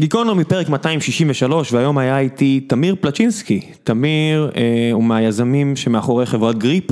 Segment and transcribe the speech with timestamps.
[0.00, 6.84] גיקונומי פרק 263 והיום היה איתי תמיר פלצ'ינסקי, תמיר אה, הוא מהיזמים שמאחורי חברת גריפ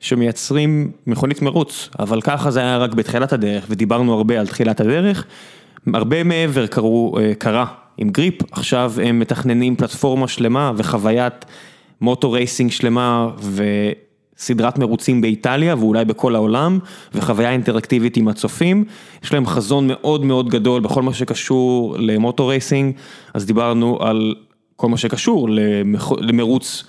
[0.00, 5.24] שמייצרים מכונית מרוץ, אבל ככה זה היה רק בתחילת הדרך ודיברנו הרבה על תחילת הדרך,
[5.94, 7.66] הרבה מעבר קרו, אה, קרה
[7.98, 11.44] עם גריפ, עכשיו הם מתכננים פלטפורמה שלמה וחוויית
[12.00, 13.64] moto racing שלמה ו...
[14.38, 16.78] סדרת מרוצים באיטליה ואולי בכל העולם,
[17.14, 18.84] וחוויה אינטראקטיבית עם הצופים.
[19.24, 22.94] יש להם חזון מאוד מאוד גדול בכל מה שקשור למוטו רייסינג,
[23.34, 24.34] אז דיברנו על
[24.76, 25.48] כל מה שקשור
[26.20, 26.84] למרוץ,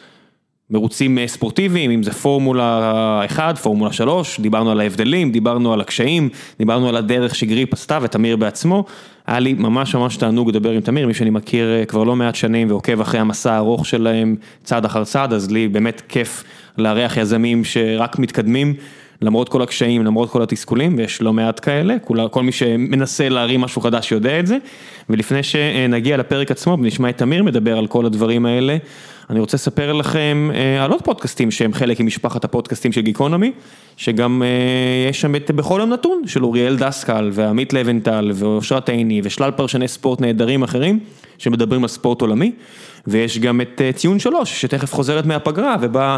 [0.69, 6.89] מרוצים ספורטיביים, אם זה פורמולה 1, פורמולה 3, דיברנו על ההבדלים, דיברנו על הקשיים, דיברנו
[6.89, 8.85] על הדרך שגריפ עשתה ותמיר בעצמו.
[9.27, 12.69] היה לי ממש ממש תענוג לדבר עם תמיר, מי שאני מכיר כבר לא מעט שנים
[12.69, 16.43] ועוקב אחרי המסע הארוך שלהם צעד אחר צעד, אז לי באמת כיף
[16.77, 18.73] לארח יזמים שרק מתקדמים,
[19.21, 23.61] למרות כל הקשיים, למרות כל התסכולים, ויש לא מעט כאלה, כל, כל מי שמנסה להרים
[23.61, 24.57] משהו חדש יודע את זה.
[25.09, 28.77] ולפני שנגיע לפרק עצמו ונשמע את תמיר מדבר על כל הדברים האלה,
[29.29, 33.51] אני רוצה לספר לכם אה, על עוד פודקאסטים שהם חלק ממשפחת הפודקאסטים של גיקונומי,
[33.97, 39.21] שגם אה, יש שם את בכל יום נתון של אוריאל דסקל ועמית לבנטל ואושרת עיני
[39.23, 40.99] ושלל פרשני ספורט נהדרים אחרים
[41.37, 42.51] שמדברים על ספורט עולמי,
[43.07, 46.17] ויש גם את אה, ציון שלוש שתכף חוזרת מהפגרה ובה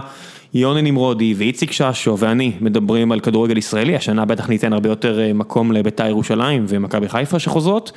[0.53, 5.71] יוני נמרודי ואיציק ששו ואני מדברים על כדורגל ישראלי, השנה בטח ניתן הרבה יותר מקום
[5.71, 7.91] לבית"ר ירושלים ומכבי חיפה שחוזרות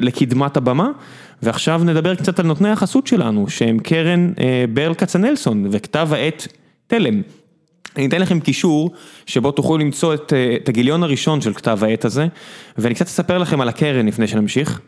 [0.00, 0.90] לקדמת הבמה.
[1.44, 6.48] ועכשיו נדבר קצת על נותני החסות שלנו, שהם קרן אה, ברל כצנלסון וכתב העת
[6.86, 7.22] תלם.
[7.96, 8.90] אני אתן לכם קישור
[9.26, 12.26] שבו תוכלו למצוא את, אה, את הגיליון הראשון של כתב העת הזה,
[12.78, 14.80] ואני קצת אספר לכם על הקרן לפני שנמשיך.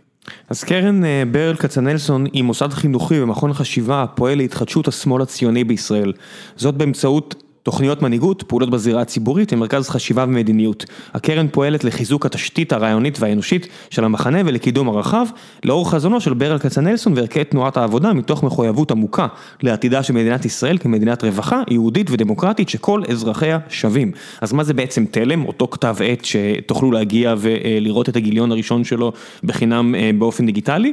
[0.49, 6.13] אז קרן אה, ברל כצנלסון היא מוסד חינוכי ומכון חשיבה הפועל להתחדשות השמאל הציוני בישראל.
[6.57, 10.85] זאת באמצעות תוכניות מנהיגות, פעולות בזירה הציבורית ומרכז חשיבה ומדיניות.
[11.15, 15.27] הקרן פועלת לחיזוק התשתית הרעיונית והאנושית של המחנה ולקידום הרחב,
[15.65, 19.27] לאור חזונו של ברל כצנלסון וערכי תנועת העבודה מתוך מחויבות עמוקה
[19.63, 24.13] לעתידה של מדינת ישראל כמדינת רווחה, יהודית ודמוקרטית שכל אזרחיה שווים.
[24.41, 29.13] אז מה זה בעצם תלם, אותו כתב עת שתוכלו להגיע ולראות את הגיליון הראשון שלו
[29.45, 30.93] בחינם אה, באופן דיגיטלי?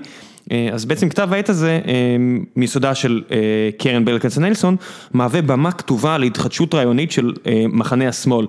[0.51, 2.15] אה, אז בעצם כתב העת הזה, אה,
[2.55, 3.37] מיסודה של אה,
[3.77, 4.75] קרן ברל כצנלסון,
[5.13, 7.33] מהווה במה כתובה להתחדשות רעיונית של
[7.69, 8.45] מחנה השמאל.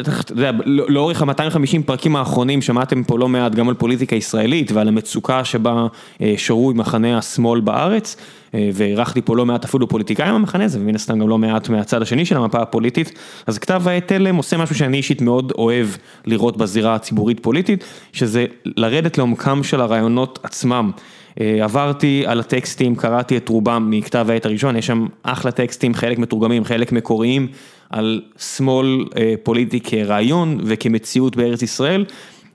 [0.00, 4.72] אתה יודע, לא, לאורך ה-250 פרקים האחרונים שמעתם פה לא מעט גם על פוליטיקה ישראלית
[4.72, 5.86] ועל המצוקה שבה
[6.36, 8.16] שרוי מחנה השמאל בארץ,
[8.54, 12.24] ואירחתי פה לא מעט אפילו פוליטיקאים במחנה הזה, ומן הסתם גם לא מעט מהצד השני
[12.24, 15.86] של המפה הפוליטית, אז כתב העת תלם עושה משהו שאני אישית מאוד אוהב
[16.26, 20.90] לראות בזירה הציבורית פוליטית, שזה לרדת לעומקם של הרעיונות עצמם.
[21.40, 26.18] אה, עברתי על הטקסטים, קראתי את רובם מכתב העת הראשון, יש שם אחלה טקסטים, חלק
[26.18, 27.48] מתורגמים, חלק מקוריים,
[27.92, 32.04] על שמאל אה, פוליטי כרעיון וכמציאות בארץ ישראל,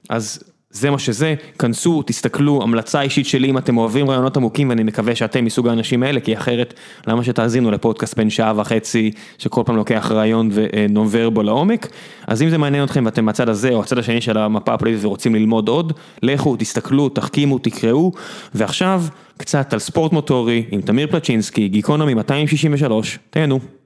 [0.09, 4.83] אז זה מה שזה, כנסו, תסתכלו, המלצה אישית שלי אם אתם אוהבים רעיונות עמוקים ואני
[4.83, 6.73] מקווה שאתם מסוג האנשים האלה, כי אחרת
[7.07, 11.87] למה שתאזינו לפודקאסט בן שעה וחצי שכל פעם לוקח רעיון ונובר בו לעומק,
[12.27, 15.35] אז אם זה מעניין אתכם ואתם מהצד הזה או הצד השני של המפה הפוליטית ורוצים
[15.35, 15.93] ללמוד עוד,
[16.23, 18.11] לכו, תסתכלו, תחכימו, תקראו,
[18.55, 19.03] ועכשיו
[19.37, 23.76] קצת על ספורט מוטורי עם תמיר פלצ'ינסקי, גיקונומי 263, תהנו.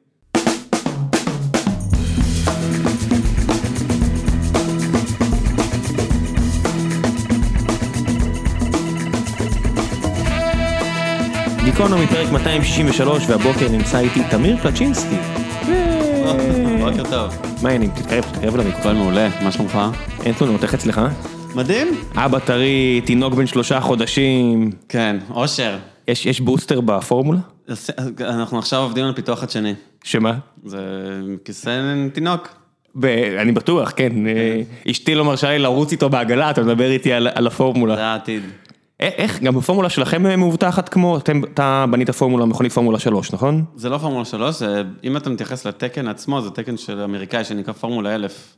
[11.82, 15.16] גיקונומי פרק 263 והבוקר נמצא איתי תמיר פלצ'ינסקי.
[16.80, 17.42] בוקר טוב.
[17.62, 17.90] מה העניינים?
[17.96, 18.96] תתקרב, תתקרב למיקרופון.
[18.96, 19.80] מעולה, מה שלומך?
[20.26, 21.02] אין תלונות, איך אצלך?
[21.56, 21.88] מדהים.
[22.16, 24.72] אבא טרי, תינוק בן שלושה חודשים.
[24.90, 25.78] כן, אושר.
[26.08, 27.40] יש בוסטר בפורמולה?
[28.20, 29.74] אנחנו עכשיו עובדים על פיתוח חדשני.
[30.04, 30.34] שמה?
[30.66, 30.80] זה
[31.46, 32.48] כיסא תינוק.
[33.42, 34.10] אני בטוח, כן.
[34.10, 34.92] כן.
[34.92, 37.96] אשתי לא מרשה לי לרוץ איתו בעגלה, אתה מדבר איתי על הפורמולה.
[37.96, 38.42] זה העתיד.
[39.02, 43.66] איך, גם בפורמולה שלכם מאובטחת כמו, אתם, אתה בנית פורמולה, מכונית פורמולה 3, נכון?
[43.76, 47.74] זה לא פורמולה 3, זה, אם אתה מתייחס לתקן עצמו, זה תקן של אמריקאי שנקרא
[47.74, 48.56] פורמולה 1000.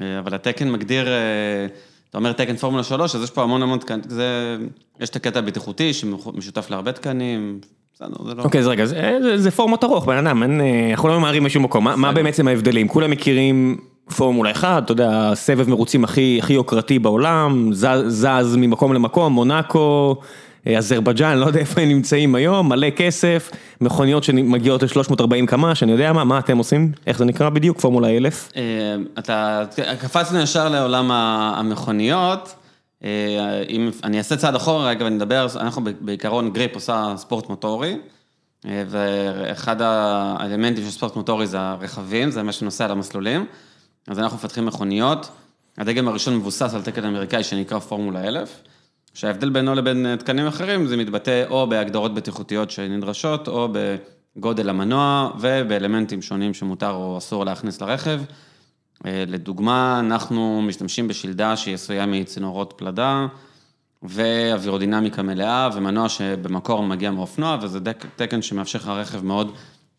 [0.00, 1.66] אה, אבל התקן מגדיר, אה,
[2.10, 4.56] אתה אומר תקן פורמולה 3, אז יש פה המון המון תקנים, זה,
[5.00, 7.60] יש את הקטע הבטיחותי שמשותף להרבה תקנים,
[7.94, 8.42] בסדר, זה לא...
[8.42, 11.62] אוקיי, אז רגע, זה, זה, זה פורמט ארוך, בן אדם, אה, אנחנו לא ממהרים משום
[11.62, 12.88] מקום, מה, מה בעצם ההבדלים?
[12.88, 13.76] כולם מכירים...
[14.16, 20.16] פורמולה 1, אתה יודע, סבב מרוצים הכי הכי יוקרתי בעולם, זז ממקום למקום, מונאקו,
[20.66, 25.92] אה, אזרבייג'אן, לא יודע איפה הם נמצאים היום, מלא כסף, מכוניות שמגיעות ל-340 קמ"ש, אני
[25.92, 26.92] יודע מה, מה אתם עושים?
[27.06, 27.80] איך זה נקרא בדיוק?
[27.80, 28.52] פורמולה 1000?
[28.56, 28.62] אה,
[29.18, 29.64] אתה,
[30.00, 32.54] קפצנו ישר לעולם המכוניות,
[33.04, 37.96] אה, אם אני אעשה צעד אחורה רגע ואני אדבר, אנחנו בעיקרון גריפ עושה ספורט מוטורי.
[38.88, 43.46] ואחד האלמנטים של ספורט מוטורי זה הרכבים, זה מה שנוסע על המסלולים.
[44.08, 45.30] אז אנחנו מפתחים מכוניות,
[45.78, 48.62] הדגם הראשון מבוסס על תקן אמריקאי שנקרא פורמולה 1000,
[49.14, 53.68] שההבדל בינו לבין אה, תקנים אחרים זה מתבטא או בהגדרות בטיחותיות שנדרשות, או
[54.36, 58.20] בגודל המנוע ובאלמנטים שונים שמותר או אסור להכניס לרכב.
[59.06, 63.26] אה, לדוגמה, אנחנו משתמשים בשלדה שהיא עשויה מצינורות פלדה,
[64.02, 67.78] ואווירודינמיקה מלאה, ומנוע שבמקור מגיע מאופנוע, וזה
[68.16, 69.52] תקן שמאפשר לך רכב מאוד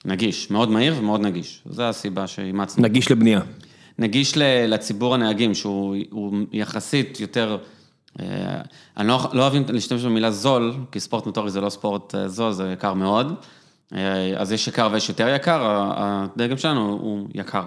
[0.06, 1.62] נגיש, מאוד מהיר ומאוד נגיש.
[1.70, 2.84] זו הסיבה שאימצנו.
[2.84, 3.42] נגיש לבנייה.
[4.00, 4.38] נגיש
[4.68, 5.96] לציבור הנהגים, שהוא
[6.52, 7.58] יחסית יותר,
[8.20, 8.26] אה,
[8.98, 12.52] אני לא, לא אוהב להשתמש במילה זול, כי ספורט מוטורי זה לא ספורט אה, זול,
[12.52, 13.34] זה יקר מאוד.
[14.38, 17.64] אז יש יקר ויש יותר יקר, הדגם שלנו הוא יקר.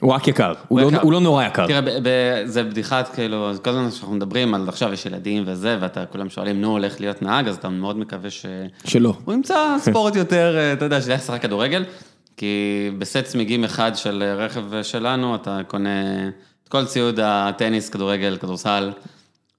[0.00, 1.66] הוא רק יקר, הוא, הוא, לא, הוא לא נורא יקר.
[1.66, 2.08] תראה, ב, ב,
[2.44, 6.60] זה בדיחת, כאילו, כל הזמן שאנחנו מדברים על עכשיו יש ילדים וזה, ואתה כולם שואלים,
[6.60, 8.46] נו, הולך להיות נהג, אז אתה מאוד מקווה ש...
[8.84, 9.14] שלא.
[9.24, 11.84] הוא ימצא ספורט יותר, אה, אתה יודע, שילך לשחק כדורגל,
[12.38, 16.28] כי בסט צמיגים אחד של רכב שלנו, אתה קונה
[16.64, 18.90] את כל ציוד הטניס, כדורגל, כדורסל.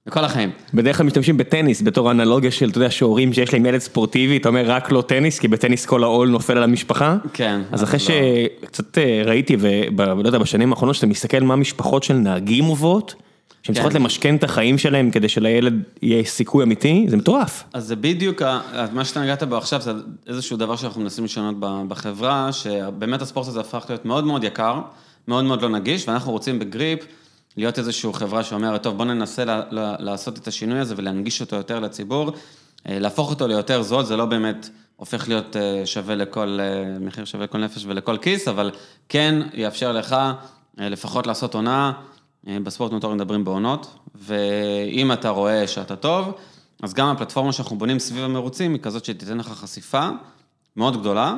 [0.06, 0.50] בכל החיים.
[0.74, 4.48] בדרך כלל משתמשים בטניס בתור אנלוגיה של, אתה יודע, שהורים שיש להם ילד ספורטיבי, אתה
[4.48, 7.16] אומר רק לא טניס, כי בטניס כל העול נופל על המשפחה.
[7.32, 7.60] כן.
[7.72, 8.06] אז אחרי לא.
[8.06, 9.56] שקצת אה, ראיתי,
[9.96, 13.14] ולא יודע, בשנים האחרונות, שאתה מסתכל מה משפחות של נהגים עוברות,
[13.62, 14.00] שהן צריכות כן.
[14.00, 17.64] למשכן את החיים שלהם כדי שלילד יהיה סיכוי אמיתי, זה מטורף.
[17.72, 18.42] אז זה בדיוק,
[18.92, 19.92] מה שאתה נגעת בו עכשיו, זה
[20.26, 21.54] איזשהו דבר שאנחנו מנסים לשנות
[21.88, 24.80] בחברה, שבאמת הספורט הזה הפך להיות מאוד מאוד יקר,
[25.28, 27.00] מאוד מאוד לא נגיש, ואנחנו רוצים בגריפ,
[27.56, 29.44] להיות איזושהי חברה שאומרת, טוב, בוא ננסה
[29.98, 32.32] לעשות את השינוי הזה ולהנגיש אותו יותר לציבור,
[32.88, 37.24] אה, להפוך אותו ליותר זול, זה לא באמת הופך להיות אה, שווה לכל, אה, מחיר
[37.24, 38.70] שווה לכל נפש ולכל כיס, אבל
[39.08, 40.16] כן יאפשר לך
[40.78, 41.92] לפחות לעשות עונה,
[42.44, 46.32] בספורט מוטורי מדברים בעונות, ואם אתה רואה שאתה טוב,
[46.82, 50.08] אז גם הפלטפורמה שאנחנו בונים סביב המרוצים היא כזאת שתיתן לך חשיפה
[50.76, 51.34] מאוד גדולה,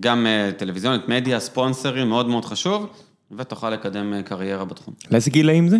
[0.00, 0.26] גם
[0.56, 2.86] טלוויזיונית, מדיה, ספונסרים, מאוד מאוד חשוב.
[3.36, 4.94] ותוכל לקדם אה, קריירה בתחום.
[5.10, 5.76] לאיזה גילאים זה?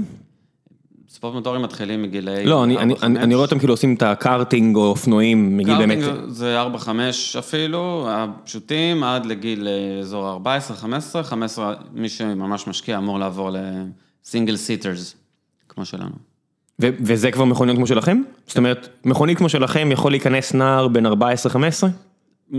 [1.09, 2.45] ספורט מוטורים מתחילים מגילאי...
[2.45, 5.99] לא, אני, אני, אני רואה אותם כאילו עושים את הקארטינג או אופנועים מגיל באמת...
[5.99, 6.89] קארטינג זה 4-5
[7.39, 10.41] אפילו, הפשוטים, עד לגיל אה, אזור
[11.21, 13.51] 14-15, 15, מי שממש משקיע אמור לעבור
[14.27, 15.15] ל single seaters,
[15.69, 16.15] כמו שלנו.
[16.83, 18.23] ו- וזה כבר מכוניות כמו שלכם?
[18.47, 21.11] זאת אומרת, מכונית כמו שלכם יכול להיכנס נער בין 14-15?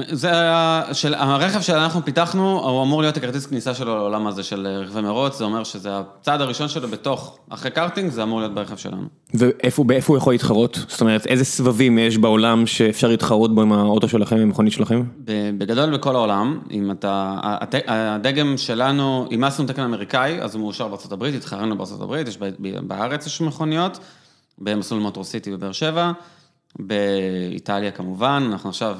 [0.01, 4.67] זה היה, של, הרכב שאנחנו פיתחנו, הוא אמור להיות הכרטיס כניסה שלו לעולם הזה של
[4.67, 8.75] רכבי מרוץ, זה אומר שזה הצעד הראשון שלו בתוך, אחרי קארטינג, זה אמור להיות ברכב
[8.75, 9.03] שלנו.
[9.33, 10.79] ואיפה הוא יכול להתחרות?
[10.87, 15.03] זאת אומרת, איזה סבבים יש בעולם שאפשר להתחרות בו עם האוטו שלכם, עם המכונית שלכם?
[15.57, 17.39] בגדול בכל העולם, אם אתה,
[17.87, 23.99] הדגם שלנו, אימצנו תקן אמריקאי, אז הוא מאושר הברית, התחרנו הברית, יש בארץ יש מכוניות,
[24.57, 26.11] במסלול מוטור סיטי בבאר שבע,
[26.79, 28.97] באיטליה כמובן, אנחנו עכשיו...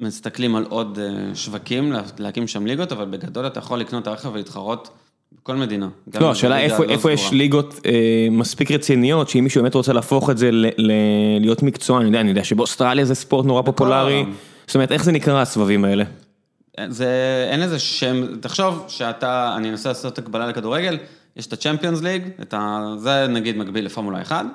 [0.00, 4.30] מסתכלים על עוד אה, שווקים, להקים שם ליגות, אבל בגדול אתה יכול לקנות את הרכב
[4.32, 4.90] ולהתחרות
[5.42, 5.88] בכל מדינה.
[6.20, 10.30] לא, השאלה איפה, לא איפה יש ליגות אה, מספיק רציניות, שאם מישהו באמת רוצה להפוך
[10.30, 10.92] את זה ל, ל,
[11.40, 14.24] להיות מקצוע, אני יודע, אני יודע שבאוסטרליה זה ספורט נורא פופולרי,
[14.66, 16.04] זאת אומרת, איך זה נקרא הסבבים האלה?
[16.88, 17.08] זה,
[17.50, 20.98] אין לזה שם, תחשוב שאתה, אני אנסה לעשות הקבלה לכדורגל,
[21.36, 24.46] יש את ה-Champions League, ה, זה נגיד מקביל לפורמולה 1,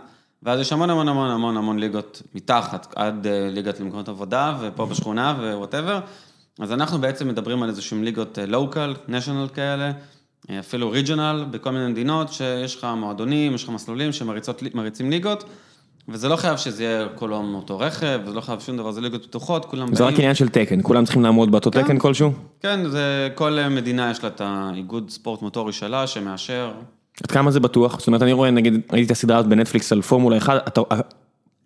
[0.43, 4.85] ואז יש המון המון המון המון המון ליגות מתחת, עד אה, ליגת למקומות עבודה, ופה
[4.85, 5.99] בשכונה ו whatever.
[6.59, 9.91] אז אנחנו בעצם מדברים על איזשהם ליגות לוקל, אה, national כאלה,
[10.49, 15.43] אה, אפילו ריג'ונל, בכל מיני מדינות, שיש לך מועדונים, יש לך מסלולים שמריצים ליגות.
[16.09, 19.01] וזה לא חייב שזה יהיה כל יום אותו רכב, וזה לא חייב שום דבר, זה
[19.01, 19.95] ליגות פתוחות, כולם באים.
[19.95, 22.31] זה רק עניין של תקן, כולם צריכים לעמוד באותו כן, תקן כלשהו?
[22.59, 26.71] כן, זה, כל מדינה יש לה את האיגוד ספורט מוטורי שלה, שמאשר
[27.23, 27.99] עד כמה זה בטוח?
[27.99, 30.81] זאת אומרת, אני רואה, נגיד, ראיתי את הסדרה הזאת בנטפליקס על פורמולה 1, אתה,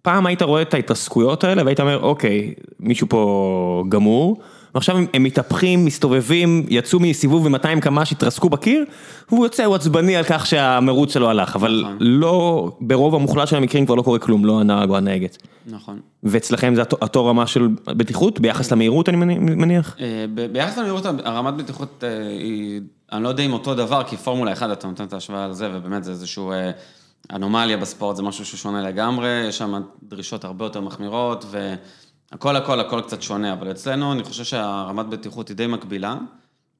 [0.01, 4.41] פעם היית רואה את ההתרסקויות האלה והיית אומר, אוקיי, מישהו פה גמור,
[4.75, 8.84] ועכשיו הם, הם מתהפכים, מסתובבים, יצאו מסיבוב ב-200 קמ"ש, התרסקו בקיר,
[9.29, 11.98] והוא יוצא, הוא עצבני על כך שהמרוץ שלו הלך, אבל נכון.
[12.00, 15.38] לא, ברוב המוחלט של המקרים כבר לא קורה כלום, לא הנהג או הנהגת.
[15.68, 16.00] נכון.
[16.24, 19.96] ואצלכם זה אותו רמה של בטיחות, ביחס למהירות אני מניח?
[20.00, 22.82] אה, ביחס למהירות, הרמת בטיחות אה, היא...
[23.11, 25.69] אני לא יודע אם אותו דבר, כי פורמולה 1 אתה נותן את ההשוואה על זה,
[25.73, 26.71] ובאמת זה איזשהו אה,
[27.31, 31.45] אנומליה בספורט, זה משהו ששונה לגמרי, יש שם דרישות הרבה יותר מחמירות,
[32.31, 36.15] והכל הכל הכל קצת שונה, אבל אצלנו אני חושב שהרמת בטיחות היא די מקבילה,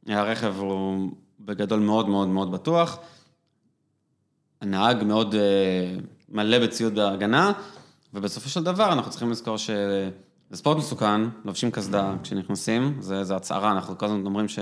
[0.08, 2.98] הרכב הוא בגדול מאוד מאוד מאוד בטוח,
[4.62, 5.96] הנהג מאוד אה,
[6.30, 7.52] מלא בציוד ההגנה,
[8.14, 10.10] ובסופו של דבר אנחנו צריכים לזכור שזה
[10.54, 14.60] ספורט מסוכן, לובשים קסדה כשנכנסים, זה, זה הצהרה, אנחנו כל הזמן אומרים ש...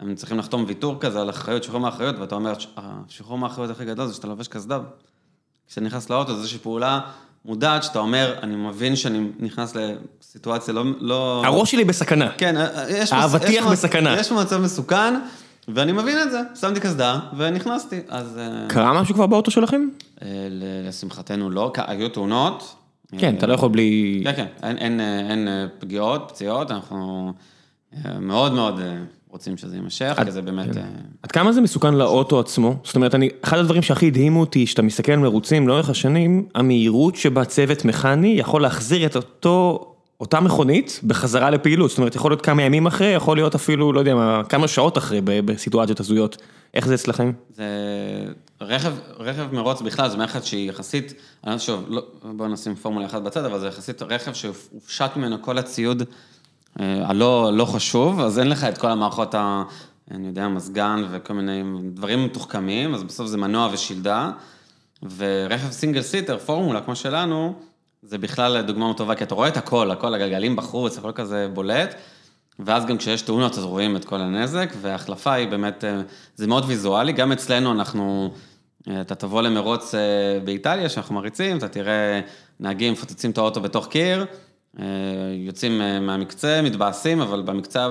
[0.00, 4.06] הם צריכים לחתום ויתור כזה על אחריות, שחרור מאחריות, ואתה אומר, השחרור מאחריות הכי גדול
[4.06, 4.78] זה שאתה לובש קסדה.
[5.66, 7.00] כשאתה נכנס לאוטו, זו איזושהי פעולה
[7.44, 10.84] מודעת, שאתה אומר, אני מבין שאני נכנס לסיטואציה לא...
[11.00, 11.42] לא...
[11.46, 12.30] הראש שלי בסכנה.
[12.38, 12.54] כן,
[12.88, 13.12] יש...
[13.12, 14.20] האבטיח בסכנה.
[14.20, 15.14] יש מצב מסוכן,
[15.68, 18.38] ואני מבין את זה, שמתי קסדה ונכנסתי, אז...
[18.38, 19.88] אה, קרה משהו כבר באוטו שלכם?
[20.22, 20.28] אה,
[20.88, 22.74] לשמחתנו לא, היו תאונות.
[23.18, 24.20] כן, אתה לא יכול בלי...
[24.24, 27.32] כן, כן, אין, אין, אה, אין אה, פגיעות, פציעות, אנחנו
[27.94, 28.96] אה, מאוד מאוד אה,
[29.30, 30.76] רוצים שזה יימשך, כי זה באמת...
[30.76, 30.82] אה,
[31.22, 32.76] עד כמה זה מסוכן לאוטו עצמו?
[32.84, 37.16] זאת אומרת, אני, אחד הדברים שהכי הדהימו אותי, שאתה מסתכל על מרוצים לאורך השנים, המהירות
[37.16, 39.84] שבה צוות מכני יכול להחזיר את אותו,
[40.20, 41.90] אותה מכונית בחזרה לפעילות.
[41.90, 44.98] זאת אומרת, יכול להיות כמה ימים אחרי, יכול להיות אפילו, לא יודע מה, כמה שעות
[44.98, 46.36] אחרי בסיטואציות הזויות.
[46.74, 47.32] איך זה אצלכם?
[47.54, 47.64] זה
[48.60, 53.06] רכב, רכב מרוץ בכלל, זו מערכת שהיא יחסית, אני לא שוב, לא, בואו נשים פורמולה
[53.06, 56.06] אחת בצד, אבל זה יחסית רכב שהופשט ממנו כל הציוד אה,
[56.76, 59.62] הלא לא חשוב, אז אין לך את כל המערכות, ה,
[60.10, 61.62] אני יודע, מזגן וכל מיני
[61.94, 64.30] דברים מתוחכמים, אז בסוף זה מנוע ושלדה,
[65.16, 67.54] ורכב סינגל סיטר, פורמולה כמו שלנו,
[68.02, 71.94] זה בכלל דוגמה טובה, כי אתה רואה את הכל, הכל, הגלגלים בחוץ, הכל כזה בולט.
[72.58, 76.00] ואז גם כשיש תאונות אז רואים את כל הנזק, וההחלפה היא באמת, אה,
[76.36, 78.30] זה מאוד ויזואלי, גם אצלנו אנחנו,
[78.88, 80.00] אה, אתה תבוא למרוץ אה,
[80.44, 82.20] באיטליה, שאנחנו מריצים, אתה תראה
[82.60, 84.26] נהגים מפוצצים את האוטו בתוך קיר, אה,
[85.46, 87.88] יוצאים אה, מהמקצה, מתבאסים, אבל במקצה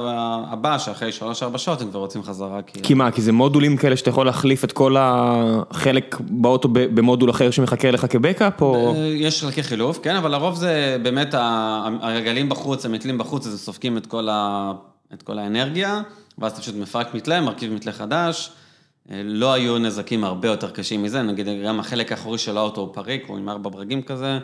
[0.52, 1.12] הבא, שאחרי
[1.54, 2.82] 3-4 שעות, הם כבר רוצים חזרה, כי...
[2.82, 7.52] כי מה, כי זה מודולים כאלה שאתה יכול להחליף את כל החלק באוטו במודול אחר
[7.52, 8.94] שמחכה לך כבקאפ, או...
[8.96, 11.34] אה, יש חלקי חילוף, כן, אבל לרוב זה באמת
[12.02, 14.72] הרגלים בחוץ, המתלים בחוץ, אז הם סופגים את כל, ה,
[15.14, 16.02] את כל האנרגיה,
[16.38, 18.52] ואז אתה פשוט מפרק מתלה, מרכיב מתלה חדש.
[19.12, 22.94] אה, לא היו נזקים הרבה יותר קשים מזה, נגיד גם החלק האחורי של האוטו הוא
[22.94, 24.40] פריק, הוא עם ארבע ברגים כזה,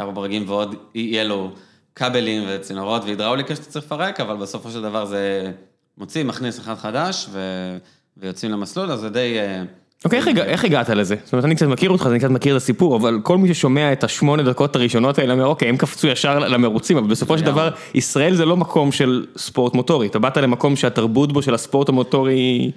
[0.00, 1.50] ארבע ברגים ועוד יהיה לו
[1.94, 5.52] כבלים וצינורות והידראוליקה שאתה צריך לפרק, אבל בסופו של דבר זה
[5.98, 7.40] מוציא, מכניס אחד חדש ו...
[8.16, 9.38] ויוצאים למסלול, אז זה די...
[9.38, 9.62] אה,
[10.04, 11.16] אוקיי, איך, הגע, איך הגעת לזה?
[11.24, 13.54] זאת אומרת, אני קצת מכיר אותך, אז אני קצת מכיר את הסיפור, אבל כל מי
[13.54, 17.44] ששומע את השמונה דקות הראשונות האלה אומר, אוקיי, הם קפצו ישר למרוצים, אבל בסופו של.
[17.44, 21.88] דבר, ישראל זה לא מקום של ספורט מוטורי, אתה באת למקום שהתרבות בו של הספורט
[21.88, 22.72] המוטורי היא,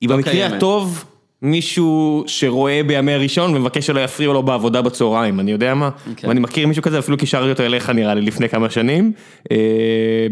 [0.00, 0.46] היא במקרה.
[0.46, 1.04] הטוב,
[1.42, 6.28] מישהו שרואה בימי ראשון ומבקש שלא יפריעו לו בעבודה בצהריים, אני יודע מה, כן.
[6.28, 9.12] ואני מכיר מישהו כזה, אפילו קישרתי אותו אליך נראה לי לפני כמה שנים.
[9.50, 10.26] אה,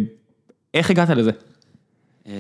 [0.75, 1.30] איך הגעת לזה?
[2.26, 2.32] אמ,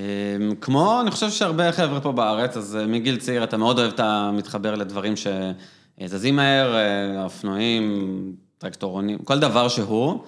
[0.60, 4.30] כמו, אני חושב שהרבה חבר'ה פה בארץ, אז אה, מגיל צעיר אתה מאוד אוהב, אתה
[4.32, 8.12] מתחבר לדברים שזזים מהר, אה, אופנועים,
[8.58, 10.24] טרקטורונים, כל דבר שהוא.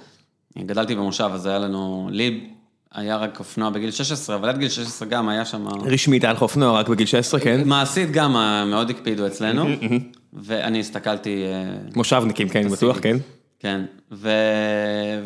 [0.58, 2.48] גדלתי במושב, אז היה לנו, לי
[2.94, 5.66] היה רק אופנוע בגיל 16, אבל עד גיל 16 גם היה שם...
[5.68, 7.60] רשמית היה לך אופנוע רק בגיל 16, כן?
[7.64, 9.66] מעשית גם אה, מאוד הקפידו אצלנו,
[10.32, 11.44] ואני הסתכלתי...
[11.44, 13.16] אה, מושבניקים, כן, בטוח, כן.
[13.58, 14.30] כן, ו...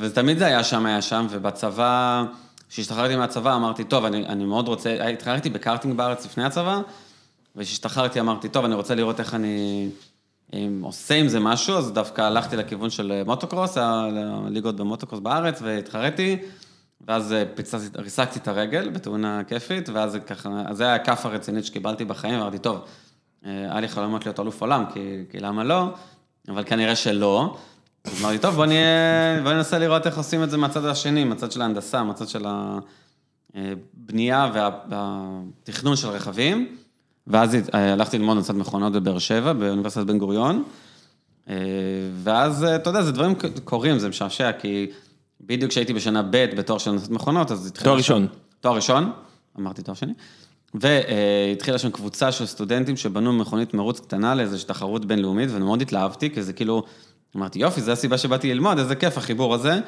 [0.00, 2.24] ותמיד זה היה שם, היה שם, ובצבא,
[2.68, 6.80] כשהשתחררתי מהצבא אמרתי, טוב, אני, אני מאוד רוצה, התחררתי בקארטינג בארץ לפני הצבא,
[7.56, 9.88] וכשהשתחררתי אמרתי, טוב, אני רוצה לראות איך אני
[10.52, 16.36] אם עושה עם זה משהו, אז דווקא הלכתי לכיוון של מוטוקרוס, הליגות במוטוקרוס בארץ, והתחרתי,
[17.08, 17.44] ואז אה,
[17.96, 22.84] ריסקתי את הרגל בתאונה כיפית, ואז ככה, זה היה הכאפה הרצינית שקיבלתי בחיים, אמרתי, טוב,
[23.46, 25.88] אה, היה לי חלומות להיות אלוף עולם, כי, כי למה לא?
[26.48, 27.56] אבל כנראה שלא.
[28.20, 31.62] אמרתי, טוב, בוא נהיה, בוא ננסה לראות איך עושים את זה מהצד השני, מהצד של
[31.62, 32.46] ההנדסה, מהצד של
[33.54, 36.76] הבנייה וה- והתכנון של רכבים.
[37.26, 40.64] ואז אה, הלכתי ללמוד מצד מכונות בבאר שבע, באוניברסיטת בן גוריון.
[41.48, 41.54] אה,
[42.22, 44.90] ואז, אה, אתה יודע, זה דברים קורים, זה משעשע, כי
[45.40, 47.84] בדיוק כשהייתי בשנה ב' בתואר של הנדסת מכונות, אז התחילה...
[47.84, 48.26] תואר ראשון.
[48.60, 49.12] תואר ראשון,
[49.58, 50.12] אמרתי תואר שני.
[50.74, 56.30] והתחילה שם קבוצה של סטודנטים שבנו מכונית מרוץ קטנה לאיזושהי תחרות בינלאומית, ואני מאוד התלהבתי,
[56.30, 56.82] כי זה כאילו,
[57.36, 59.80] אמרתי, יופי, זו הסיבה שבאתי ללמוד, איזה כיף החיבור הזה.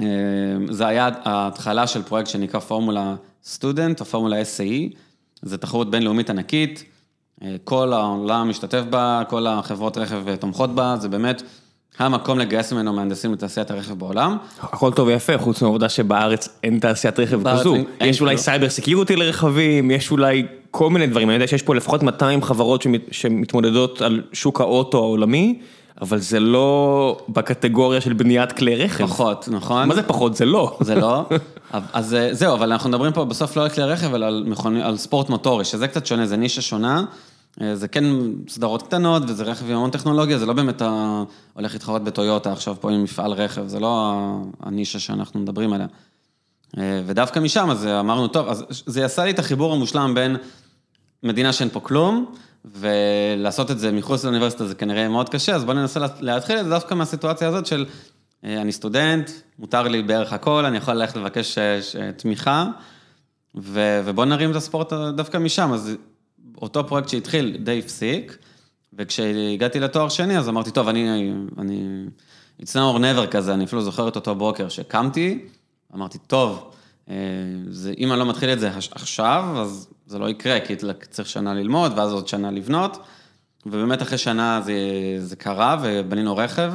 [0.00, 0.06] אה,
[0.70, 4.96] זה היה ההתחלה של פרויקט שנקרא פורמולה סטודנט, או פורמולה SAE,
[5.42, 6.84] זו תחרות בינלאומית ענקית,
[7.42, 11.42] אה, כל העולם משתתף בה, כל החברות רכב תומכות בה, זה באמת
[11.98, 14.36] המקום לגייס ממנו מהנדסים לתעשיית הרכב בעולם.
[14.62, 17.76] הכל טוב ויפה, חוץ מהעובדה שבארץ אין תעשיית רכב כזו.
[18.00, 18.38] יש אולי.
[18.38, 21.28] cyber security לרכבים, יש אולי כל מיני דברים.
[21.28, 25.58] אני יודע שיש פה לפחות 200 חברות שמת- שמתמודדות על שוק האוטו העולמי,
[26.00, 29.06] אבל זה לא בקטגוריה של בניית כלי רכב.
[29.06, 29.88] פחות, נכון?
[29.88, 30.34] מה זה פחות?
[30.36, 30.76] זה לא.
[30.80, 31.24] זה לא.
[31.92, 34.82] אז אה, זהו, אבל אנחנו מדברים פה בסוף לא על כלי רכב, אלא על, מכוני,
[34.82, 37.04] על ספורט מוטורי, שזה קצת שונה, זה נישה שונה.
[37.62, 38.04] אה, זה כן
[38.48, 41.22] סדרות קטנות, וזה רכב עם המון טכנולוגיה, זה לא באמת ה...
[41.54, 44.14] הולך להתחרות בטויוטה עכשיו פה עם מפעל רכב, זה לא
[44.60, 45.86] הנישה שאנחנו מדברים עליה.
[46.78, 50.36] אה, ודווקא משם, אז אמרנו, טוב, אז זה עשה לי את החיבור המושלם בין
[51.22, 52.34] מדינה שאין פה כלום,
[52.64, 56.64] ולעשות את זה מחוץ לאוניברסיטה זה כנראה מאוד קשה, אז בואו ננסה לה- להתחיל את
[56.64, 57.86] זה דווקא מהסיטואציה הזאת של
[58.44, 61.58] אה, אני סטודנט, מותר לי בערך הכל, אני יכול ללכת לבקש
[62.16, 62.66] תמיכה,
[63.54, 65.72] ובואו נרים את הספורט דווקא משם.
[65.72, 65.96] אז
[66.64, 68.38] אותו פרויקט שהתחיל די הפסיק,
[68.92, 72.04] וכשהגעתי לתואר שני, אז אמרתי, טוב, אני, אני,
[72.62, 75.44] it's now or never כזה, אני אפילו זוכר את אותו בוקר שקמתי,
[75.94, 76.70] אמרתי, טוב,
[77.68, 80.76] זה, אם אני לא מתחיל את זה עכשיו, אז זה לא יקרה, כי
[81.10, 82.98] צריך שנה ללמוד, ואז עוד שנה לבנות.
[83.66, 84.74] ובאמת אחרי שנה זה,
[85.18, 86.72] זה קרה, ובנינו רכב.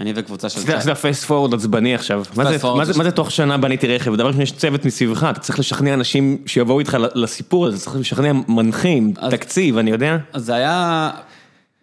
[0.00, 0.60] אני וקבוצה של...
[0.60, 2.22] זה הפייסט פורוד עצבני עכשיו.
[2.36, 4.14] מה זה תוך שנה בניתי רכב?
[4.14, 8.32] דבר ראשון, יש צוות מסביבך, אתה צריך לשכנע אנשים שיבואו איתך לסיפור הזה, צריך לשכנע
[8.48, 10.16] מנחים, תקציב, אני יודע.
[10.32, 11.10] אז זה היה,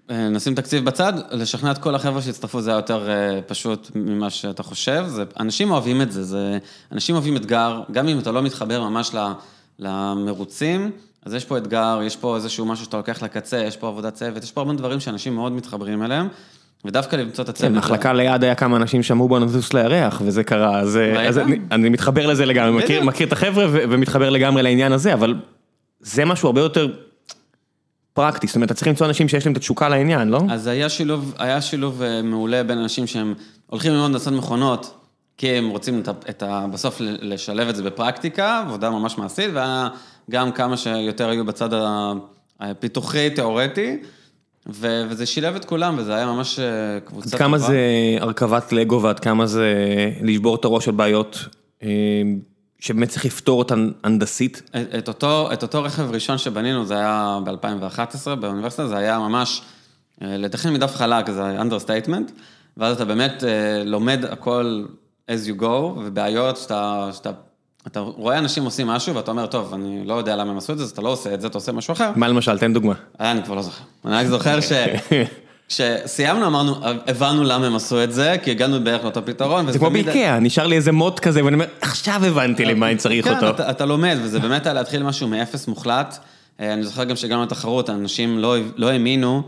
[0.10, 3.10] נשים תקציב בצד, לשכנע את כל החבר'ה שהצטרפו זה היה יותר
[3.48, 5.06] פשוט ממה שאתה חושב.
[5.40, 6.58] אנשים אוהבים את זה,
[6.92, 9.12] אנשים אוהבים אתגר, גם אם אתה לא מתחבר ממש
[9.80, 10.92] למרוצים,
[11.26, 14.44] אז יש פה אתגר, יש פה איזשהו משהו שאתה לוקח לקצה, יש פה עבודת צוות,
[14.44, 16.28] יש פה הרבה דברים שאנשים מאוד מתחברים אליהם.
[16.86, 17.72] ודווקא למצוא את הצוות.
[17.72, 21.00] במחלקה ליד היה כמה אנשים שאמרו בוא נטוס לירח, וזה קרה, אז
[21.72, 25.36] אני מתחבר לזה לגמרי, מכיר את החבר'ה ומתחבר לגמרי לעניין הזה, אבל
[26.00, 26.88] זה משהו הרבה יותר
[28.13, 30.39] פרקטי, זאת אומרת, אתה צריך למצוא אנשים שיש להם את התשוקה לעניין, לא?
[30.50, 30.68] אז
[31.38, 33.34] היה שילוב מעולה בין אנשים שהם
[33.68, 35.01] הולכים ללמוד לעשות מכונות,
[35.38, 36.04] כי הם רוצים
[36.72, 39.88] בסוף לשלב את זה בפרקטיקה, עבודה ממש מעשית, והיה
[40.32, 41.70] גם כמה שיותר היו בצד
[44.70, 45.14] הפיתוחי-תיאורטי.
[45.14, 46.60] וזה שילב את כולם, וזה היה ממש
[47.06, 47.38] קבוצה טובה.
[47.38, 47.78] עד כמה זה
[48.20, 49.74] הרכבת לגו ועד כמה זה
[50.22, 51.40] לשבור את הראש של בעיות
[52.80, 54.62] שבאמת צריך לפתור אותן הנדסית?
[54.98, 59.62] את אותו, את אותו רכב ראשון שבנינו, זה היה ב-2011 באוניברסיטה, זה היה ממש
[60.22, 62.32] לתכן מדף חלק, זה understatement,
[62.78, 63.44] ואז אתה באמת
[63.86, 64.86] לומד הכל
[65.32, 67.32] as you go, ובעיות שאתה, שאתה
[67.88, 70.77] אתה רואה אנשים עושים משהו ואתה אומר, טוב, אני לא יודע למה הם עשו את
[70.77, 72.12] זה, אז אתה לא עושה את זה, אתה עושה משהו אחר.
[72.15, 72.94] מה למשל, תן דוגמה.
[73.20, 73.84] אני כבר לא זוכר.
[74.06, 74.60] אני רק זוכר
[75.70, 76.75] שכשסיימנו אמרנו,
[77.08, 79.72] הבנו למה הם עשו את זה, כי הגענו בערך לאותו פתרון.
[79.72, 83.27] זה כמו באיקאה, נשאר לי איזה מוט כזה, ואני אומר, עכשיו הבנתי למה אני צריך
[83.27, 83.58] אותו.
[83.58, 86.18] כן, אתה לומד, וזה באמת היה להתחיל משהו מאפס מוחלט.
[86.60, 88.39] אני זוכר גם שהגענו לתחרות, אנשים
[88.77, 89.44] לא האמינו,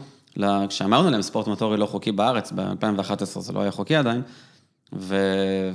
[0.70, 4.22] כשאמרנו להם ספורט מוטורי לא חוקי בארץ, ב-2011 זה לא היה חוקי עדיין.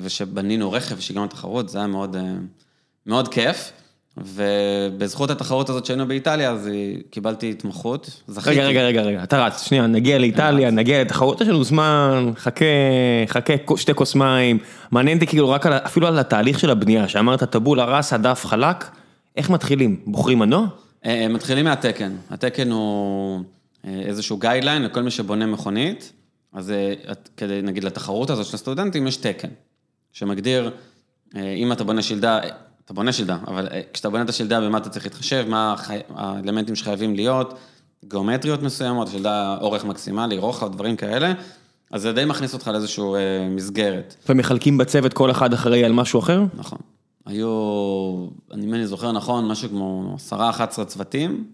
[0.03, 2.17] ושבנינו רכב ושהגענו לתחרות, זה היה מאוד,
[3.07, 3.73] מאוד כיף.
[4.17, 6.69] ובזכות התחרות הזאת שהיינו באיטליה, אז
[7.11, 8.51] קיבלתי התמחות, זכיתי.
[8.51, 12.65] רגע, רגע, רגע, רגע, אתה רץ, שנייה, נגיע לאיטליה, נגיע לתחרות, יש לנו זמן, חכה,
[13.27, 14.59] חכה, שתי כוס מים.
[14.91, 18.91] מעניין אותי כאילו רק על, אפילו על התהליך של הבנייה, שאמרת טבולה ראסה, דף חלק,
[19.37, 20.01] איך מתחילים?
[20.07, 20.67] בוחרים מנוע?
[21.31, 22.13] מתחילים מהתקן.
[22.31, 23.41] התקן הוא
[23.85, 26.13] איזשהו גיידליין לכל מי שבונה מכונית.
[26.53, 26.73] אז
[27.37, 29.49] כדי, נגיד, לתחרות הזאת של הסטודנטים, יש תקן,
[30.13, 30.71] שמגדיר,
[31.37, 32.41] אם אתה בונה שלדה,
[32.85, 35.75] אתה בונה שלדה, אבל כשאתה בונה את השלדה, במה אתה צריך להתחשב, מה
[36.09, 37.59] האלמנטים שחייבים להיות,
[38.05, 41.33] גיאומטריות מסוימות, שלדה אורך מקסימלי, רוחב, דברים כאלה,
[41.91, 43.05] אז זה די מכניס אותך לאיזושהי
[43.51, 44.17] מסגרת.
[44.29, 46.43] ומחלקים בצוות כל אחד אחראי על משהו אחר?
[46.55, 46.79] נכון.
[47.27, 47.49] היו,
[48.55, 51.45] אם אני זוכר נכון, משהו כמו עשרה, 11 צוותים.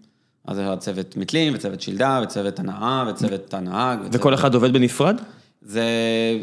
[0.49, 3.99] אז היה צוות מתלים, וצוות שלדה, וצוות הנאה, וצוות הנהג.
[4.11, 5.21] וכל אחד עובד בנפרד?
[5.61, 5.83] זה,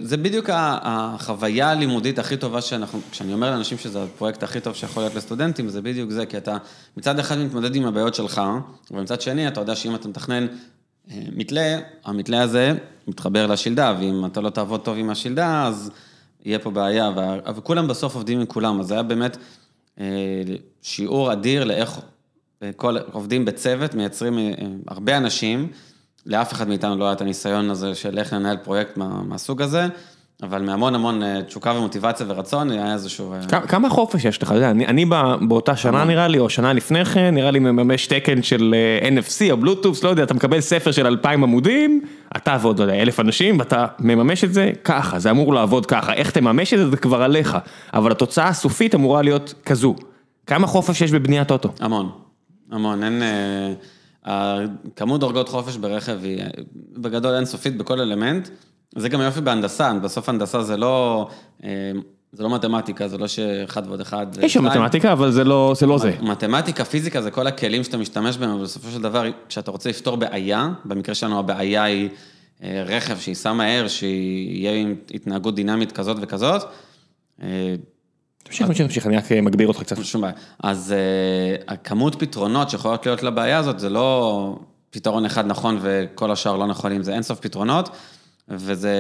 [0.03, 5.03] זה בדיוק החוויה הלימודית הכי טובה שאנחנו, כשאני אומר לאנשים שזה הפרויקט הכי טוב שיכול
[5.03, 6.57] להיות לסטודנטים, זה בדיוק זה, כי אתה
[6.97, 8.43] מצד אחד מתמודד עם הבעיות שלך,
[8.91, 10.47] ומצד שני אתה יודע שאם אתה מתכנן
[11.33, 12.75] מתלה, המתלה הזה
[13.09, 15.91] מתחבר לשלדה, ואם אתה לא תעבוד טוב עם השלדה, אז
[16.45, 17.11] יהיה פה בעיה,
[17.57, 19.37] וכולם בסוף עובדים עם כולם, אז זה היה באמת
[20.83, 22.01] שיעור אדיר לאיך...
[22.77, 24.53] כל, עובדים בצוות, מייצרים אה,
[24.89, 25.69] הרבה אנשים,
[26.27, 29.87] לאף אחד מאיתנו לא היה את הניסיון הזה של איך לנהל פרויקט מה, מהסוג הזה,
[30.43, 33.33] אבל מהמון המון אה, תשוקה ומוטיבציה ורצון, היה איזשהו...
[33.33, 34.53] אה, כמה חופש יש לך?
[34.53, 35.05] אני, אני
[35.49, 39.57] באותה שנה נראה לי, או שנה לפני כן, נראה לי מממש תקן של NFC או
[39.57, 42.01] בלוטוס, לא יודע, אתה מקבל ספר של אלפיים עמודים,
[42.37, 46.31] אתה ועוד, לא אלף אנשים, ואתה מממש את זה ככה, זה אמור לעבוד ככה, איך
[46.31, 47.57] תממש את זה, זה כבר עליך,
[47.95, 49.95] אבל התוצאה הסופית אמורה להיות כזו.
[50.47, 51.73] כמה חופש יש בבניית אוטו?
[51.81, 52.26] המון.
[52.71, 53.23] המון, אין...
[54.27, 54.59] אה,
[54.97, 56.43] כמות דרגות חופש ברכב היא
[56.93, 58.49] בגדול אינסופית בכל אלמנט.
[58.97, 61.29] זה גם יופי בהנדסה, בסוף הנדסה זה לא...
[61.65, 61.71] אה,
[62.33, 64.27] זה לא מתמטיקה, זה לא שאחד ועוד אחד.
[64.41, 65.87] יש שם מתמטיקה, אבל זה לא זה.
[65.87, 66.13] לא זה.
[66.21, 70.17] מתמטיקה, פיזיקה, זה כל הכלים שאתה משתמש בהם, אבל בסופו של דבר, כשאתה רוצה לפתור
[70.17, 72.09] בעיה, במקרה שלנו הבעיה היא
[72.63, 76.63] אה, רכב שייסע מהר, שיהיה עם התנהגות דינמית כזאת וכזאת.
[78.47, 80.05] תמשיך, תמשיך, תמשיך, אני רק מגביר אותך קצת.
[80.05, 80.35] שום בעיה.
[80.63, 80.95] אז
[81.69, 84.59] הכמות פתרונות שיכולות להיות לבעיה הזאת, זה לא
[84.91, 87.89] פתרון אחד נכון וכל השאר לא נכונים, זה אינסוף פתרונות,
[88.49, 88.93] וזה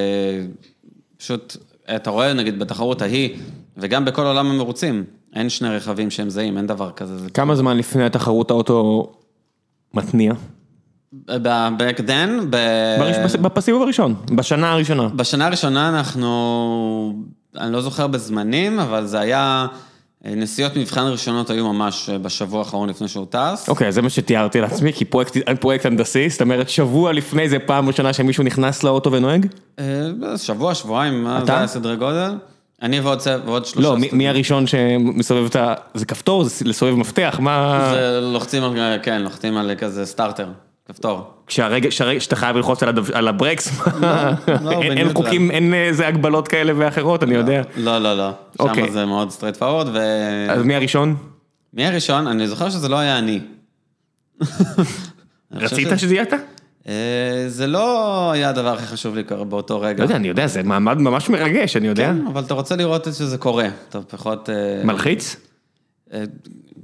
[1.16, 1.56] פשוט,
[1.96, 3.36] אתה רואה נגיד בתחרות ההיא,
[3.76, 5.04] וגם בכל עולם המרוצים,
[5.34, 7.30] אין שני רכבים שהם זהים, אין דבר כזה.
[7.30, 9.12] כמה זמן לפני התחרות האוטו
[9.94, 10.32] מתניע?
[11.78, 12.56] back then,
[13.54, 15.08] בסיבוב הראשון, בשנה הראשונה.
[15.08, 17.24] בשנה הראשונה אנחנו...
[17.58, 19.66] אני לא זוכר בזמנים, אבל זה היה,
[20.24, 23.68] נסיעות מבחן ראשונות היו ממש בשבוע האחרון לפני שהוא טס.
[23.68, 27.88] אוקיי, זה מה שתיארתי לעצמי, כי פרויקט, פרויקט הנדסי, זאת אומרת, שבוע לפני זה פעם
[27.88, 29.46] ראשונה שמישהו נכנס לאוטו ונוהג?
[30.36, 31.46] שבוע, שבועיים, אתה?
[31.46, 32.34] זה היה סדרי גודל.
[32.82, 34.08] אני ועוד ועוד שלושה לא, מי-.
[34.12, 35.74] מי הראשון שמסובב את ה...
[35.94, 36.44] זה כפתור?
[36.44, 37.36] זה לסובב מפתח?
[37.40, 37.90] מה...
[37.94, 40.48] זה לוחצים על, כן, לוחצים על כזה סטארטר,
[40.88, 41.30] כפתור.
[41.46, 45.24] כשהרגע, כשהרגע, שאתה חייב ללחוץ על, הברקס, לא, אין, אין בניוטרל.
[45.24, 47.62] חוקים, אין איזה הגבלות כאלה ואחרות, אני יודע.
[47.76, 48.30] לא, לא, לא.
[48.58, 48.86] אוקיי.
[48.86, 49.98] שם זה מאוד straightforward, ו...
[50.50, 51.16] אז מי הראשון?
[51.74, 52.26] מי הראשון?
[52.26, 53.40] אני זוכר שזה לא היה אני.
[55.52, 56.36] רצית שזה יהיה אתה?
[56.88, 59.98] אה, זה לא היה הדבר הכי חשוב לי באותו רגע.
[59.98, 62.06] לא יודע, אני יודע, זה מעמד ממש מרגש, אני יודע.
[62.06, 63.68] כן, אבל אתה רוצה לראות שזה קורה.
[63.88, 64.50] אתה פחות...
[64.50, 65.36] אה, מלחיץ?
[66.12, 66.24] אה,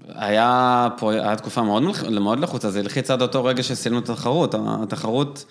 [0.09, 1.83] היה פה, היה תקופה מאוד,
[2.21, 4.55] מאוד לחוצה, זה הלחיץ עד אותו רגע שסיימנו את התחרות.
[4.83, 5.45] התחרות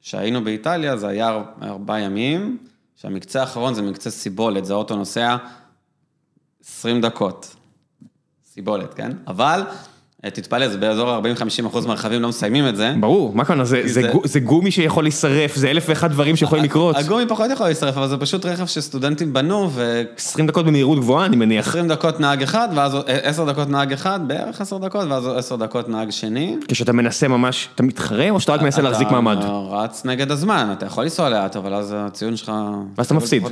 [0.00, 2.58] שהיינו באיטליה, זה היה ארבעה ימים,
[2.96, 5.36] שהמקצה האחרון זה מקצה סיבולת, זה האוטו נוסע
[6.64, 7.56] 20 דקות.
[8.44, 9.12] סיבולת, כן?
[9.26, 9.62] אבל,
[10.24, 12.94] תתפלא, זה באזור ה-40-50 אחוז מהרכבים לא מסיימים את זה.
[13.00, 16.36] ברור, מה כאן, זה, זה, זה- גו- זה גומי שיכול להישרף, זה אלף ואחד דברים
[16.36, 16.96] שיכולים לקרות.
[16.96, 20.02] הגומי פחות יכול להישרף, אבל זה פשוט רכב שסטודנטים בנו, ו...
[20.16, 21.68] 20 דקות במהירות גבוהה, אני מניח.
[21.68, 25.26] 20 דקות נהג אחד, ואז עוד- אה, 10 דקות נהג אחד, בערך 10 דקות, ואז
[25.26, 26.56] עוד 10 דקות נהג שני.
[26.68, 29.36] כשאתה מנסה ממש, אתה מתחרה או שאתה רק מנסה להחזיק מעמד?
[29.38, 32.52] אתה רץ נגד הזמן, אתה יכול לנסוע לאט, אבל אז הציון שלך...
[32.98, 33.42] ואז אתה מפסיד.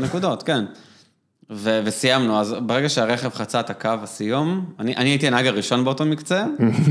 [1.51, 6.05] ו- וסיימנו, אז ברגע שהרכב חצה את הקו הסיום, אני, אני הייתי הנהג הראשון באותו
[6.07, 6.45] מקצה,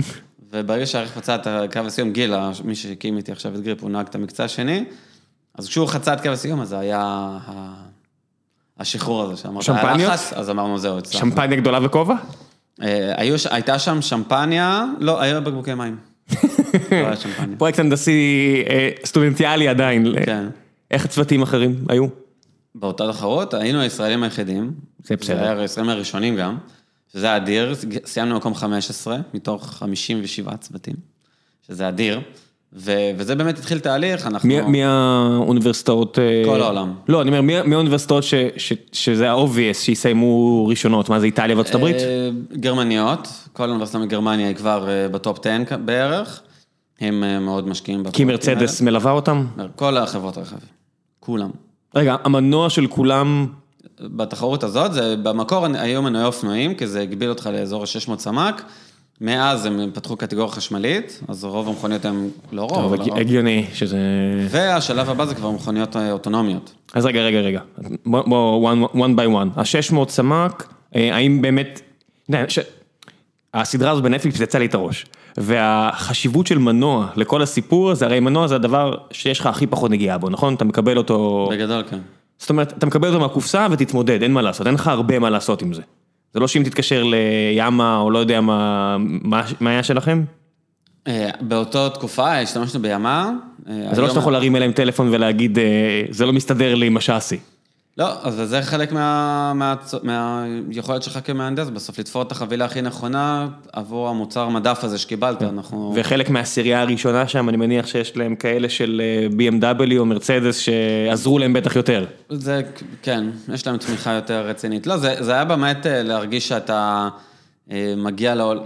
[0.54, 4.06] וברגע שהרכב חצה את קו הסיום, גיל, מי שהקים איתי עכשיו את גריפ, הוא נהג
[4.10, 4.86] את המקצה השני,
[5.58, 7.74] אז כשהוא חצה את קו הסיום, אז זה היה ה-
[8.80, 10.12] השחרור הזה שאמרת, היה שמפניות?
[10.14, 11.30] לחץ, אז אמרנו זהו, הצלחנו.
[11.30, 12.16] שמפניה גדולה וכובע?
[12.82, 15.98] אה, היו הייתה שם שמפניה, לא, היו בקבוקי מים.
[16.34, 16.38] לא
[16.92, 17.58] היה שמפניה.
[17.58, 18.20] פרויקט הנדסי
[18.70, 20.06] אה, סטודנטיאלי עדיין.
[20.26, 20.46] כן.
[20.92, 22.06] איך צוותים אחרים היו?
[22.76, 24.74] באותה תחרות היינו הישראלים היחידים.
[25.04, 25.36] זה בסדר.
[25.38, 26.58] זה היה הישראלים הראשונים גם,
[27.14, 30.96] שזה אדיר, סיימנו מקום 15 מתוך 57 צוותים,
[31.68, 32.22] שזה אדיר,
[32.74, 34.48] ו- וזה באמת התחיל תהליך, אנחנו...
[34.50, 36.20] מי, מי האוניברסיטאות?
[36.20, 36.94] אה, כל העולם.
[37.08, 41.10] לא, אני אומר, מי, מי האוניברסיטאות ש, ש, שזה ה-obvious שיסיימו ראשונות?
[41.10, 41.96] מה זה איטליה וארצות הברית?
[41.96, 46.42] אה, גרמניות, כל אוניברסיטה מגרמניה היא כבר אה, בטופ 10 כ- בערך,
[47.02, 49.48] הם מאוד משקיעים כי מרצדס מלווה אותם?
[49.76, 50.56] כל החברות רכב,
[51.20, 51.50] כולם.
[51.96, 53.48] רגע, המנוע של כולם,
[54.02, 58.62] בתחרות הזאת, זה במקור היו מנועי אופנועים, כי זה הגביל אותך לאזור ה-600 סמ"ק.
[59.22, 63.18] מאז הם פתחו קטגוריה חשמלית, אז רוב המכוניות הן, לא רוב, טוב, אבל הרוב.
[63.18, 63.98] הגיוני שזה...
[64.50, 66.74] והשלב הבא זה כבר מכוניות אה, אוטונומיות.
[66.94, 67.60] אז רגע, רגע, רגע,
[68.06, 71.82] בוא, בוא, one, one by one, ה-600 סמ"ק, אה, האם באמת.
[73.54, 75.06] הסדרה הזאת בנטפליקס יצא לי את הראש,
[75.38, 80.18] והחשיבות של מנוע לכל הסיפור הזה, הרי מנוע זה הדבר שיש לך הכי פחות נגיעה
[80.18, 80.54] בו, נכון?
[80.54, 82.00] אתה מקבל אותו, בגדול כן.
[82.38, 85.62] זאת אומרת, אתה מקבל אותו מהקופסה ותתמודד, אין מה לעשות, אין לך הרבה מה לעשות
[85.62, 85.82] עם זה.
[86.34, 90.24] זה לא שאם תתקשר ליאמה או לא יודע מה, מה, מה היה שלכם,
[91.08, 93.32] אה, באותה תקופה השתמשנו בימה.
[93.70, 95.64] אה, זה לא שאתה יכול להרים אליהם טלפון ולהגיד, אה,
[96.10, 97.40] זה לא מסתדר לי עם השאסי.
[97.98, 99.76] לא, אז זה חלק מה- מה-
[100.68, 105.94] מהיכולת שלך כמהנדס, בסוף לתפור את החבילה הכי נכונה עבור המוצר מדף הזה שקיבלת, אנחנו...
[105.96, 109.28] וחלק מהעשירייה הראשונה שם, אני מניח שיש להם כאלה של אה,
[109.78, 112.06] BMW או מרצדס שעזרו להם בטח יותר.
[112.30, 112.62] זה,
[113.02, 114.88] כן, יש להם תמיכה יותר רצינית.
[114.88, 117.10] לא, זה, זה היה באמת אה, להרגיש שאתה
[117.72, 118.60] אה, מגיע לעול...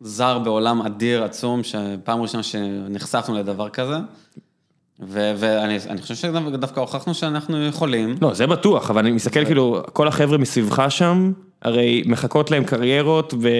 [0.00, 3.96] זר בעולם אדיר, עצום, שפעם ראשונה שנחשפנו לדבר כזה.
[5.00, 8.16] ואני אני חושב שדווקא הוכחנו שאנחנו יכולים.
[8.22, 13.34] לא, זה בטוח, אבל אני מסתכל כאילו, כל החבר'ה מסביבך שם, הרי מחכות להם קריירות,
[13.34, 13.52] ואתה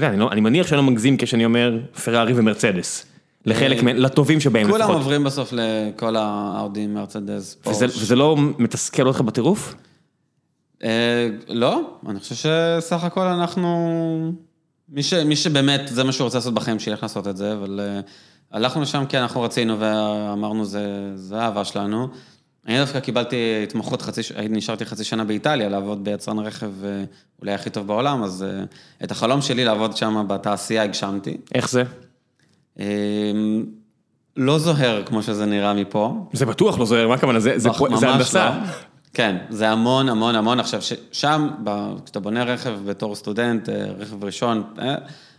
[0.00, 3.06] יודע, אני, לא, אני מניח שאני לא מגזים כשאני אומר פרארי ומרצדס.
[3.46, 4.96] לחלק, מה- לטובים שבהם כולם לפחות.
[4.96, 8.02] עוברים בסוף לכל האאודי, מרצדס, וזה, פורש.
[8.02, 9.74] וזה לא מתסכל אותך בטירוף?
[10.84, 14.32] אה, לא, אני חושב שסך הכל אנחנו...
[14.88, 17.80] מי, ש, מי שבאמת, זה מה שהוא רוצה לעשות בחיים, שילך לעשות את זה, אבל
[17.82, 18.00] אה,
[18.52, 22.08] הלכנו לשם כי אנחנו רצינו ואמרנו, זה, האהבה שלנו.
[22.66, 27.04] אני דווקא קיבלתי התמחות חצי, נשארתי חצי שנה באיטליה, לעבוד ביצרן רכב אה,
[27.40, 28.64] אולי הכי טוב בעולם, אז אה,
[29.04, 31.36] את החלום שלי לעבוד שם בתעשייה הגשמתי.
[31.54, 31.82] איך זה?
[32.80, 32.86] אה,
[34.36, 37.40] לא זוהר כמו שזה נראה מפה, זה בטוח לא זוהר, מה הכוונה?
[37.40, 38.50] זה, זה, זה הנדסה.
[38.50, 38.66] לא.
[39.14, 40.60] כן, זה המון המון המון.
[40.60, 40.80] עכשיו,
[41.12, 41.48] שם,
[42.04, 44.62] כשאתה בונה רכב בתור סטודנט, אה, רכב ראשון,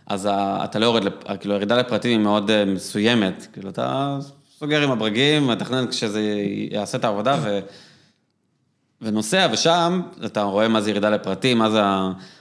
[0.06, 0.28] אז
[0.64, 1.02] אתה לא יורד,
[1.40, 3.46] כאילו, הירידה לפרטים היא מאוד אה, מסוימת.
[3.52, 4.18] כאילו, אתה
[4.58, 6.20] סוגר עם הברגים, מתכנן כשזה
[6.70, 7.60] יעשה את העבודה, ו...
[9.02, 11.80] ונוסע, ושם אתה רואה מה זה ירידה לפרטים, מה זה.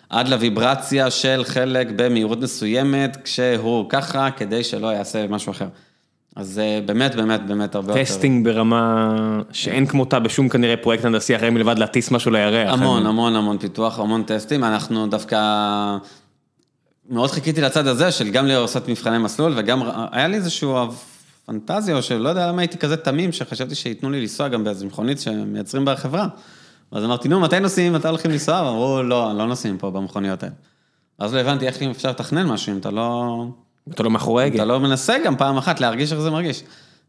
[0.10, 5.68] עד לוויברציה של חלק במהירות מסוימת, כשהוא ככה, כדי שלא יעשה משהו אחר.
[6.36, 8.04] אז זה באמת, באמת, באמת הרבה יותר...
[8.04, 9.16] testing ברמה
[9.52, 12.74] שאין כמותה בשום כנראה פרויקט הנדסי אחר מלבד להטיס משהו לירח.
[12.74, 14.64] המון, המון, המון פיתוח, המון טסטים.
[14.64, 15.38] אנחנו דווקא...
[17.10, 20.78] מאוד חיכיתי לצד הזה של גם לעשות מבחני מסלול, וגם היה לי איזשהו
[21.46, 25.20] פנטזיה, או שלא יודע למה הייתי כזה תמים, שחשבתי שייתנו לי לנסוע גם באיזה מכונית
[25.20, 26.28] שמייצרים בחברה.
[26.92, 28.60] אז אמרתי, נו, מתי נוסעים, מתי הולכים לנסוע?
[28.60, 30.56] אמרו, לא, לא נוסעים פה במכוניות האלה.
[31.20, 33.46] אז לא הבנתי איך אפשר לתכנן משהו אם אתה לא...
[33.90, 34.66] אתה לא מאחורי אתה הגה.
[34.66, 36.64] לא מנסה גם פעם אחת להרגיש איך זה מרגיש.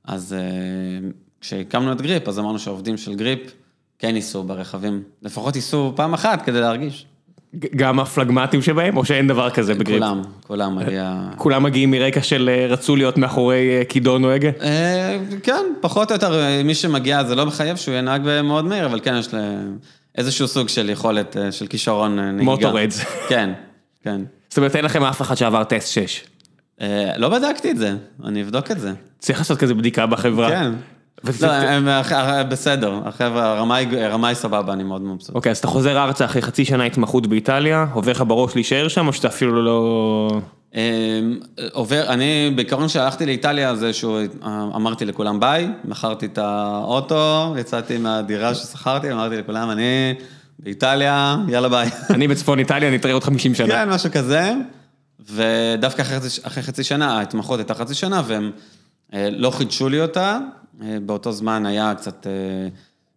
[0.04, 1.08] אז אה,
[1.40, 3.52] כשהקמנו את גריפ, אז אמרנו שהעובדים של גריפ
[3.98, 7.06] כן ייסעו ברכבים, לפחות ייסעו פעם אחת כדי להרגיש.
[7.76, 10.02] גם הפלגמטים שבהם, או שאין דבר כזה בגריפ?
[10.02, 11.20] כולם, כולם מגיע...
[11.36, 14.50] כולם מגיעים מרקע של אה, רצו להיות מאחורי אה, כידון או הגה?
[14.62, 18.64] אה, כן, פחות או יותר, אה, מי שמגיע זה לא מחייב שהוא יהיה נהג מאוד
[18.64, 19.40] מהיר, אבל כן, יש לה
[20.18, 22.50] איזשהו סוג של יכולת, אה, של כישרון אה, נהיגה.
[22.50, 23.04] מוטורדס.
[23.30, 23.50] כן,
[24.02, 24.20] כן.
[24.48, 26.24] זאת אומרת, אין לכם אף אחד שעבר טסט 6.
[26.80, 28.92] אה, לא בדקתי את זה, אני אבדוק את זה.
[29.18, 30.50] צריך לעשות כזה בדיקה בחברה.
[30.50, 30.72] כן.
[31.40, 35.34] לא, הם, אה, בסדר, החבר'ה, הרמה היא- סבבה, אני מאוד מבסוט.
[35.34, 39.06] אוקיי, אז אתה חוזר ארצה אחרי חצי שנה התמחות באיטליה, עובר לך בראש להישאר שם,
[39.06, 40.28] או שאתה אפילו לא...
[40.74, 40.80] אמ,
[41.72, 44.18] עובר, אני בעיקרון כשהלכתי לאיטליה זה שהוא,
[44.76, 50.14] אמרתי לכולם ביי, מכרתי את האוטו, יצאתי מהדירה ששכרתי, אמרתי לכולם, אני
[50.58, 51.88] באיטליה, יאללה ביי.
[52.14, 53.68] אני בצפון איטליה, אני אתראה עוד 50 שנה.
[53.68, 54.52] כן, משהו כזה,
[55.30, 56.02] ודווקא
[56.42, 58.50] אחרי חצי, שנה, ההתמחות הייתה חצי שנה, והם
[59.14, 60.38] אה, לא חידשו לי אותה, אה,
[60.78, 62.32] באותו זמן היה קצת אה,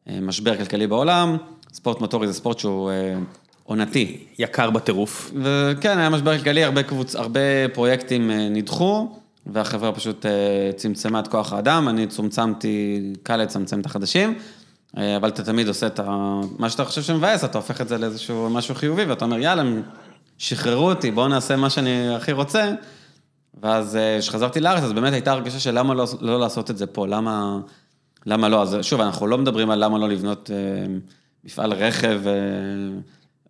[0.09, 1.37] אה, משבר כלכלי בעולם,
[1.73, 3.15] ספורט מוטורי זה ספורט שהוא אה,
[3.63, 4.17] עונתי.
[4.39, 5.31] יקר בטירוף.
[5.43, 7.15] וכן, היה משבר כלכלי, הרבה קבוצ...
[7.15, 7.39] הרבה
[7.73, 10.31] פרויקטים אה, נדחו, והחברה פשוט אה,
[10.75, 14.37] צמצמה את כוח האדם, אני צומצמתי, קל לצמצם את החדשים,
[14.97, 16.39] אה, אבל אתה תמיד עושה את ה...
[16.59, 19.63] מה שאתה חושב שמבאס, אתה הופך את זה לאיזשהו משהו חיובי, ואתה אומר, יאללה,
[20.37, 22.71] שחררו אותי, בואו נעשה מה שאני הכי רוצה.
[23.61, 26.87] ואז אה, כשחזרתי לארץ, אז באמת הייתה הרגשה של למה לא, לא לעשות את זה
[26.87, 27.59] פה, למה,
[28.25, 28.61] למה לא?
[28.61, 30.95] אז שוב, אנחנו לא מדברים על למה לא לבנות אה,
[31.43, 32.21] מפעל רכב,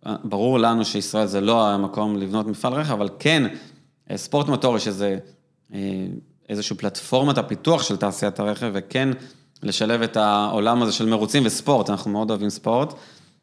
[0.06, 3.44] אה, ברור לנו שישראל זה לא המקום לבנות מפעל רכב, אבל כן,
[4.10, 5.18] אה, ספורט מוטורי, שזה
[5.74, 6.06] אה,
[6.48, 9.08] איזושהי פלטפורמת הפיתוח של תעשיית הרכב, וכן
[9.62, 12.94] לשלב את העולם הזה של מרוצים וספורט, אנחנו מאוד אוהבים ספורט,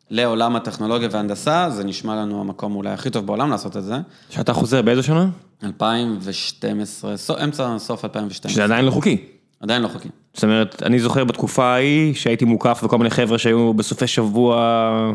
[0.09, 3.95] לעולם הטכנולוגיה והנדסה, זה נשמע לנו המקום אולי הכי טוב בעולם לעשות את זה.
[4.29, 5.27] שאתה חוזר באיזו שנה?
[5.63, 8.51] 2012, סוף- אמצע, סוף 2012.
[8.51, 9.17] שזה עדיין לא חוקי.
[9.59, 10.09] עדיין לא חוקי.
[10.33, 15.11] זאת אומרת, אני זוכר בתקופה ההיא שהייתי מוקף וכל מיני חבר'ה שהיו בסופי שבוע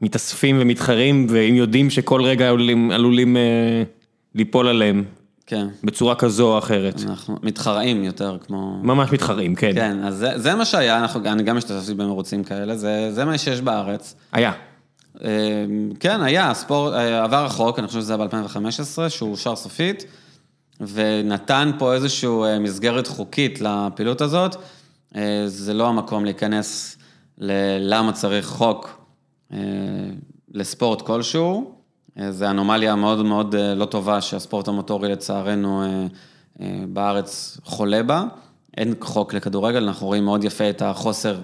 [0.00, 3.42] מתאספים ומתחרים, והם יודעים שכל רגע עלולים, עלולים אה,
[4.34, 5.04] ליפול עליהם
[5.46, 5.66] כן.
[5.84, 7.00] בצורה כזו או אחרת.
[7.08, 8.78] אנחנו מתחרעים יותר, כמו...
[8.82, 9.72] ממש מתחרים, כן.
[9.74, 13.38] כן, אז זה, זה מה שהיה, אנחנו, אני גם השתתפתי במרוצים כאלה, זה, זה מה
[13.38, 14.14] שיש בארץ.
[14.32, 14.52] היה.
[15.24, 15.30] אה,
[16.00, 20.04] כן, היה, ספורט, אה, עבר החוק, אני חושב שזה היה ב-2015, שהוא אושר סופית,
[20.80, 24.56] ונתן פה איזושהי אה, מסגרת חוקית לפעילות הזאת.
[25.16, 26.98] אה, זה לא המקום להיכנס
[27.38, 29.06] ללמה צריך חוק
[30.54, 31.74] לספורט כלשהו.
[32.30, 36.06] זה אנומליה מאוד מאוד אה, לא טובה שהספורט המוטורי לצערנו אה,
[36.60, 38.24] אה, בארץ חולה בה.
[38.76, 41.36] אין חוק לכדורגל, אנחנו רואים מאוד יפה את החוסר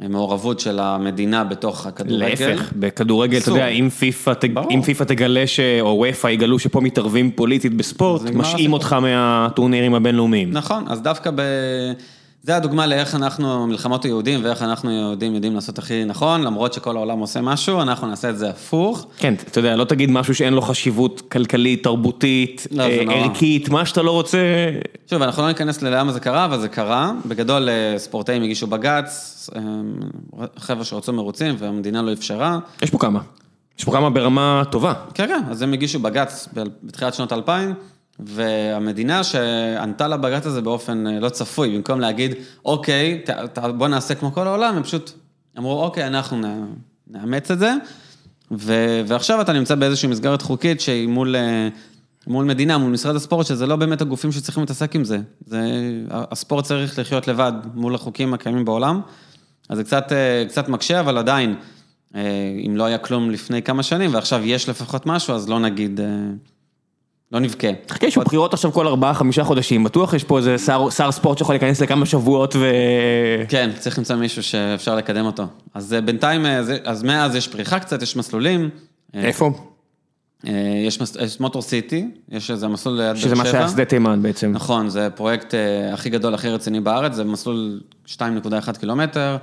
[0.00, 2.26] מעורבות של המדינה בתוך הכדורגל.
[2.26, 3.50] להפך, בכדורגל, אתה.
[3.50, 4.32] יודע, אם פיפא.
[4.70, 8.72] אם תגלה, ש- או וופא יגלו שפה מתערבים פוליטית בספורט, משעים.
[8.72, 10.50] אותך מהטורנירים הבינלאומיים.
[10.52, 11.40] נכון, אז דווקא ב...
[12.42, 16.96] זה הדוגמה לאיך אנחנו, מלחמות היהודים, ואיך אנחנו יהודים יודעים לעשות הכי נכון, למרות שכל
[16.96, 19.06] העולם עושה משהו, אנחנו נעשה את זה הפוך.
[19.18, 23.04] כן, אתה יודע, לא תגיד משהו שאין לו חשיבות כלכלית, תרבותית, לא, אה.
[23.08, 24.38] ערכית, מה שאתה לא רוצה.
[25.10, 27.12] שוב, אנחנו לא ניכנס ללמה זה קרה, אבל זה קרה.
[27.26, 29.60] בגדול, אה, ספורטאים הגישו בג"ץ, אה,
[30.56, 32.58] חבר'ה שרצו מרוצים, והמדינה לא אפשרה.
[32.82, 33.20] יש פה כמה.
[33.78, 34.92] יש פה כמה ברמה טובה.
[35.14, 36.48] כן, כן, אז הם הגישו בג"ץ
[36.82, 37.74] בתחילת שנות 2000,
[38.18, 44.14] והמדינה שענתה לבג"ץ הזה באופן אה, לא צפוי, במקום להגיד, אוקיי, ת, ת, בוא נעשה
[44.14, 45.12] כמו כל העולם, הם פשוט
[45.58, 46.74] אמרו, אוקיי, אנחנו נ,
[47.10, 47.74] נאמץ את זה,
[48.50, 48.74] ו,
[49.06, 51.68] ועכשיו אתה נמצא באיזושהי מסגרת חוקית שהיא מול, אה,
[52.26, 55.18] מול מדינה, מול משרד הספורט, שזה לא באמת הגופים שצריכים להתעסק עם זה.
[55.46, 55.60] זה.
[56.08, 59.00] הספורט צריך לחיות לבד מול החוקים הקיימים בעולם,
[59.68, 61.54] אז זה קצת, אה, קצת מקשה, אבל עדיין,
[62.66, 66.00] אם לא היה כלום לפני כמה שנים, ועכשיו יש לפחות משהו, אז לא נגיד,
[67.32, 67.68] לא נבכה.
[67.90, 71.38] חכה, יש בחירות עכשיו כל ארבעה, חמישה חודשים, בטוח יש פה איזה שר- שר ספורט
[71.38, 72.66] שיכול להיכנס לכמה שבועות ו...
[73.48, 75.44] כן, צריך למצוא מישהו שאפשר לקדם אותו.
[75.74, 78.70] אז אה, בינתיים, אה, זה- אז מאז יש פריחה קצת, יש מסלולים.
[79.14, 79.50] אה, איפה?
[80.86, 83.28] יש מס- יש מוטור סיטי, יש איזה מסלול ליד באר שבע.
[83.28, 84.52] שזה מה שהיה שדה תימן בעצם.
[84.54, 88.18] נכון, זה הפרויקט אה, הכי גדול, הכי רציני בארץ, זה מסלול 2.1
[88.80, 89.36] קילומטר,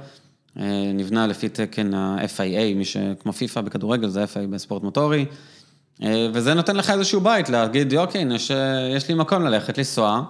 [0.93, 5.25] נבנה לפי תקן ה-FIA, מי שכמו פיפ"א בכדורגל, זה FIA בספורט מוטורי,
[6.33, 10.21] וזה נותן לך איזשהו בית להגיד, אוקיי, יש, אה, יש לי מקום ללכת, לנסוע.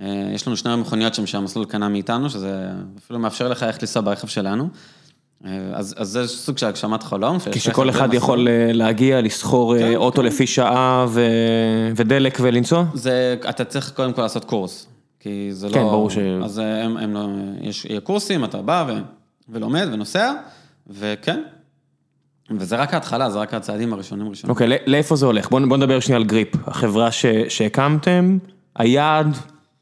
[0.00, 2.68] אה, יש לנו שני מכוניות שם שהמסלול קנה מאיתנו, שזה
[3.04, 4.68] אפילו מאפשר לך איך לנסוע ברכב שלנו.
[5.46, 7.38] אה, אז, אז זה סוג של הגשמת חלום.
[7.52, 8.16] כשכל אחד במסלול.
[8.16, 10.26] יכול אה, להגיע, לסחור אה, כן, אוטו כן.
[10.26, 12.84] לפי שעה ו- ודלק ולנסוע?
[12.94, 14.86] זה, אתה צריך קודם כל לעשות קורס,
[15.20, 15.90] כי זה כן, לא...
[15.90, 17.28] ברור ש- אז הם, הם לא...
[17.60, 18.92] יש קורסים, אתה בא ו,
[19.48, 20.32] ולומד ונוסע,
[20.90, 21.42] וכן,
[22.50, 24.50] וזה רק ההתחלה, זה רק הצעדים הראשונים ראשונים.
[24.50, 25.50] אוקיי, לא- לאיפה זה הולך?
[25.50, 28.38] בוא בוא נדבר שנייה על גריפ, החברה ש- שהקמתם,
[28.76, 29.36] היעד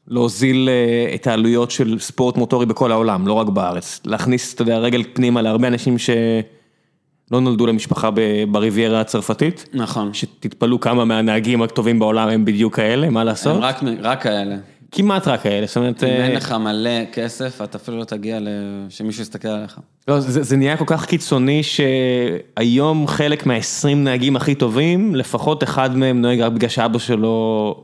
[0.07, 4.01] להוזיל אה, את העלויות של ספורט מוטורי בכל העולם, לא רק בארץ.
[4.05, 6.21] להכניס, אתה יודע, רגל פנימה להרבה אנשים שלא
[7.41, 8.09] נולדו למשפחה
[8.51, 10.13] בריביירה הצרפתית, נכון.
[10.13, 13.55] שתתפלאו כמה מהנהגים הטובים בעולם הם בדיוק כאלה, מה לעשות?
[13.55, 14.55] הם רק, רק כאלה.
[14.93, 16.03] כמעט רק כאלה, זאת אומרת...
[16.03, 18.39] אם אה, אין לך מלא כסף, אתה אפילו לא תגיע
[18.89, 19.79] שמישהו יסתכל עליך.
[20.07, 25.97] לא, זה, זה נהיה כל כך קיצוני שהיום חלק מה-20 נהגים הכי טובים, לפחות אחד
[25.97, 27.27] מהם נוהג רק בגלל שאבא שלו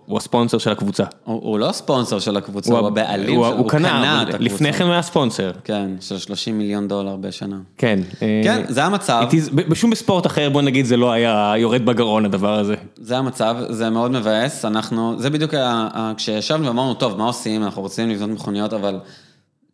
[0.06, 1.04] הוא הספונסר של הקבוצה.
[1.24, 3.88] הוא, הוא לא ספונסר של הקבוצה, הוא, הבעלים הוא, שלו, הוא קנה,
[4.22, 4.54] את אבל הקבוצה.
[4.56, 5.52] לפני כן הוא היה ספונסר.
[5.63, 7.58] כן, של 30 מיליון דולר בשנה.
[7.78, 8.00] כן.
[8.19, 9.28] כן, זה המצב.
[9.32, 12.76] is- בשום ספורט אחר, בוא נגיד, זה לא היה יורד בגרון הדבר הזה.
[12.95, 17.81] זה המצב, זה מאוד מבאס, אנחנו, זה בדיוק היה, כשישבנו ואמרנו, טוב, מה עושים, אנחנו
[17.81, 18.99] רוצים לבנות מכוניות, אבל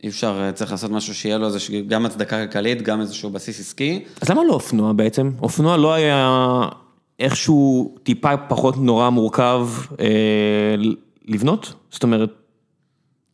[0.04, 3.60] אי אפשר, אה, צריך לעשות משהו שיהיה לו איזושהי, גם הצדקה כלכלית, גם איזשהו בסיס
[3.60, 4.04] עסקי.
[4.22, 5.32] אז למה לא אופנוע בעצם?
[5.42, 6.62] אופנוע לא היה
[7.20, 9.68] איכשהו טיפה פחות נורא מורכב
[10.00, 10.76] אה,
[11.28, 11.74] לבנות?
[11.92, 12.30] זאת אומרת,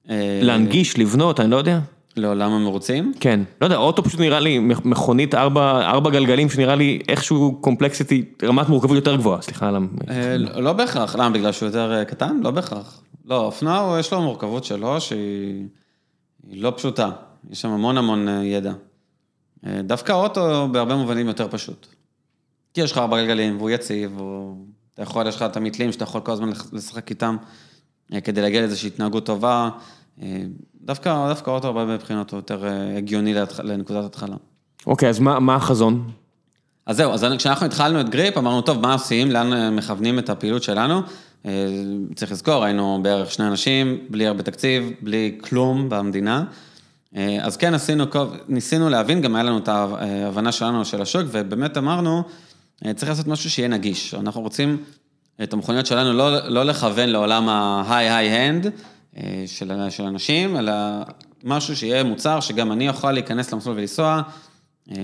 [0.10, 1.80] אה, להנגיש, לבנות, אני לא יודע.
[2.15, 3.13] לעולם המרוצים.
[3.19, 8.25] כן, לא יודע, אוטו פשוט נראה לי מכונית ארבע, ארבע גלגלים שנראה לי איכשהו קומפלקסיטי,
[8.43, 9.80] רמת מורכבות יותר גבוהה, סליחה על ה...
[10.10, 11.30] אה, לא לא בהכרח, למה?
[11.30, 12.39] בגלל שהוא יותר אה, קטן?
[12.43, 13.01] לא בהכרח.
[13.32, 15.65] לא, אופנוע, הוא- יש לו מורכבות שלו שהיא
[16.50, 17.10] היא לא פשוטה.
[17.50, 18.74] יש שם המון המון אה, ידע.
[19.65, 21.88] אה, דווקא אוטו בהרבה מובנים יותר פשוט.
[22.74, 24.65] כי יש לך ארבע גלגלים, והוא יציב, והוא...
[24.94, 27.38] אתה יכול, יש לך את המתלים שאתה יכול כל הזמן לשחק איתם,
[28.13, 29.70] אה, כדי להגיע לאיזושהי התנהגות טובה.
[30.82, 32.65] דווקא, דווקא אוטו הרבה מבחינות הוא יותר
[32.98, 34.36] הגיוני לנקודת התחלה.
[34.88, 36.12] אוקיי, אז מה, מה החזון?
[36.86, 40.63] אז זהו, אז כשאנחנו התחלנו את גריפ, אמרנו, טוב, מה עושים, לאן מכוונים את הפעילות
[40.63, 41.02] שלנו?
[41.45, 41.51] אה,
[42.15, 46.43] צריך לזכור, היינו בערך שני אנשים, בלי הרבה תקציב, בלי כלום במדינה.
[47.15, 48.06] אה, אז כן, עשינו,
[48.47, 52.23] ניסינו להבין, גם היה לנו את ההבנה שלנו של השוק, ובאמת אמרנו,
[52.86, 54.13] אה, צריך לעשות משהו שיהיה נגיש.
[54.13, 54.84] אנחנו רוצים
[55.43, 58.67] את המכוניות שלנו לא, לא לכוון לעולם ה-high-high-hand
[59.17, 60.73] אה, של, של אנשים, אלא
[61.43, 64.21] משהו שיהיה מוצר שגם אני אוכל להיכנס למסלול ולנסוע.
[64.91, 64.96] אה,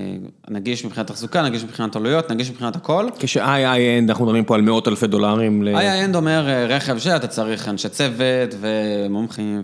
[0.50, 3.08] נגיש מבחינת תחזוקה, נגיש מבחינת עלויות, נגיש מבחינת הכל.
[3.20, 5.64] כש-IIN, אנחנו מדברים פה על מאות אלפי דולרים.
[5.64, 9.62] ל- איי-אנד אומר אה, רכב שאתה צריך אנשי צוות ומומחים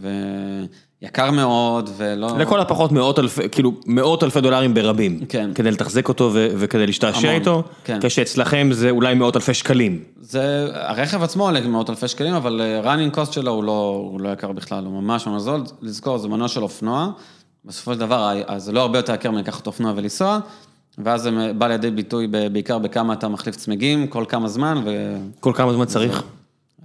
[1.02, 2.38] ויקר מאוד ולא...
[2.39, 5.19] לכל הפחות מאות אלפי, כאילו מאות אלפי דולרים ברבים.
[5.30, 5.49] כן.
[5.56, 7.63] כדי לתחזק אותו ו- וכדי להשתעשע איתו.
[7.84, 7.99] כן.
[8.02, 10.04] כשאצלכם זה אולי מאות אלפי שקלים.
[10.21, 14.30] זה, הרכב עצמו עולה מאות אלפי שקלים, אבל running cost שלו הוא לא, הוא לא
[14.30, 15.63] יקר בכלל, הוא ממש ממש זול.
[15.82, 17.08] לזכור, זה מנוע של אופנוע,
[17.65, 20.39] בסופו של דבר, אז זה לא הרבה יותר יקר מלקחת אופנוע ולנסוע,
[20.97, 25.15] ואז זה בא לידי ביטוי בעיקר בכמה אתה מחליף צמיגים, כל כמה זמן, ו...
[25.39, 26.23] כל כמה זמן צריך?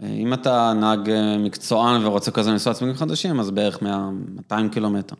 [0.03, 5.17] אם אתה נהג אה, מקצוען ורוצה הזמן לנסוע צמיגים חדשים, אז בערך 100, 200 קילומטר.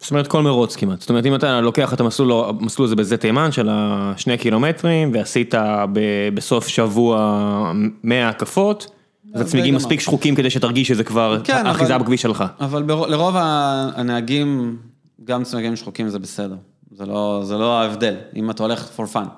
[0.00, 3.16] זאת אומרת כל מרוץ כמעט, זאת אומרת אם אתה לוקח את המסלול, המסלול הזה בזה
[3.16, 5.54] תימן של השני קילומטרים ועשית
[5.92, 7.72] ב- בסוף שבוע
[8.04, 8.86] 100 הקפות,
[9.34, 9.74] אז הצמיגים.
[9.74, 12.44] מספיק שחוקים כדי שתרגיש שזה כבר כן, אחיזה בכביש שלך.
[12.60, 14.76] אבל לרוב הנהגים,
[15.24, 16.56] גם צמיגים שחוקים זה בסדר.
[16.90, 19.28] זה לא, זה לא ההבדל, אם אתה הולך for fun.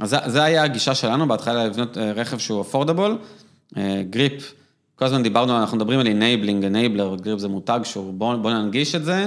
[0.00, 3.10] אז זה, זה היה הגישה שלנו, בהתחלה לבנות אה, רכב שהוא affordable,
[3.76, 4.54] אה, גריפ,
[4.94, 8.94] כל הזמן דיברנו, אנחנו מדברים על enabling, enabler, גריפ זה מותג שהוא, בואו בוא ננגיש
[8.94, 9.26] את זה,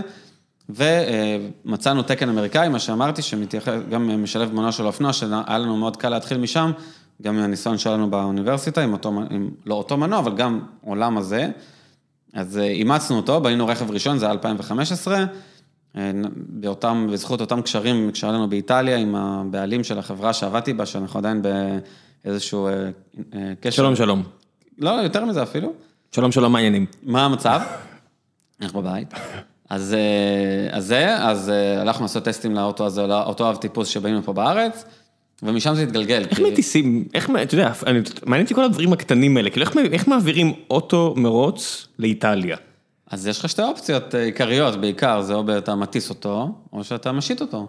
[0.70, 6.38] ומצאנו תקן אמריקאי, מה שאמרתי, שגם משלב מנוע של אופנוע, שהיה לנו מאוד קל להתחיל
[6.38, 6.72] משם,
[7.22, 11.50] גם מהניסיון שלנו באוניברסיטה, עם אותו, עם, לא אותו מנוע, אבל גם עולם הזה.
[12.34, 15.26] אז אה, אימצנו אותו, בנינו רכב ראשון, זה היה 2015,
[15.98, 21.20] אה, באותם, בזכות אותם קשרים שהיה לנו באיטליה עם הבעלים של החברה שעבדתי בה, שאנחנו
[21.20, 21.42] עדיין
[22.26, 22.74] באיזשהו אה,
[23.34, 23.76] אה, קשר.
[23.76, 24.24] שלום שלום.
[24.78, 25.74] לא, יותר מזה אפילו.
[26.12, 26.86] שלום שלום, מה העניינים?
[27.04, 27.62] מה המצב?
[28.62, 29.14] אנחנו בבית.
[29.70, 29.96] אז,
[30.72, 34.86] אז זה, אז הלכנו לעשות טסטים לאוטו הזה, לאותו אב טיפוס שבאים פה בארץ,
[35.44, 36.24] ומשם זה התגלגל.
[36.30, 39.78] איך כי- מטיסים, איך, אתה יודע, אני- מעניין אותי כל הדברים הקטנים האלה, כאילו איך,
[39.92, 42.58] איך מעבירים אוטו מרוץ לאיטליה?
[43.12, 47.12] אז יש לך שתי אופציות אה, עיקריות בעיקר, זה או אתה מטיס אותו, או שאתה
[47.12, 47.68] משית אותו.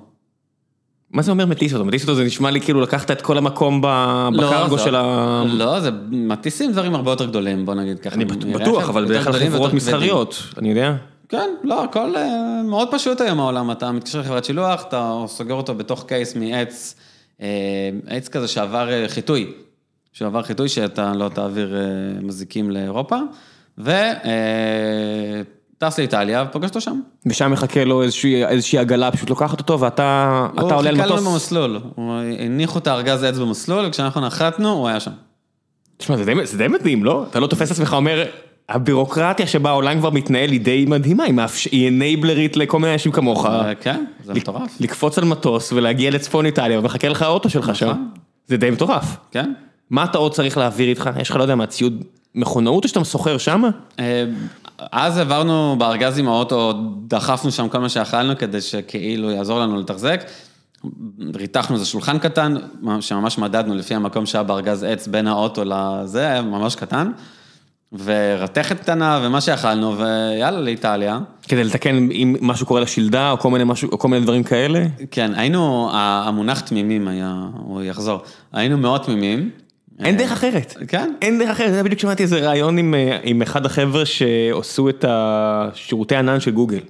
[1.11, 1.85] מה זה אומר מטיס אותו?
[1.85, 5.45] מטיס אותו זה נשמע לי כאילו לקחת את כל המקום לא, בקרגו של ה...
[5.47, 8.15] לא, זה מטיסים דברים הרבה יותר גדולים, בוא נגיד ככה.
[8.15, 9.73] אני בטוח, אבל בדרך כלל חברות.
[9.73, 10.95] מסחריות, אני יודע.
[11.29, 15.75] כן, לא, הכל אה, מאוד פשוט היום העולם, אתה מתקשר לחברת שילוח, אתה סוגר אותו
[15.75, 16.95] בתוך קייס מעץ,
[18.07, 19.53] עץ כזה שעבר אה, חיטוי,
[20.13, 21.81] שעבר חיטוי שאתה לא תעביר אה,
[22.23, 23.17] מזיקים לאירופה,
[23.79, 23.89] וטס
[25.99, 27.01] לאיטליה ופוגש אותו שם.
[27.27, 31.07] ושם מחכה לו איזושהי, איזושהי עגלה פשוט לוקחת אותו ואתה אתה עולה על הוא חיכה
[31.07, 31.21] מטוס.
[31.21, 35.13] לנו במסלול, הוא הניחו את הארגז עץ במסלול, וכשאנחנו נחתנו, הוא היה שם.
[35.97, 37.27] תשמע, זה די מדהים, לא?
[37.31, 38.25] אתה לא תופס את עצמך אומר,
[38.73, 41.25] הבירוקרטיה שבה העולם כבר מתנהל היא די מדהימה,
[41.71, 43.47] היא אנייבלרית לכל מיני אנשים כמוך.
[43.47, 44.77] אה, כן, זה מטורף.
[44.81, 47.89] לקפוץ על מטוס ולהגיע לצפון איטליה ומחכה לך האוטו שלך שם.
[47.89, 48.09] נכון.
[48.47, 49.17] זה די מטורף.
[49.31, 49.53] כן.
[49.91, 51.11] מה אתה עוד צריך להעביר איתך?
[51.21, 52.05] יש לך, לא יודע מה, ציוד
[52.35, 53.69] מכונאות שאתה סוחר שמה?
[53.99, 54.25] אה,
[54.93, 56.73] אז העברנו בארגז עם האוטו,
[57.07, 60.25] דחפנו שם כל מה שאכלנו כדי שכאילו יעזור לנו לתחזק.
[61.35, 62.55] ריתחנו איזה שולחן קטן,
[63.01, 67.11] שממש מדדנו לפי המקום שהיה בארגז עץ בין האוטו לזה, היה ממש קטן.
[67.99, 71.19] ורתכת קטנה ומה שאכלנו, ויאללה, לאיטליה.
[71.49, 74.87] כדי לתקן אם משהו קורה לשלדה או כל מיני משהו, או כל מיני דברים כאלה?
[75.11, 78.23] כן, היינו, המונח תמימים היה, הוא יחזור,
[78.53, 79.51] היינו מאוד תמימים.
[80.05, 80.77] אין דרך אחרת.
[80.89, 81.13] כן.
[81.23, 85.05] אין דרך אחרת, זה בדיוק שמעתי איזה ראיון עם, אה, עם אחד החבר'ה שעשו את
[85.09, 86.81] השירותי ענן של גוגל.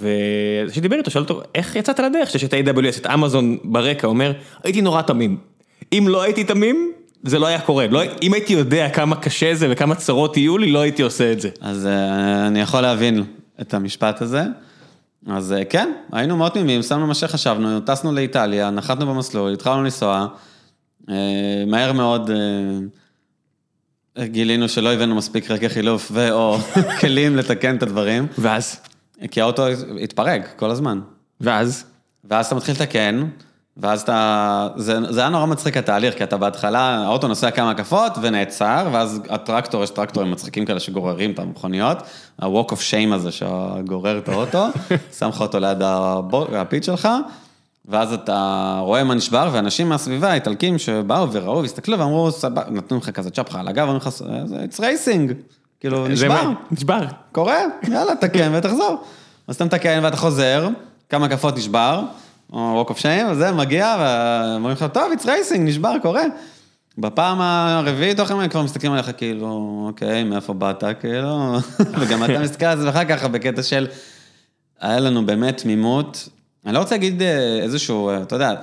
[0.00, 4.32] וכשדיבר איתו, שאל אותו, איך יצאת לדרך שיש את AWS, את אמזון ברקע, אומר,
[4.64, 5.36] הייתי נורא תמים.
[5.92, 6.92] אם לא הייתי תמים,
[7.22, 7.86] זה לא היה קורה.
[7.86, 11.40] לא, אם הייתי יודע כמה קשה זה וכמה צרות יהיו לי, לא הייתי עושה את
[11.40, 11.50] זה.
[11.60, 13.24] אז אה, אני יכול להבין
[13.60, 14.42] את המשפט הזה.
[15.26, 20.26] אז אה, כן, היינו מאוד תמימים, שמנו מה שחשבנו, טסנו לאיטליה, נחתנו במסלול, התחלנו לנסוע.
[21.10, 21.14] אה,
[21.66, 22.30] מהר מאוד
[24.24, 26.58] גילינו שלא הבאנו מספיק רגע חילוף ו/או
[27.00, 28.80] כלים לתקן את הדברים, ואז?
[29.30, 29.66] כי האוטו
[30.02, 31.00] התפרק כל הזמן.
[31.40, 31.84] ואז?
[32.24, 33.28] ואז אתה מתחיל לתקן,
[33.78, 38.12] ואז אתה, זה, זה היה נורא מצחיק התהליך, כי אתה בהתחלה, האוטו נוסע כמה הקפות
[38.20, 41.98] ונעצר, ואז הטרקטור, יש טרקטורים מצחיקים כאלה שגוררים את המכוניות,
[42.38, 44.66] ה-walk of shame הזה שגורר את האוטו,
[45.18, 45.78] שם לך אותו ליד
[46.56, 47.08] הפיד שלך,
[47.88, 53.10] ואז אתה רואה מה נשבר, ואנשים מהסביבה, איטלקים שבאו וראו והסתכלו ואמרו, סבבה, נתנו לך
[53.10, 54.08] כזה צ'פחה על הגב, אמרו לך,
[54.70, 55.32] it's racing,
[55.80, 56.50] כאילו, נשבר.
[56.70, 57.00] נשבר.
[57.32, 57.58] קורה,
[57.88, 59.04] יאללה, תקן ותחזור.
[59.48, 60.68] אז אתה מתקן ואתה חוזר,
[61.08, 62.02] כמה קפות נשבר,
[62.52, 66.24] או walk of shame, וזה מגיע, ואומרים לך, טוב, it's racing, נשבר, קורה.
[66.98, 71.56] בפעם הרביעית או חמישית כבר מסתכלים עליך כאילו, אוקיי, מאיפה באת, כאילו,
[71.98, 73.86] וגם אתה מסתכל על עצמך ככה בקטע של,
[74.80, 76.28] היה לנו באמת תמימות,
[76.66, 78.54] אני לא רוצה להגיד אה, איזשהו, אה, אתה יודע,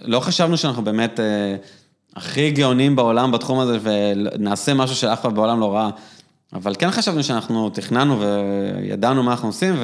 [0.00, 1.56] לא חשבנו שאנחנו באמת אה,
[2.16, 5.90] הכי גאונים בעולם בתחום הזה, ונעשה משהו שאף אחד בעולם לא ראה.
[6.52, 9.74] אבל כן חשבנו שאנחנו תכננו וידענו מה אנחנו עושים,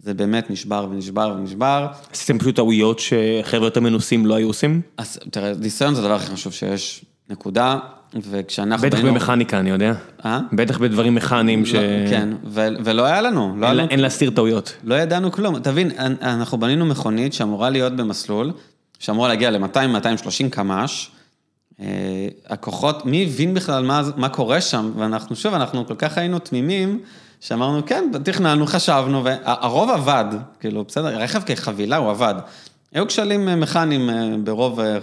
[0.00, 1.86] וזה באמת נשבר ונשבר ונשבר.
[2.12, 4.80] עשיתם פשוט טעויות שחבר'ה יותר מנוסים לא היו עושים?
[4.96, 7.78] אז תראה, ניסיון זה הדבר הכי חשוב שיש, נקודה,
[8.30, 8.86] וכשאנחנו...
[8.86, 9.92] בטח בנינו- במכניקה, אני יודע.
[10.24, 10.40] אה?
[10.52, 11.74] בטח בדברים מכניים ש...
[11.74, 11.80] לא,
[12.10, 14.72] כן, ו- ולא היה לנו, לא אין לנו אין להסתיר טעויות.
[14.84, 15.58] לא ידענו כלום.
[15.58, 15.90] תבין,
[16.22, 18.52] אנחנו בנינו מכונית שאמורה להיות במסלול,
[18.98, 21.10] שאמורה להגיע ל-200-230 קמ"ש.
[21.80, 21.86] אה,
[22.48, 24.90] הכוחות, מי הבין בכלל מה, מה קורה שם?
[24.96, 27.00] ואנחנו, שוב, אנחנו כל כך היינו תמימים,
[27.40, 30.24] שאמרנו, כן, תכננו, חשבנו, והרוב עבד,
[30.60, 32.34] כאילו, בסדר, הרכב כחבילה הוא עבד.
[32.92, 34.98] היו כשלים אה, מכניים אה, ברוב אה,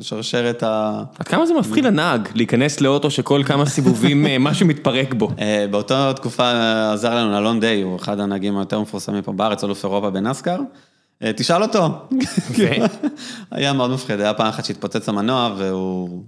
[0.00, 1.02] שרשרת ה...
[1.18, 5.30] עד כמה זה מפחיד לנהג להיכנס לאוטו שכל כמה סיבובים משהו מתפרק בו?
[5.70, 6.52] באותה תקופה
[6.92, 10.60] עזר לנו אלון דיי, הוא אחד הנהגים היותר מפורסמים פה בארץ, אלוף אירופה בנסקר.
[11.36, 11.88] תשאל אותו.
[13.50, 16.22] היה מאוד מפחיד, היה פעם אחת שהתפוצץ המנוע והוא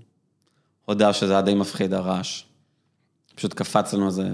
[0.85, 2.43] הודה שזה היה די מפחיד, הרעש.
[3.35, 4.29] פשוט קפץ לנו איזה...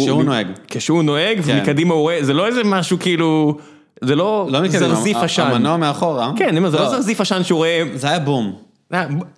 [0.00, 0.46] כשהוא נוהג.
[0.68, 1.56] כשהוא נוהג כן.
[1.58, 3.56] ומקדימה הוא רואה, זה לא איזה משהו כאילו,
[4.04, 5.42] זה לא לא זרזיף עשן.
[5.42, 6.32] המנוע מאחורה.
[6.36, 8.52] כן, זה לא זרזיף עשן שהוא רואה, זה היה בום,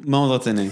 [0.01, 0.68] מאוד רציני.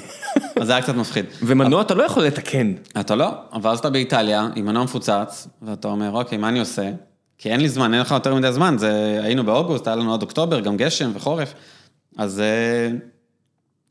[0.60, 1.24] אז זה היה קצת מפחיד.
[1.42, 2.72] ומנוע אתה לא יכול לתקן.
[3.00, 3.28] אתה לא,
[3.62, 6.90] ואז אתה באיטליה עם מנוע מפוצץ, ואתה אומר, אוקיי, מה אני עושה?
[7.38, 10.22] כי אין לי זמן, אין לך יותר מדי זמן, זה, היינו באוגוסט, היה לנו עד
[10.22, 11.54] אוקטובר, גם גשם וחורף.
[12.18, 12.96] אז אה,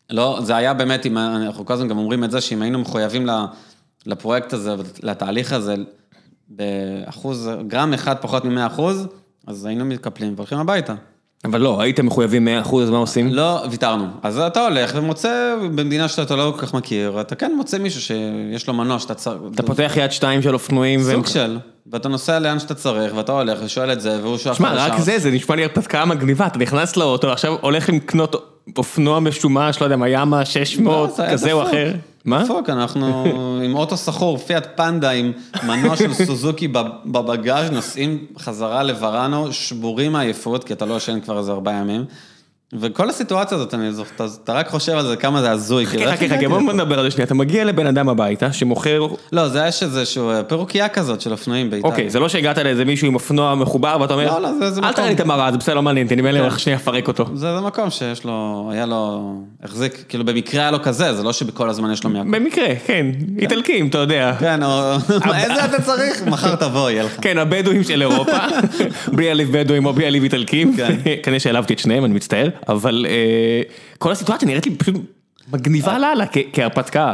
[0.09, 3.45] לא, זה היה באמת, אנחנו כל הזמן גם אומרים את זה, שאם היינו מחויבים ל-
[4.07, 5.75] לפרויקט הזה, לתהליך הזה,
[6.49, 9.07] באחוז, גרם אחד פחות מ-100 אחוז,
[9.47, 10.93] אז היינו מתקפלים והולכים הביתה.
[11.45, 13.33] אבל לא, הייתם מחויבים 100%, אז מה עושים?
[13.33, 14.05] לא, ויתרנו.
[14.23, 18.67] אז אתה הולך ומוצא, במדינה שאתה לא כל כך מכיר, אתה כן מוצא מישהו שיש
[18.67, 19.37] לו מנוע שאתה צריך...
[19.53, 21.57] אתה פותח יד שתיים של אופנועים, סוג של,
[21.91, 25.19] ואתה נוסע לאן שאתה צריך, ואתה הולך ושואל את זה, והוא שואל שמע, רק זה,
[25.19, 29.95] זה נשמע לי הרפתקה מגניבה, אתה נכנס לאוטו, עכשיו הולך לקנות אופנוע משומש, לא יודע
[29.95, 31.63] מה, ימה 600, לא, כזה או.
[31.63, 31.93] אחר.
[32.25, 32.43] מה?
[32.43, 33.23] דפוק, אנחנו
[33.65, 35.31] עם אוטו סחור, פיאט פנדה עם
[35.63, 41.37] מנוע של סוזוקי בב- בבגאז', נוסעים חזרה לוראנו, שבורים מעייפות, כי אתה לא ישן כבר
[41.37, 42.05] איזה ארבעה ימים.
[42.73, 45.85] וכל הסיטואציה הזאת, אני זוכר, אתה- אתה רק חושב על זה, כמה זה הזוי.
[45.85, 46.73] חכה, איך חכה, חכה, בוא?
[46.73, 50.89] נדבר על זה שנייה, אתה מגיע לבן אדם הביתה שמוכר, לא, זה יש איזשהו פירוקייה
[50.89, 51.91] כזאת של אופנועים באיטליה.
[51.91, 54.81] אוקיי, זה לא שהגעת לאיזה מישהו עם אופנוע מחובר ואתה אומר, לא, לא, זה- זה
[54.81, 57.07] אל מקום." תראה לי את המראה, זה בסדר, לא מעניין אני מילא הולך שנייה לפרק
[57.07, 57.25] אותו.
[57.33, 61.33] זה, זה מקום שיש לו, היה לו, החזיק, כאילו במקרה היה לו כזה, זה לא
[61.33, 62.29] שבכל הזמן יש לו מהכל.
[62.31, 63.05] במקרה, כן,
[63.39, 64.33] איטלקים, אתה יודע.
[64.39, 64.93] כן, או
[65.35, 66.23] איזה אתה צריך?
[66.27, 67.17] מחר תבוא, יהיה לך.
[67.21, 68.37] כן, הבדואים של אירופה,
[69.15, 70.95] בלי להעליב בדואים או בלי להעליב איטלקים, כן.
[71.23, 73.61] כנראה שהעלבתי את שניהם, אני מצטער, אבל אה,
[73.97, 74.95] כל הסיטואציה נראית לי פשוט
[75.53, 77.13] מגניבה לאללה, כ- כהרפתקה.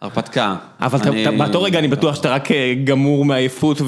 [0.00, 0.56] הרפתקה.
[0.80, 0.98] אבל
[1.38, 3.78] באותו רגע אני בטוח שאתה רק אה, גמור מעייפות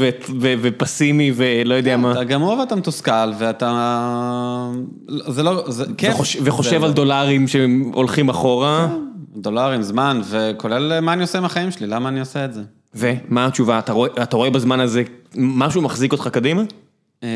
[0.41, 2.13] ופסימי ולא יודע מה.
[2.13, 4.71] אתה גמור ואתה מתוסכל, ואתה...
[5.09, 5.65] זה לא...
[5.69, 6.15] זה כיף.
[6.15, 8.89] וחוש- וחושב על דולרים שהולכים אחורה.
[9.37, 12.63] דולרים, זמן, וכולל אה, מה אני עושה עם החיים שלי, למה אני עושה את זה.
[12.95, 13.79] ומה התשובה?
[13.79, 15.03] אתה רואה, אתה רואה בזמן הזה
[15.37, 16.63] משהו מחזיק אותך קדימה?
[17.23, 17.29] אמ,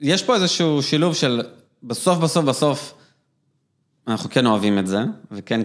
[0.00, 1.42] יש פה איזשהו שילוב של
[1.82, 2.94] בסוף, בסוף, בסוף,
[4.08, 4.98] אנחנו כן אוהבים את זה,
[5.32, 5.60] וכן,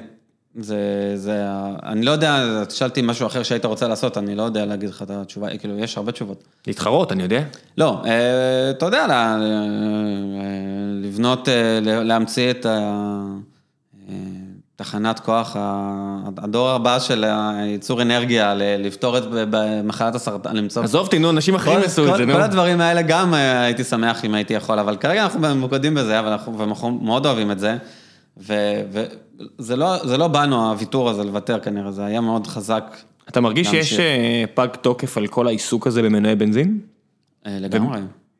[0.56, 0.78] זה,
[1.16, 1.44] זה,
[1.84, 5.10] אני לא יודע, שאלתי משהו אחר שהיית רוצה לעשות, אני לא יודע להגיד לך את
[5.10, 6.44] התשובה, כאילו, יש הרבה תשובות.
[6.68, 7.44] להתחרות, אני יודע.
[7.78, 9.40] לא, אה, אתה יודע, לה- אה,
[11.02, 13.26] לבנות, אה, להמציא את ה-
[14.10, 14.14] אה,
[14.84, 15.56] תחנת כוח,
[16.38, 17.26] הדור הבא של
[17.66, 20.84] ייצור אנרגיה, לפתור את במחלת הסרטן, למצוא...
[20.84, 22.34] עזוב נו, אנשים אחרים עשו את זה, נו.
[22.34, 26.22] כל הדברים האלה גם אה, הייתי שמח אם הייתי יכול, אבל כרגע אנחנו ממוקדים בזה,
[26.24, 27.78] ואנחנו מאוד אוהבים את זה.
[28.38, 32.98] וזה לא, לא באנו, הוויתור הזה, לוותר כנראה, זה היה מאוד חזק
[33.30, 34.00] אתה מרגיש שיש.
[34.00, 36.80] אה, פג תוקף על כל העיסוק הזה במנועי בנזין?
[37.46, 38.00] אה, לגמרי.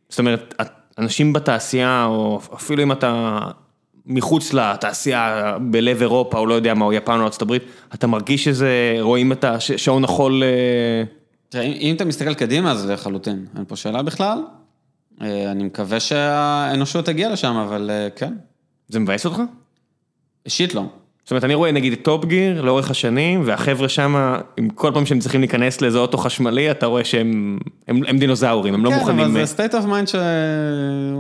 [0.10, 0.54] זאת אומרת,
[0.98, 3.40] אנשים בתעשייה, או אפילו אם אתה
[4.06, 8.98] מחוץ לתעשייה בלב אירופה, או לא יודע מה, או יפן או הברית, אתה מרגיש שזה,
[9.00, 11.04] רואים את השעון החול, אה,
[11.50, 14.44] תראה, אם אם אתה מסתכל קדימה, אז לחלוטין, אין פה שאלה בכלל.
[15.22, 18.34] אה, אני מקווה שהאנושות תגיע לשם, אבל אה, כן,
[18.88, 19.42] זה מבאס אותך?
[20.46, 20.84] אישית לא.
[21.24, 25.06] זאת אומרת, אני רואה נגיד את Top Gear לאורך השנים, והחבר'ה שם, עם כל פעם
[25.06, 27.58] שהם צריכים להיכנס לאיזה אוטו חשמלי, אתה רואה שהם
[27.88, 30.16] הם, הם דינוזאורים, הם לא כן, מוכנים, אבל אה, זה state of mind ש...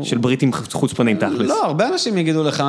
[0.09, 1.49] של בריטים חוצפנים תכלס.
[1.49, 2.63] לא, הרבה אנשים יגידו לך,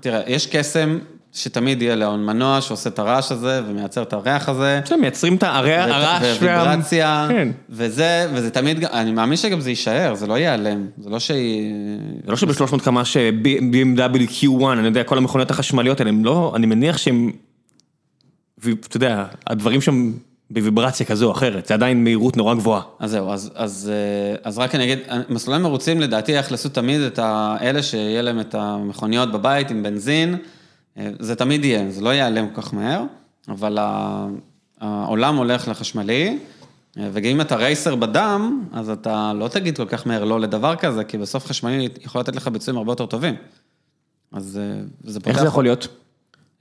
[0.00, 0.98] תראה, יש קסם
[1.34, 4.80] שתמיד יהיה להון מנוע שעושה את הרעש הזה ומייצר את הריח הזה.
[4.84, 6.18] בסדר, מייצרים את הרעש וה...
[6.38, 7.48] וויברציה, כן.
[7.70, 11.74] וזה, וזה תמיד, אני מאמין שגם זה יישאר, זה לא ייעלם, זה לא שהיא...
[12.24, 16.66] זה לא שב-300 קמ"ש BMW Q1, אני יודע, כל המכוניות החשמליות האלה, הם לא, אני
[16.66, 17.32] מניח שהם,
[18.58, 20.12] ואתה יודע, הדברים שם
[20.50, 22.82] בוויברציה כזו או אחרת, זה עדיין מהירות נורא גבוהה.
[23.00, 27.18] אז זהו, אז, אז, אה, אז רק אני אגיד, מסלולי מרוצים לדעתי יאכלסו תמיד את
[27.22, 30.36] האלה שיהיה להם את המכוניות בבית עם בנזין,
[31.18, 33.04] זה תמיד יהיה, זה לא ייעלם כל כך מהר,
[33.48, 33.78] אבל
[34.80, 36.38] העולם הולך לחשמלי,
[36.98, 41.04] אה, ואם אתה רייסר בדם, אז אתה לא תגיד כל כך מהר לא לדבר כזה,
[41.04, 43.34] כי בסוף חשמלי יכול לתת לך ביצועים הרבה יותר טובים.
[44.32, 45.30] אז אה, זה פותח...
[45.30, 45.88] איך זה יכול להיות?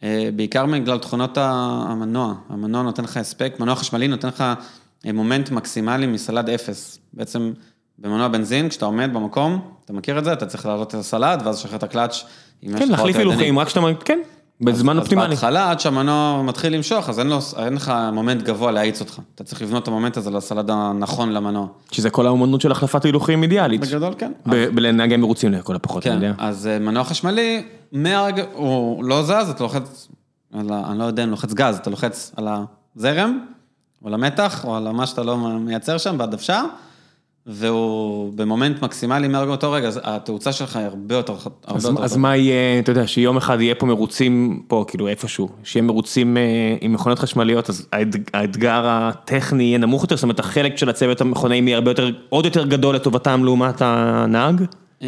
[0.04, 4.44] אה, בעיקר בגלל תכונות המנוע, המנוע נותן לך הספק, מנוע חשמלי נותן לך
[5.06, 7.00] אה, מומנט מקסימלי מסל"ד אפס.
[7.14, 7.54] בעצם
[8.00, 11.60] במנוע בנזין, כשאתה עומד במקום, אתה מכיר את זה, אתה צריך לעלות את הסל"ד, ואז
[11.60, 13.60] לשחרר את הקלאץ' אם כן, להחליף הילוכים.
[13.60, 14.20] רק כשאתה, כן,
[14.62, 15.30] בזמן אז אופטימלי.
[15.30, 19.20] בהתחלה, עד שהמנוע מתחיל למשוך, אז אין, לו, אין לך מומנט גבוה להאיץ אותך.
[19.36, 21.68] אתה צריך לבנות את המומנט הזה לסל"ד הנכון למנוע.
[21.92, 23.82] שזה כל האומנות של החלפת הילוכים אידיאלית.
[23.82, 24.32] בגדול, כן.
[24.46, 26.34] בלנהגי מרוצים לכל הפחות, אני כן, יודע.
[26.38, 30.08] אז אה, מנוע חשמלי, מהרגע, הוא לא זז, אתה לוחץ,
[30.54, 30.60] ה,
[30.92, 32.48] אני לא יודע אם לוחץ גז, אתה לוחץ על
[32.96, 33.40] הזרם,
[34.02, 36.64] או על המתח, או על מה שאתה לא מייצר שם, בדוושה,
[37.48, 42.04] והוא במומנט מקסימלי מהרגע אותו רגע, אז התאוצה שלך היא הרבה יותר, הרבה אז, יותר
[42.04, 42.22] אז טובה.
[42.22, 46.42] מה יהיה, אתה יודע, שיום אחד יהיה פה מרוצים, פה כאילו איפשהו, שיהיה מרוצים אה,
[46.82, 51.22] עם מכונות חשמליות, אז האתג, האתגר הטכני יהיה נמוך יותר, זאת אומרת החלק של הצוות
[51.22, 54.64] המכונאים יהיה הרבה יותר, עוד יותר גדול לטובתם לעומת הנהג?
[55.02, 55.08] אה,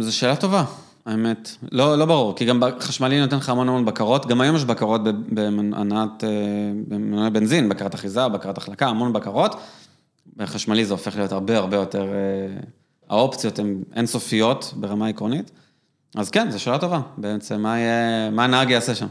[0.00, 0.64] זו שאלה טובה,
[1.06, 1.50] האמת.
[1.72, 5.00] לא, לא ברור, כי גם חשמלי נותן לך המון המון בקרות, גם היום יש בקרות
[5.06, 5.12] אה,
[6.88, 9.56] במנועי בנזין, בקרת אחיזה, בקרת החלקה, המון בקרות.
[10.36, 12.60] בחשמלי זה הופך להיות הרבה הרבה יותר, אה,
[13.10, 15.50] האופציות הן אינסופיות ברמה עקרונית.
[16.16, 19.06] אז כן, זו שאלה טובה, בעצם מה יהיה, מה הנהג יעשה שם.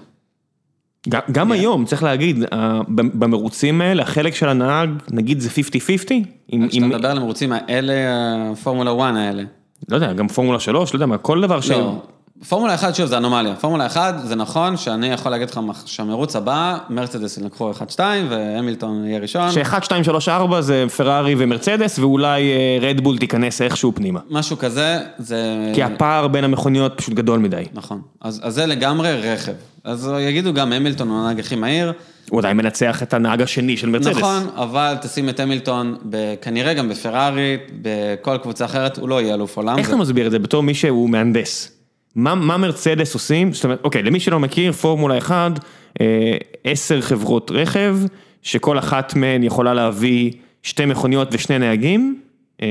[1.10, 1.54] גם, גם כן.
[1.54, 5.52] היום, צריך להגיד, אה, במרוצים האלה, החלק של הנהג, נגיד זה 50-50,
[6.48, 7.94] עם, כשאתה מדבר על המרוצים האלה,
[8.52, 9.44] הפורמולה 1 האלה.
[9.90, 11.72] לא יודע, גם פורמולה 3, לא יודע מה, כל דבר ש...
[11.72, 12.02] לא,
[12.50, 13.56] פורמולה 1, שוב, זה אנומליה.
[13.56, 19.20] פורמולה 1, זה נכון שאני יכול להגיד לך שהמרוץ הבא, מרצדס ילקחו 1-2 והמילטון יהיה
[19.20, 19.52] ראשון.
[19.52, 22.44] ש-1, 2, 3, 4 זה פרארי ומרצדס, ואולי
[22.82, 24.20] רדבול תיכנס איכשהו פנימה.
[24.30, 25.72] משהו כזה, זה...
[25.76, 27.64] כי הפער בין המכוניות פשוט גדול מדי.
[27.74, 28.02] נכון.
[28.22, 29.52] אז, אז זה לגמרי רכב.
[29.84, 31.94] אז יגידו גם המילטון הוא הנהג הכי מהיר.
[32.30, 34.18] הוא עדיין מנצח את הנהג השני של מרצדס.
[34.18, 35.96] נכון, אבל תשים את המילטון,
[36.42, 39.78] כנראה גם בפרארי, בכל קבוצה אחרת, הוא לא יהיה אלוף עולם.
[39.78, 41.70] איך זה- אתה מסביר את זה בתור מי שהוא מהנדס?
[42.16, 43.54] מה, מה מרצדס עושים?
[43.54, 45.60] זאת אומרת, אוקיי, למי שלא מכיר, פורמולה 1,
[46.02, 47.98] אה, עשר חברות רכב,
[48.42, 50.32] שכל אחת מהן יכולה להביא
[50.64, 52.20] שתי מכוניות ושני נהגים,
[52.62, 52.68] אה,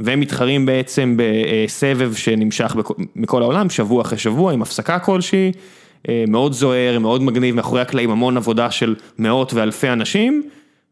[0.00, 2.76] והם מתחרים בעצם בסבב שנמשך
[3.16, 5.52] מכל העולם, שבוע אחרי שבוע, עם הפסקה כלשהי,
[6.08, 10.42] אה, מאוד זוהר, מאוד מגניב, מאחורי הקלעים המון עבודה של מאות ואלפי אנשים,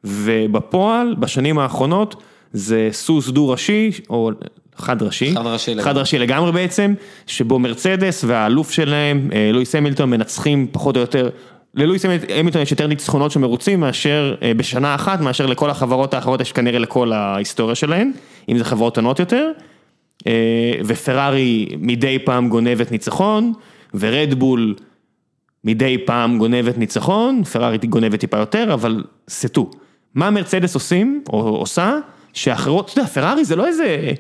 [0.04, 4.30] ובפועל, בשנים האחרונות, זה סוס דו-ראשי, או
[4.76, 5.84] חד ראשי, חד ראשי לגמרי.
[5.84, 6.94] חד ראשי לגמרי בעצם,
[7.26, 11.30] שבו מרצדס והאלוף שלהם, אה, לואיס המילטון, מנצחים פחות או יותר
[11.74, 16.40] ללואיס המילטון יש יותר ניצחונות של מרוצים מאשר אה, בשנה אחת, מאשר לכל החברות האחרות
[16.40, 18.12] יש כנראה לכל ההיסטוריה שלהן,
[18.48, 19.50] אם זה חברות עונות יותר,
[20.26, 23.52] אה, ופרארי מדי פעם גונבת ניצחון,
[23.94, 24.74] ורדבול
[25.64, 29.70] מדי פעם גונבת ניצחון, פרארי גונבת טיפה יותר, אבל סטו.
[30.14, 31.98] מה מרצדס עושים, או עושה,
[32.36, 34.12] שאחרות, אתה יודע, פרארי זה לא איזה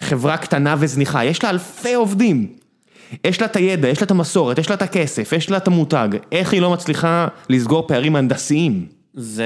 [0.00, 2.46] חברה קטנה וזניחה, יש לה אלפי עובדים.
[3.24, 5.66] יש לה את הידע, יש לה את המסורת, יש לה את הכסף, יש לה את
[5.66, 8.86] המותג, איך היא לא מצליחה לסגור פערים הנדסיים?
[9.14, 9.44] זה...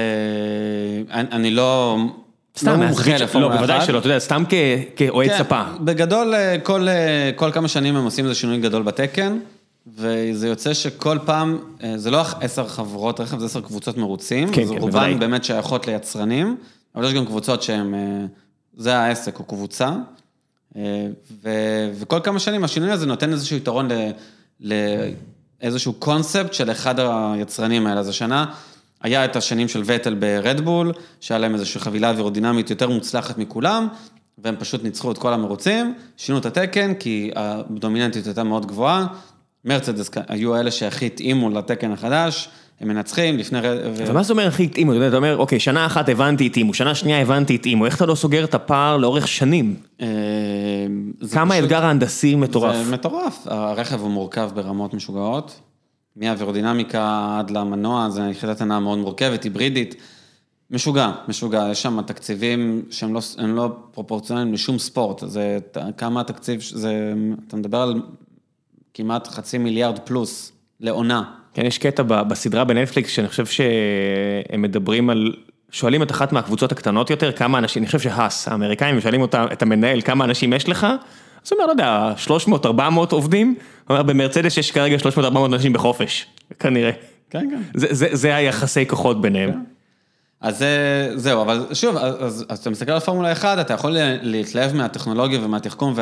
[1.11, 1.97] אני, אני לא...
[2.57, 3.85] סתם, לא מומחה לפורמולה לא, בוודאי.
[3.85, 4.43] שלא, אתה יודע, סתם
[4.95, 5.63] כאוהד כן, ספה.
[5.79, 9.37] בגדול, אה, כל, אה, כל כמה שנים הם עושים איזה שינוי גדול בתקן,
[9.97, 14.51] וזה יוצא שכל פעם, אה, זה לא עשר חברות רכב, זה עשר קבוצות מרוצים.
[14.51, 15.19] כן, אז כן, רובן.
[15.19, 16.57] באמת שייכות ליצרנים,
[16.97, 18.25] אבל יש גם קבוצות שהן, אה,
[18.77, 19.91] זה העסק, או קבוצה.
[20.75, 21.07] אה,
[21.43, 21.49] ו,
[21.93, 24.11] וכל כמה שנים השינוי הזה נותן איזשהו יתרון ל-
[25.61, 27.99] לאיזשהו קונספט של אחד היצרנים האלה.
[27.99, 28.45] אז השנה
[29.01, 30.91] היה את השנים של וטל ברדבול,
[31.21, 33.87] שהיה להם איזושהי חבילה אווירודינמית יותר מוצלחת מכולם,
[34.37, 39.07] והם פשוט ניצחו את כל המרוצים, שינו את התקן, כי הדומיננטיות הייתה מאוד גבוהה.
[39.65, 42.49] מרצדס היו אלה שהכי התאימו לתקן החדש,
[42.79, 43.59] הם מנצחים לפני...
[43.59, 45.07] אבל מה זה אומר הכי התאימו?
[45.07, 48.43] אתה אומר, אוקיי, שנה אחת הבנתי התאימו, שנה שנייה הבנתי התאימו, איך אתה לא סוגר
[48.43, 49.75] את הפער לאורך שנים?
[50.01, 50.07] אה,
[51.31, 52.75] כמה האתגר ההנדסי מטורף.
[52.85, 55.61] זה מטורף, הרכב הוא מורכב ברמות משוגעות,
[56.15, 59.95] מהאווירודינמיקה עד למנוע, זו יחידת הנעה מאוד מורכבת, היברידית,
[60.71, 65.57] משוגע, משוגע, יש שם תקציבים שהם לא, לא פרופורציונליים לשום ספורט, זה
[65.97, 67.13] כמה התקציב, זה,
[67.47, 68.01] אתה מדבר על
[68.93, 71.23] כמעט חצי מיליארד פלוס לעונה.
[71.57, 75.33] כן, יש קטע בסדרה בנטפליקס שאני חושב שהם מדברים על,
[75.71, 79.61] שואלים את אחת מהקבוצות הקטנות יותר, כמה אנשים, אני חושב שהאס, האמריקאים, שואלים אותה, את
[79.61, 80.83] המנהל, כמה אנשים יש לך?
[80.83, 83.47] אז הוא אומר, לא יודע, 300, 400 עובדים?
[83.87, 86.25] הוא אומר, במרצדס יש כרגע 300, 400 אנשים בחופש,
[86.59, 86.91] כנראה.
[87.29, 87.61] כן, כן.
[87.73, 89.51] זה, זה, זה היחסי כוחות ביניהם.
[90.41, 93.91] אז זה- זהו, אבל שוב, אז, אז, אתה מסתכל על פורמולה 1, אתה יכול
[94.21, 95.93] להתלהב מהטכנולוגיה ומהתחכום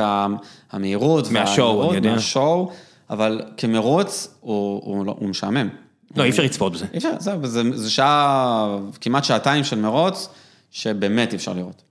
[0.74, 1.32] והמהירות.
[1.32, 2.12] מהשואו, אני יודע.
[2.12, 2.72] מהשואו,
[3.10, 5.70] אבל כמרוץ הוא, הוא, לא- הוא משעמם.
[6.16, 6.86] לא, אי אפשר לצפות בזה.
[6.94, 10.30] אי אפשר, זהו, זה, זה שעה, כמעט שעתיים של מרוץ,
[10.72, 11.82] שבאמת אי אפשר לראות.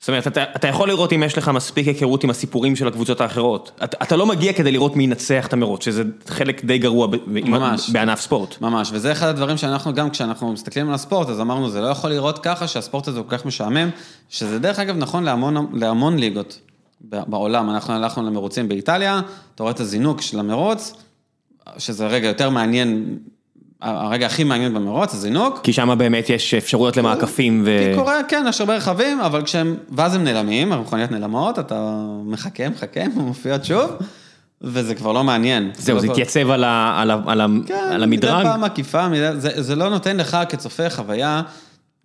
[0.00, 3.20] זאת אומרת, אתה, אתה יכול לראות אם יש לך מספיק היכרות עם הסיפורים של הקבוצות
[3.20, 3.70] האחרות.
[3.84, 7.16] אתה, אתה לא מגיע כדי לראות מי ינצח את המרוץ, שזה חלק די גרוע ב,
[7.26, 7.90] ממש.
[7.90, 8.60] בענף ספורט.
[8.60, 12.10] ממש, וזה אחד הדברים שאנחנו גם, כשאנחנו מסתכלים על הספורט, אז אמרנו, זה לא יכול
[12.10, 13.90] לראות ככה שהספורט הזה הוא כל כך משעמם,
[14.28, 16.60] שזה דרך אגב נכון להמון, להמון ליגות
[17.00, 17.70] בעולם.
[17.70, 19.20] אנחנו הלכנו למרוצים באיטליה,
[19.54, 20.94] אתה רואה את הזינוק של המרוץ,
[21.78, 23.18] שזה רגע יותר מעניין,
[23.82, 25.60] הרגע הכי מעניין במרוץ, הזינוק.
[25.62, 27.78] כי שם באמת יש אפשרויות למעקפים ו...
[27.90, 32.68] כי קורה, כן, יש הרבה רכבים, אבל כשהם, ואז הם נעלמים, המכוניות נעלמות, אתה מחכה,
[32.68, 33.90] מחכה, מופיעות שוב,
[34.60, 35.70] וזה כבר לא מעניין.
[35.74, 38.42] זהו, זה לא- התייצב על ה- על ה- על ה- כן, מדי המדרג.
[38.42, 41.42] פעם עקיפה, זה, לא נותן לך כצופה חוויה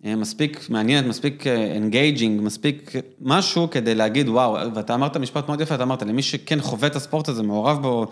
[0.04, 5.82] מספיק מעניינת, מספיק engaging, מספיק משהו כדי להגיד וואו, ואתה אמרת משפט מאוד יפה, אתה
[5.82, 8.06] אמרת, למי שכן חווה את הספורט הזה, מעורב בו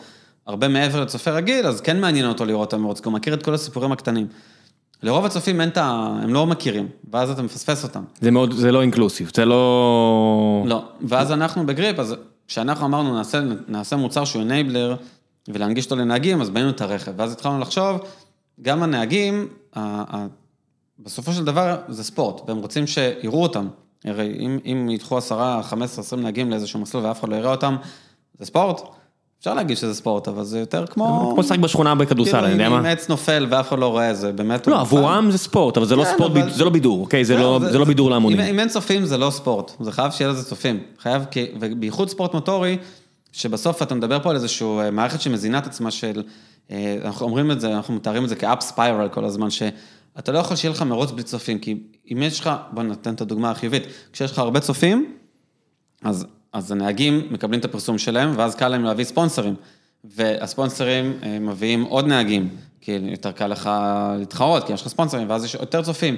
[0.46, 3.42] הרבה מעבר לצופה רגיל, אז כן מעניין אותו לראות את המרוץ, כי הוא מכיר את
[3.42, 4.26] כל הסיפורים הקטנים.
[5.02, 6.16] לרוב הצופים אין את ה...
[6.22, 8.02] הם לא מכירים, ואז אתה מפספס אותם.
[8.20, 10.64] זה מאוד, זה לא אינקלוסיב, זה לא...
[10.66, 12.14] לא, ואז אנחנו בגריפ, אז
[12.48, 14.96] כשאנחנו אמרנו נעשה, נעשה מוצר שהוא אנייבלר
[15.48, 18.00] ולהנגיש אותו לנהגים, אז בנינו את הרכב, ואז התחלנו לחשוב,
[18.62, 19.48] גם הנהגים,
[21.04, 23.68] בסופו של דבר זה ספורט, והם רוצים שיראו אותם.
[24.04, 27.76] הרי אם, אם ידחו 10, 15, 20 נהגים לאיזשהו מסלול ואף אחד לא יראה אותם,
[28.38, 28.80] זה ספורט.
[29.40, 31.30] אפשר להגיד שזה ספורט, אבל זה יותר כמו...
[31.32, 32.78] כמו לשחק בשכונה בכדורסל, כאילו, אני יודע מה.
[32.78, 34.66] אם עץ נופל ואף אחד לא רואה, זה באמת...
[34.66, 34.80] לא.
[34.80, 37.24] עבורם זה ספורט, אבל זה לא כן, ספורט, זה לא בידור, אוקיי?
[37.24, 38.40] זה לא זה לא בידור להמונים.
[38.40, 40.80] אם, אין צופים זה לא ספורט, זה חייב שיהיה לזה צופים.
[40.98, 41.22] חייב,
[41.60, 42.78] ובייחוד ספורט מוטורי,
[43.32, 46.22] שבסוף אתה מדבר פה על איזושהי מערכת שמזינה את עצמה של,
[46.70, 49.48] אה, אנחנו אומרים את זה, אנחנו מתארים את זה כאפ ספיירל כל הזמן,
[50.16, 51.82] שאתה לא יכול שיהיה לך מרוץ בלי צופים, כי
[52.12, 53.82] אם יש לך, בוא ניתן את הדוגמה החיובית,
[54.12, 55.16] כשיש לך הרבה צופים,
[56.02, 59.54] אז, אז הנהגים מקבלים את הפרסום שלהם, ואז קל להם להביא ספונסרים.
[60.04, 62.48] והספונסרים אה, מביאים עוד נהגים,
[62.80, 63.70] כי יותר קל לך
[64.18, 66.16] להתחרות, כי יש לך ספונסרים, ואז יש יותר צופים.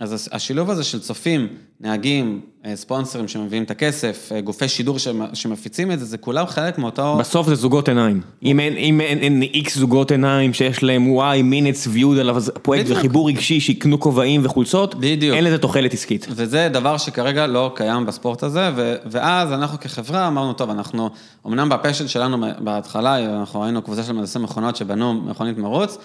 [0.00, 1.48] אז השילוב הזה של צופים,
[1.80, 6.46] נהגים, אה, ספונסרים שמביאים את הכסף, אה, גופי שידור שמ- שמפיצים את זה, זה כולם
[6.46, 7.16] חלק מאותו...
[7.20, 8.20] בסוף זה זוגות עיניים.
[8.42, 12.90] אם אין, אם אין, אין איקס זוגות עיניים שיש להם וואי מינטס ויוד על הפרויקט.
[12.90, 15.36] וחיבור רגשי שיקנו כובעים וחולצות, בדיוק.
[15.36, 16.26] אין לזה תוחלת עסקית.
[16.30, 21.10] וזה דבר שכרגע לא קיים בספורט הזה, ו- ואז אנחנו כחברה אמרנו, טוב, אנחנו,
[21.46, 25.98] אמנם בפשן שלנו בהתחלה, אנחנו היינו קבוצה של מהנדסי מכונות שבנו מכונית מרוץ,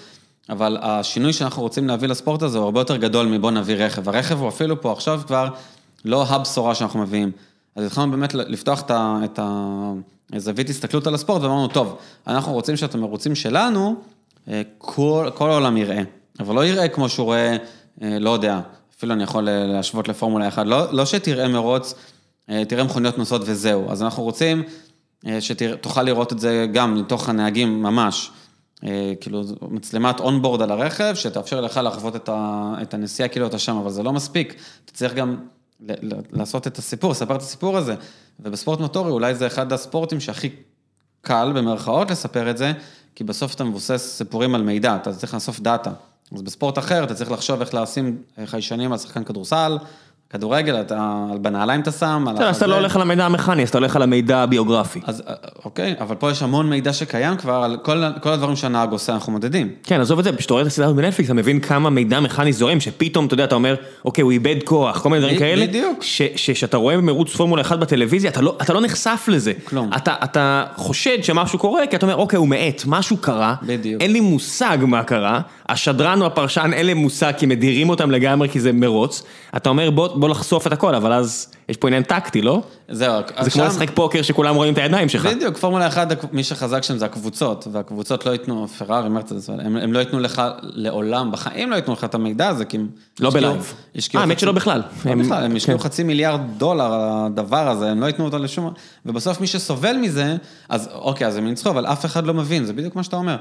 [0.50, 4.10] אבל השינוי שאנחנו רוצים להביא לספורט הזה הוא הרבה יותר גדול מבוא נביא רכב.
[4.10, 5.48] הרכב הוא אפילו פה עכשיו כבר
[6.06, 7.32] לא הבשורה שאנחנו מביאים.
[7.76, 9.40] אז התחלנו באמת לפתוח את ה- את
[10.34, 13.96] הזווית הסתכלות על הספורט, ואמרנו, טוב, אנחנו רוצים שאת המרוצים שלנו,
[14.48, 16.02] אה, כל, כל העולם יראה,
[16.40, 17.58] אבל לא יראה כמו שהוא רואה,
[18.02, 18.60] אה, לא יודע,
[18.98, 21.94] אפילו אני יכול אה, להשוות לפורמולה 1, לא, לא שתראה מרוץ,
[22.50, 24.64] אה, תראה מכוניות נוסעות וזהו, אז אנחנו רוצים
[25.40, 28.32] שתוכל לראות את זה גם מתוך הנהגים ממש.
[28.84, 33.60] אה, כאילו מצלמת אונבורד על הרכב, שתאפשר לך לחוות את, ה, את הנסיעה כאילו אתה
[33.60, 34.56] שם, אבל זה לא מספיק,
[34.86, 35.38] אתה צריך גם
[35.80, 37.96] ל- ל- לעשות את הסיפור, לספר את הסיפור הזה,
[38.40, 40.50] ובספורט מוטורי אולי זה אחד הספורטים שהכי
[41.22, 42.72] קל במרכאות לספר את זה,
[43.16, 45.92] כי בסוף אתה מבוסס סיפורים על מידע, אתה צריך לאסוף דאטה.
[46.36, 49.78] אז בספורט אחר אתה צריך לחשוב איך לשים חיישנים על שחקן כדורסל,
[50.30, 53.70] כדורגל, אתה, על בנעליים אתה שם, על אז אתה לא הולך על המידע המכני, אז
[53.70, 55.00] אתה הולך על המידע הביוגרפי.
[55.06, 55.34] אז אה,
[55.66, 59.32] אוקיי, אבל פה יש המון מידע שקיים כבר, על כל, כל הדברים שהנהג עושה, אנחנו
[59.32, 59.70] מודדים.
[59.84, 62.80] כן, עזוב את זה, כשאתה רואה את הסדרה בנטפליקס, אתה מבין כמה מידע מכני זורם,
[62.80, 63.76] שפתאום, אתה יודע, אתה אומר,
[64.06, 65.68] אוקיי, הוא איבד כוח, כל מיני דברים כאלה.
[65.68, 66.04] בדיוק.
[66.36, 69.54] שכשאתה רואה במרוץ פורמולה 1 בטלוויזיה, אתה לא, אתה לא נחשף לזה.
[69.64, 69.90] כלום.
[69.96, 73.56] אתה, אתה חושד שמשהו קורה, כי אתה אומר, אוקיי, הוא מאט, משהו קרה.
[73.64, 74.02] בדיוק.
[74.02, 78.50] אין לי מושג מה קרה, השדרן או הפרשן, אין להם מושג, כי מדירים אותם לגמרי,
[78.50, 79.24] כי זה מרוץ.
[79.56, 82.62] אתה אומר, בוא, בוא לחשוף את הכל, אבל אז יש פה עניין טקטי, לא?
[82.90, 85.26] זהו, זה כמו לשחק פוקר שכולם רואים את הידיים שלך.
[85.26, 89.94] בדיוק, פורמולה 1, מי שחזק שם זה הקבוצות, והקבוצות לא ייתנו, פרארי, מרצדס, הם, הם
[89.94, 92.88] לא ייתנו לך לעולם, בחיים לא ייתנו לך את המידע הזה, כי הם...
[93.20, 93.74] לא בלייב.
[94.16, 94.82] אה, האמת שלא בכלל.
[95.06, 95.84] לא הם- בכלל, הם השקיעו כן.
[95.84, 98.72] חצי מיליארד דולר על הדבר הזה, הם לא ייתנו אותו לשום...
[99.06, 100.36] ובסוף מי שסובל מזה,
[100.70, 103.36] אז אוקיי, אז הם ניצחו, אבל אף אחד לא מבין, זה בדיוק מה שאתה אומר.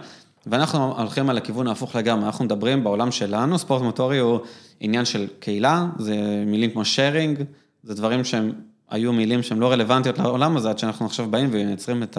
[0.47, 4.38] ואנחנו הולכים על הכיוון ההפוך לגמרי, אנחנו מדברים בעולם שלנו, ספורט מוטורי הוא
[4.80, 6.16] עניין של קהילה, זה
[6.47, 7.42] מילים כמו שיירינג,
[7.82, 8.53] זה דברים שהם
[8.90, 12.18] היו מילים שהן לא רלוונטיות לעולם הזה, עד שאנחנו עכשיו באים ומייצרים את,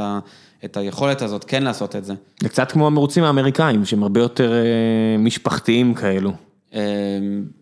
[0.66, 2.14] את היכולת הזאת כן לעשות את זה.
[2.42, 6.32] זה קצת כמו המרוצים האמריקאים, שהם הרבה יותר אה, משפחתיים כאלו.
[6.74, 6.82] אה,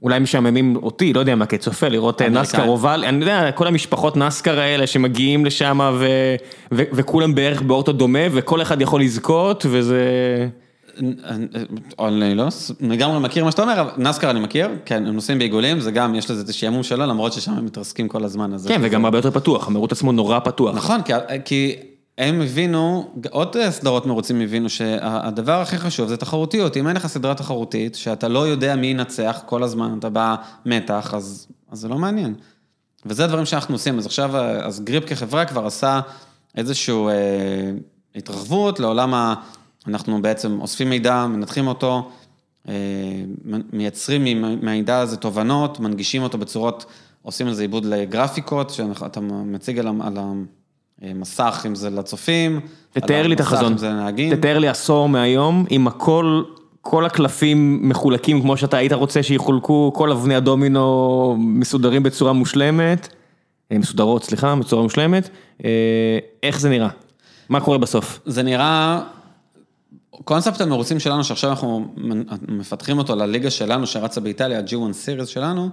[0.01, 2.29] אולי משעממים אותי, לא יודע מה, כצופה, לראות אה.
[2.29, 6.35] נסקר אובל, אני יודע, כל המשפחות נסקר האלה שמגיעים לשם ו-
[6.71, 10.01] ו- וכולם בערך באוטו דומה וכל אחד יכול לזכות וזה...
[11.99, 12.47] אני לא
[12.81, 16.31] לגמרי מכיר מה שאתה אומר, נסקר אני מכיר, כן, הם נוסעים בעיגולים, זה גם, יש
[16.31, 18.51] לזה את השעמום שלו, למרות ששם הם מתרסקים כל הזמן.
[18.67, 20.75] כן, וגם הרבה יותר פתוח, המרוץ עצמו נורא פתוח.
[20.75, 20.99] נכון,
[21.45, 21.75] כי
[22.17, 26.77] הם הבינו, עוד סדרות מרוצים הבינו שהדבר הכי חשוב זה תחרותיות.
[26.77, 30.35] אם אין לך סדרה תחרותית, שאתה לא יודע מי ינצח כל הזמן, אתה בא
[30.65, 32.33] מתח, אז, אז זה לא מעניין.
[33.05, 33.97] וזה הדברים שאנחנו עושים.
[33.97, 36.01] אז עכשיו, אז גריפ כחברה כבר עשה
[36.57, 37.71] איזושהי אה,
[38.15, 39.33] התרחבות לעולם ה...
[39.87, 42.11] אנחנו בעצם אוספים מידע, מנתחים אותו,
[42.69, 42.73] אה,
[43.73, 46.85] מייצרים מהמידע הזה תובנות, מנגישים אותו בצורות,
[47.21, 50.17] עושים לזה עיבוד לגרפיקות, שאתה מציג על, ה- על
[51.01, 52.59] המסך, אם זה לצופים.
[52.91, 53.75] תתאר לי את החזון.
[54.17, 54.35] אם.
[54.35, 56.43] תתאר לי עשור מהיום, עם הכל,
[56.81, 63.07] כל הקלפים מחולקים כמו שאתה היית רוצה שיחולקו, כל אבני הדומינו מסודרים בצורה מושלמת,
[63.71, 65.29] אה, מסודרות, סליחה, בצורה מושלמת,
[65.65, 65.69] אה,
[66.43, 66.89] איך זה נראה?
[67.49, 68.19] מה קורה בסוף?
[68.25, 69.01] זה נראה,
[70.23, 71.87] קונספט המרוצים שלנו, שעכשיו אנחנו
[72.47, 75.69] מפתחים אותו לליגה שלנו, שרצה באיטליה, ה-G1 Series שלנו,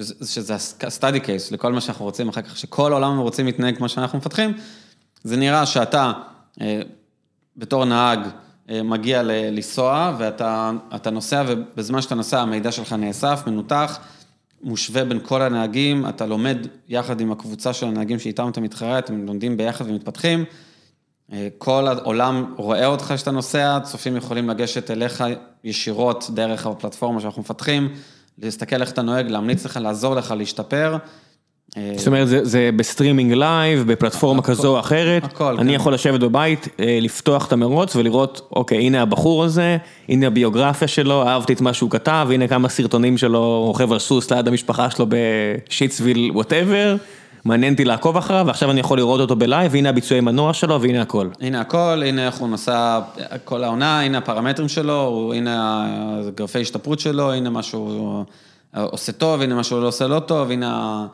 [0.00, 4.18] שזה ה-study case לכל מה שאנחנו רוצים אחר כך, שכל עולם המרוצים מתנהג כמו שאנחנו
[4.18, 4.52] מפתחים,
[5.24, 6.12] זה נראה שאתה,
[6.60, 6.82] אה,
[7.56, 8.18] בתור נהג,
[8.70, 13.98] אה, מגיע לנסוע, ואתה אתה נוסע, ובזמן שאתה נוסע המידע שלך נאסף, מנותח,
[14.62, 19.26] מושווה בין כל הנהגים, אתה לומד יחד עם הקבוצה של הנהגים שאיתם אתה מתחרה, אתם
[19.26, 20.44] לומדים ביחד ומתפתחים.
[21.32, 25.24] אה, כל העולם רואה אותך כשאתה נוסע, צופים יכולים לגשת אליך
[25.64, 27.88] ישירות דרך הפלטפורמה שאנחנו מפתחים,
[28.42, 30.96] להסתכל איך אתה נוהג, להמליץ לך, לעזור לך להשתפר.
[31.76, 35.68] אה, זאת אומרת, זה, זה ב streaming live, בפלטפורמה הכל- כזו או אחרת, הכל, אני
[35.68, 35.74] כן.
[35.74, 39.76] יכול לשבת בבית, אה, לפתוח את המרוץ ולראות, אוקיי, הנה הבחור הזה,
[40.08, 44.30] הנה הביוגרפיה שלו, אהבתי את מה שהוא כתב, הנה כמה סרטונים שלו, רוכב על סוס
[44.32, 46.96] ליד המשפחה שלו ב Shitsville, whatever,
[47.44, 51.02] מעניין אותי לעקוב אחריו, ועכשיו אני יכול לראות אותו בלייב, והנה הביצועי מנוע שלו, והנה
[51.02, 51.28] הכל.
[51.40, 53.00] הנה הכל, הנה איך הוא נסע
[53.44, 55.86] כל העונה, הנה הפרמטרים שלו, הנה
[56.28, 58.24] הגרפי השתפרות שלו, הנה מה שהוא
[58.72, 61.06] עושה טוב, הנה מה שהוא לא עושה לא טוב, הנה...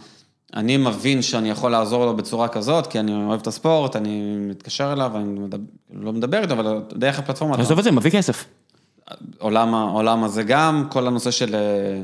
[0.54, 4.92] אני מבין שאני יכול לעזור לו בצורה כזאת, כי אני אוהב את הספורט, אני מתקשר
[4.92, 5.58] אליו, אני מדבר,
[5.94, 8.44] לא מדבר איתו, אבל דרך הפלטפורמה, עזוב את זה, מביא כסף.
[9.38, 12.02] עולם, העולם הזה גם, כל הנושא של אה,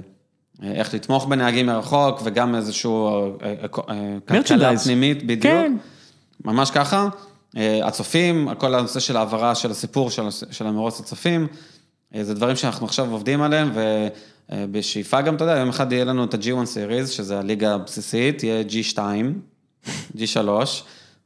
[0.63, 3.55] איך לתמוך בנהגים מרחוק, וגם איזשהו אה, אה,
[3.89, 4.79] אה, כלכלה.
[4.79, 5.55] פנימית, בדיוק.
[5.55, 5.77] כן.
[6.45, 7.09] ממש ככה.
[7.83, 11.47] הצופים, כל הנושא של העברה של הסיפור של, של המרוץ הצופים,
[12.21, 13.71] זה דברים שאנחנו עכשיו עובדים עליהם,
[14.51, 18.65] ובשאיפה גם, אתה יודע, יום אחד יהיה לנו את ה-G1 Series, שזה הליגה הבסיסית, יהיה
[18.69, 18.99] G2,
[20.17, 20.39] G3,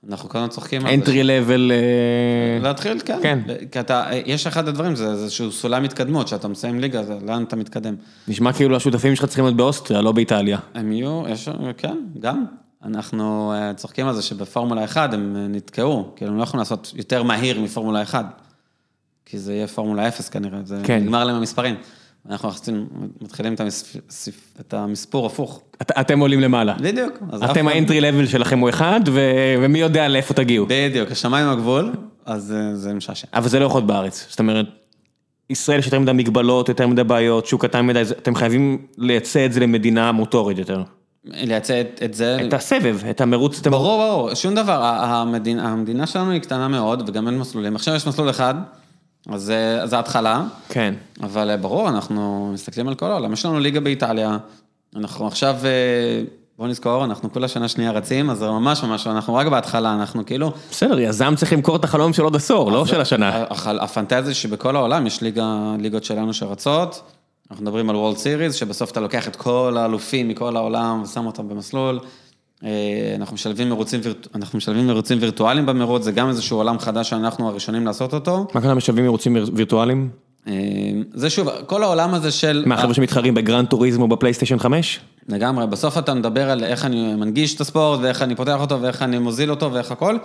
[0.09, 1.05] אנחנו הזמן צוחקים על זה.
[1.05, 3.19] entry level, אה, להתחיל, כן.
[3.23, 3.39] כן.
[3.73, 7.57] כי אתה, יש אחד הדברים, זה איזשהו סולם התקדמות, שאתה מסיים ליגה, זה לאן אתה
[7.57, 7.95] מתקדם.
[8.29, 10.59] נשמע כאילו השותפים שלך צריכים להיות באוסטריה, לא באיטליה.
[10.75, 12.45] הם יהיו, יש, כן, גם.
[12.85, 16.93] אנחנו אה, צוחקים על זה שבפורמולה 1 הם אה, נתקעו, כאילו הם לא יכולים לעשות
[16.97, 18.27] יותר מהיר מפורמולה 1.
[19.27, 21.03] כי זה יהיה פורמולה 0 כנראה, זה כן.
[21.03, 21.75] נגמר להם המספרים.
[22.29, 22.51] אנחנו
[23.21, 23.55] מתחילים
[24.61, 25.63] את המספור הפוך.
[25.83, 26.75] את, אתם עולים למעלה.
[26.81, 27.13] בדיוק.
[27.51, 29.21] אתם האנטרי לבל שלכם הוא אחד, ו...
[29.63, 30.67] ומי יודע לאיפה תגיעו.
[30.69, 31.93] בדיוק, השמיים הגבול,
[32.27, 33.27] אז אה, זה משעשע.
[33.35, 34.27] אבל זה לא יכול להיות בארץ.
[34.31, 34.67] זאת אומרת,
[35.51, 39.53] ישראל יש יותר מדי מגבלות, יותר מדי בעיות, שוק קטן מדי, אתם חייבים לייצא את
[39.53, 40.83] זה למדינה מוטורית יותר.
[41.25, 42.39] לייצא את, את זה.
[42.49, 43.61] את הסבב, את המרוץ.
[43.61, 47.77] ברור, ברור, שום דבר, המדינה, המדינה שלנו היא קטנה מאוד וגם אין מסלולים.
[47.77, 48.55] עכשיו יש מסלול אחד,
[49.29, 50.95] אז זה- זה התחלה, כן.
[51.23, 53.33] אבל אה, ברור, אנחנו מסתכלים על כל העולם.
[53.33, 54.37] יש לנו ליגה באיטליה,
[54.97, 56.23] אנחנו עכשיו, אה,
[56.59, 60.27] בוא נזכור, אנחנו כולה שנה שנייה רצים, אז זה ממש ממש, אנחנו רק בהתחלה, אנחנו
[60.27, 60.53] כאילו...
[60.71, 63.45] בסדר, יזם צריך למכור את החלום של עוד עשור, לא של השנה.
[63.81, 67.03] הפנטזיה שבכל העולם יש ליגה, ליגות שלנו שרצות,
[67.51, 71.49] אנחנו מדברים על וולד סיריס, שבסוף אתה לוקח את כל האלופים מכל העולם ושם אותם
[71.49, 72.01] במסלול.
[72.65, 72.69] אה,
[73.17, 74.01] אנחנו משלבים מרוצים,
[74.35, 78.47] אנחנו משלבים מרוצים וירטואליים במרוץ, זה גם איזשהו עולם חדש שאנחנו הראשונים לעשות אותו.
[78.55, 80.09] מה קרה משלבים מרוצים ויר- וירטואליים?
[80.49, 80.53] אה,
[81.15, 82.63] זה שוב, כל העולם הזה של...
[82.67, 85.01] מה, חבר'ה שמתחרים ב Gran Turismo או בפלייסטיישן 5?
[85.29, 89.03] לגמרי, בסוף אתה מדבר על איך אני מנגיש את הספורט, ואיך אני פותח אותו, ואיך
[89.03, 90.17] אני מוזיל אותו, ואיך הכל.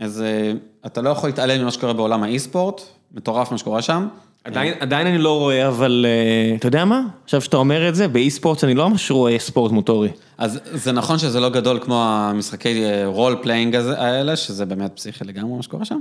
[0.00, 0.52] אז אה,
[0.86, 2.80] אתה לא יכול להתעלם ממה שקורה בעולם ה e-sport,
[3.14, 4.08] מטורף מה שקורה שם.
[4.46, 7.00] עדיין, עדיין אני לא רואה, אבל אה, אתה יודע מה?
[7.24, 10.08] עכשיו שאתה אומר את זה, ב e-sport אני לא ממש רואה ספורט מוטורי.
[10.38, 15.56] אז זה נכון שזה לא גדול כמו המשחקי role playing האלה, שזה באמת פסיכי לגמרי
[15.56, 15.98] מה שקורה שם.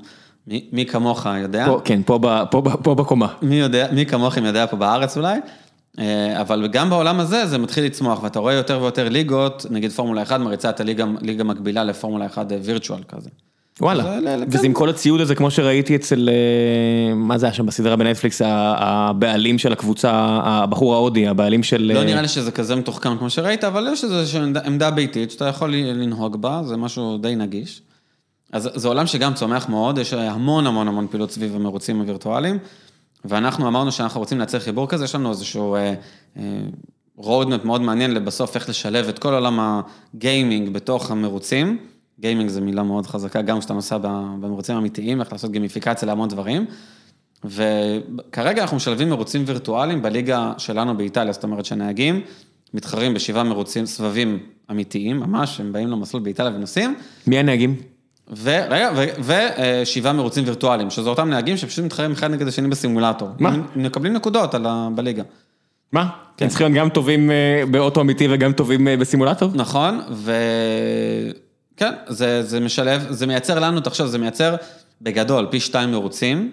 [0.48, 3.28] מי, מי כמוך יודע, פה, כן, פה, ב- פה, פה בקומה.
[3.42, 5.40] מי יודע, מי כמוכם יודע פה בארץ אולי,
[6.00, 10.22] אה, אבל גם בעולם הזה זה מתחיל לצמוח, ואתה רואה יותר ויותר ליגות, נגיד פורמולה
[10.22, 13.30] 1 מריצה את הליגה, ליגה מקבילה לפורמולה 1 וירטואל כזה.
[13.82, 17.96] וואלה, וזה עם כל הציוד הזה, כמו שראיתי אצל, אה, מה זה היה שם בסדרה
[17.96, 20.12] בנטפליקס, הבעלים של הקבוצה,
[20.44, 21.92] הבחור ההודי, הבעלים של...
[21.94, 25.32] לא אה, נראה לי שזה כזה מתוחכם כמו שראית, אבל יש איזושהי עמדה, עמדה ביתית
[25.32, 27.82] שאתה יכול לנהוג בה, זה משהו די נגיש.
[28.52, 32.58] אז זה עולם שגם צומח מאוד, יש המון המון המון פעילות סביב המרוצים הווירטואליים,
[33.26, 35.94] ואנחנו אמרנו שאנחנו רוצים לייצר חיבור כזה, יש לנו איזשהו אה,
[36.38, 36.44] אה,
[37.20, 39.60] roadmap מאוד מעניין לבסוף איך לשלב את כל עולם
[40.14, 41.78] הגיימינג בתוך המרוצים.
[42.20, 43.98] גיימינג זו מילה מאוד חזקה, גם כשאתה נוסע
[44.40, 46.66] במרוצים אמיתיים, איך לעשות גימיפיקציה להמון דברים.
[47.44, 52.22] וכרגע אנחנו משלבים מרוצים וירטואליים בליגה שלנו באיטליה, זאת אומרת שנהגים
[52.74, 54.40] מתחרים בשבעה מרוצים, סבבים
[54.72, 56.96] אמיתיים, ממש, הם באים למסלול באיטליה ונוסעים,
[57.28, 57.76] מי הנהגים?
[58.42, 63.30] ורגע, ושבעה מרוצים וירטואליים, שזה אותם נהגים שפשוט מתחרים אחד נגד השני בסימולטור.
[63.40, 63.50] מה?
[63.50, 64.90] הם מקבלים נקודות על ה...
[64.96, 65.24] בליגה.
[65.92, 66.10] מה?
[66.40, 69.52] הם צריכים להיות גם טובים אה, באוטו אמיתי וגם טובים אה, בסימולטור?
[69.54, 70.00] נכון,
[71.76, 74.56] וכן, זה, זה משלב, זה מייצר לנו, תחשוב, זה מייצר
[75.02, 76.52] בגדול פי שתיים מרוצים,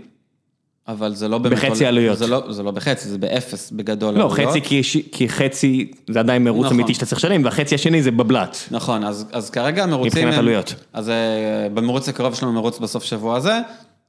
[0.89, 1.59] אבל זה לא באמת...
[1.59, 2.19] בחצי עלויות.
[2.19, 4.15] זה לא, זה לא בחצי, זה באפס בגדול.
[4.15, 4.49] לא, עלויות.
[4.49, 6.77] חצי כי, כי חצי זה עדיין מרוץ נכון.
[6.77, 8.57] אמיתי שאתה צריך לשלם, והחצי השני זה בבלת.
[8.71, 10.07] נכון, אז, אז כרגע המרוצים...
[10.09, 10.75] מבחינת הם- עלויות.
[10.93, 13.59] אז אה, במרוץ הקרוב יש לנו מרוץ בסוף שבוע הזה,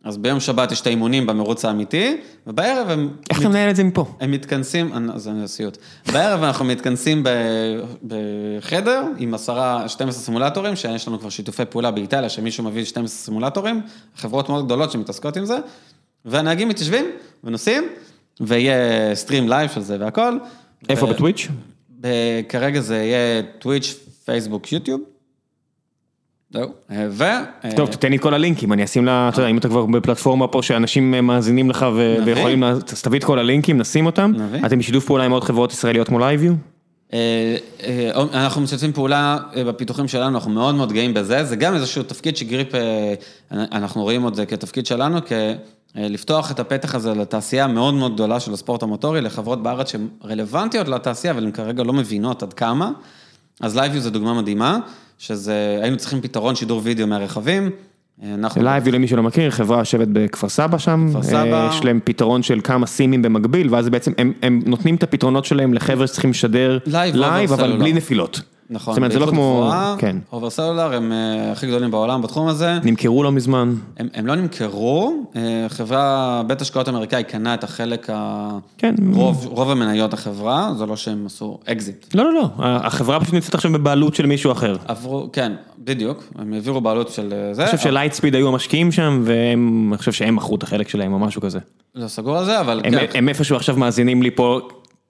[0.03, 3.09] אז ביום שבת יש את האימונים במרוץ האמיתי, ובערב הם...
[3.29, 4.05] איך אתה מנהל את זה מפה?
[4.19, 5.77] הם מתכנסים, אני- זה סיוט.
[6.13, 7.29] בערב אנחנו מתכנסים ב-
[8.07, 13.81] בחדר עם עשרה, 12 סימולטורים, שיש לנו כבר שיתופי פעולה באיטליה, שמישהו מביא 12 סימולטורים,
[14.15, 15.57] חברות מאוד גדולות שמתעסקות עם זה,
[16.25, 17.05] והנהגים מתיישבים
[17.43, 17.83] ונוסעים,
[18.41, 18.75] ויהיה
[19.15, 20.37] stream live של זה והכל.
[20.89, 21.47] איפה ו- בטוויץ'?
[22.01, 22.07] ב-
[22.49, 23.95] כרגע זה יהיה טוויץ',
[24.25, 25.01] פייסבוק, יוטיוב.
[26.53, 26.69] זהו.
[26.91, 27.23] אה, ו...
[27.75, 30.47] טוב, תתן לי את כל הלינקים, אני אשים לה, אתה יודע, אם אתה כבר בפלטפורמה
[30.47, 31.85] פה שאנשים אה, מאזינים לך.
[32.25, 34.33] ויכולים, אז תביא את כל הלינקים, נשים אותם.
[34.65, 36.53] אתם בשיתוף פעולה עם עוד חברות ישראליות כמו LiveU?
[37.13, 41.73] אה, אה, אנחנו משתפים פעולה אה, בפיתוחים שלנו, אנחנו מאוד מאוד גאים בזה, זה גם
[41.73, 43.13] איזשהו תפקיד ש Griiip, אה,
[43.51, 45.19] אנחנו רואים את זה כתפקיד שלנו,
[45.95, 50.87] כלפתוח את הפתח הזה לתעשייה מאוד מאוד גדולה של הספורט המוטורי, לחברות בארץ שהן רלוונטיות
[50.87, 52.91] לתעשייה, אבל הן כרגע לא מבינות עד כמה.
[53.61, 54.79] אז LiveU זה דוגמה מדהימה,
[55.28, 57.69] שזה, היינו צריכים פתרון שידור וידאו מהרכבים.
[58.24, 58.63] אה, אנחנו...
[58.63, 61.67] LiveU למי שלא מכיר, חברה יושבת בכפר סבא שם, כפר סבא.
[61.67, 65.45] אה, יש להם פתרון של כמה סימים במקביל, ואז בעצם הם, הם נותנים את הפתרונות
[65.45, 67.80] שלהם לחבר'ה שצריכים לשדר לייב לייב, over אבל סלולר.
[67.80, 68.41] בלי נפילות.
[68.70, 72.22] נכון, זאת אומרת, זה לא כמו, גבוהה, כן, over cellular הם אה, הכי גדולים בעולם
[72.22, 72.80] בתחום הזה.
[72.84, 73.76] נמכרו לא מזמן.
[73.97, 78.49] הם, הם לא נמכרו, אה, חברה, בית השקעות אמריקאי קנה את החלק, ה...
[78.78, 78.95] כן.
[79.14, 82.16] רוב, רוב המניות החברה, זה לא שהם עשו אקזיט.
[82.16, 84.76] לא, לא, לא, החברה פשוט נמצאת עכשיו בבעלות של מישהו אחר.
[84.88, 87.61] עברו, כן, בדיוק, הם העבירו בעלות של אה, זה.
[87.64, 91.14] אני חושב ש Lightspeed היו המשקיעים שם, והם, אני חושב שהם מכרו את החלק שלהם
[91.14, 91.59] או משהו כזה.
[91.95, 93.05] לא סגור על זה, אבל הם, כן.
[93.14, 94.59] הם איפשהו עכשיו מאזינים לי פה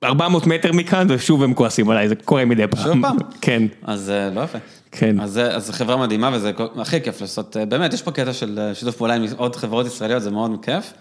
[0.03, 2.83] 400 מטר מכאן, ושוב הם כועסים עליי, זה קורה מדי פעם.
[2.83, 3.17] שוב פעם?
[3.41, 4.57] כן, אז אה, לא יפה.
[4.91, 5.19] כן.
[5.19, 6.51] אז זה- אז זו חברה מדהימה וזה
[6.81, 9.85] הכי כיף לעשות, אה, באמת, יש פה קטע של אה, שיתוף פעולה עם עוד חברות
[9.87, 10.93] ישראליות, זה מאוד כיף.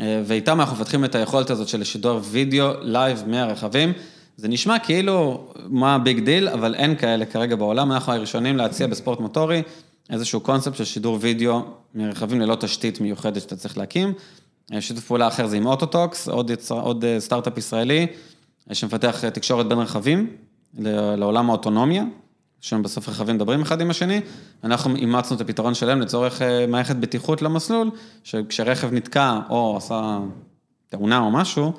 [0.00, 3.92] אה, ואיתם אנחנו מפתחים את היכולת הזאת של שידור וידאו live מהרכבים.
[4.36, 8.86] זה נשמע כאילו, מה ה big deal, אבל אין כאלה כרגע בעולם, אנחנו הראשונים להציע
[8.86, 9.62] בספורט מוטורי
[10.10, 11.60] איזשהו קונספט של שידור וידאו
[11.94, 14.12] מרכבים ללא תשתית מיוחדת שאתה צריך להקים.
[14.80, 18.06] שיתוף פעולה אחר זה עם Autotalks, עוד, יצר, עוד אה, סטארט-אפ ישראלי,
[18.72, 20.36] שמפתח תקשורת בין רכבים
[21.16, 22.04] לעולם האוטונומיה,
[22.60, 24.20] שהם בסוף רכבים מדברים אחד עם השני,
[24.64, 27.90] אנחנו אימצנו את הפתרון שלהם לצורך מערכת בטיחות למסלול,
[28.24, 30.18] שכשרכב נתקע או עשה
[30.88, 31.72] תאונה או משהו,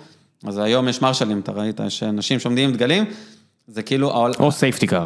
[0.44, 3.06] אז היום יש מרשלים, אתה ראית, יש אנשים שעומדים עם דגלים,
[3.68, 4.12] זה כאילו...
[4.40, 5.06] או safety car.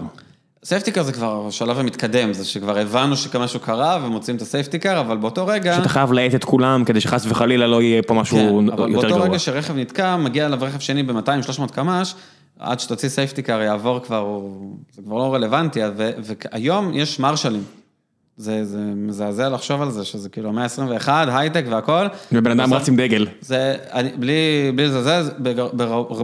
[0.66, 4.79] safety car זה כבר השלב המתקדם, זה שכבר הבנו שמשהו קרה ומוצאים את ה safety
[4.79, 5.76] car, אבל באותו רגע...
[5.76, 8.78] שאתה חייב להאט את כולם כדי שחס וחלילה לא יהיה פה משהו יותר גרוע.
[8.78, 12.14] כן, אבל באותו רגע שרכב נתקע, מגיע אליו רכב שני ב-200-300 קמ"ש,
[12.60, 14.40] עד שתוציא safety car יעבור כבר,
[14.96, 17.64] זה כבר לא רלוונטי, והיום יש מרשלים.
[18.38, 22.06] זה, זה מזעזע לחשוב על זה, שזה כאילו 121, הייטק והכל.
[22.32, 23.28] ובן אדם רץ עם דגל.
[23.42, 25.30] זה, אני, בלי, בלי לזלזל,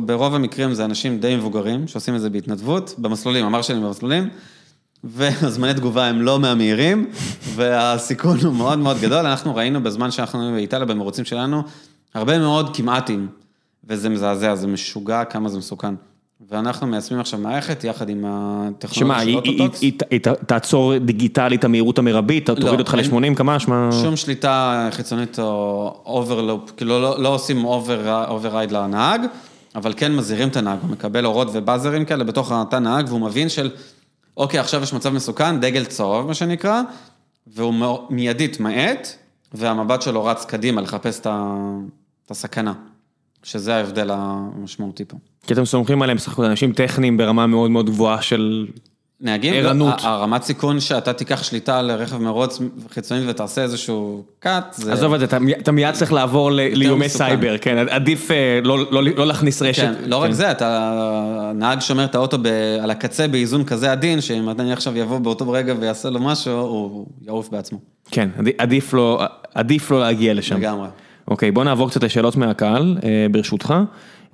[0.05, 4.29] ברוב המקרים זה אנשים די מבוגרים, שעושים את זה בהתנדבות, במסלולים, המרשלים במסלולים,
[5.03, 7.11] והזמני תגובה הם לא מהמהירים,
[7.55, 9.25] והסיכון הוא מאוד מאוד גדול.
[9.25, 11.63] אנחנו ראינו בזמן שאנחנו באיטליה, במרוצים שלנו,
[12.13, 13.27] הרבה מאוד כמעטים,
[13.87, 15.93] וזה מזעזע, זה משוגע כמה זה מסוכן.
[16.49, 19.79] ואנחנו מיישמים עכשיו מערכת יחד עם הטכנולוגיה של Autotalks.
[19.79, 23.65] שמה, היא תעצור דיגיטלית את המהירות המרבית, תוריד אותך ל-80 קמ"ש?
[24.01, 27.65] שום שליטה חיצונית או overrule, כאילו לא עושים
[28.05, 29.21] override לנהג,
[29.75, 33.49] אבל כן מזהירים את הנהג, הוא מקבל אורות ובאזרים כאלה בתוך התא נהג, והוא מבין
[33.49, 33.71] של,
[34.37, 36.81] אוקיי, עכשיו יש מצב מסוכן, דגל צהוב, מה שנקרא,
[37.47, 37.73] והוא
[38.09, 39.07] מיידית מאט,
[39.53, 41.27] והמבט שלו רץ קדימה לחפש את
[42.31, 42.73] הסכנה.
[43.43, 45.17] שזה ההבדל המשמעותי פה.
[45.47, 48.67] כי אתם סומכים עליהם בסך הכל אנשים טכניים ברמה מאוד מאוד גבוהה של
[49.21, 49.93] נהגים, ערנות.
[50.03, 54.93] הרמת סיכון שאתה תיקח שליטה על רכב מרוץ חיצוני ותעשה איזשהו קאט, זה...
[54.93, 55.25] עזוב את זה,
[55.61, 59.83] אתה מיד צריך לעבור לאיומי סייבר, כן, עדיף אה, לא, לא, לא להכניס רשת.
[59.83, 60.33] כן, לא רק כן.
[60.33, 62.37] זה, אתה, נהג שומר את האוטו
[62.81, 67.05] על הקצה באיזון כזה עדין, שאם אני עכשיו יבוא באותו רגע ויעשה לו משהו, הוא
[67.21, 67.79] יעוף בעצמו.
[68.11, 69.21] כן, עדיף לו,
[69.55, 70.57] עדיף לו להגיע לשם.
[70.57, 70.87] לגמרי.
[71.31, 73.73] אוקיי, בוא נעבור קצת לשאלות מהקהל, אה, ברשותך.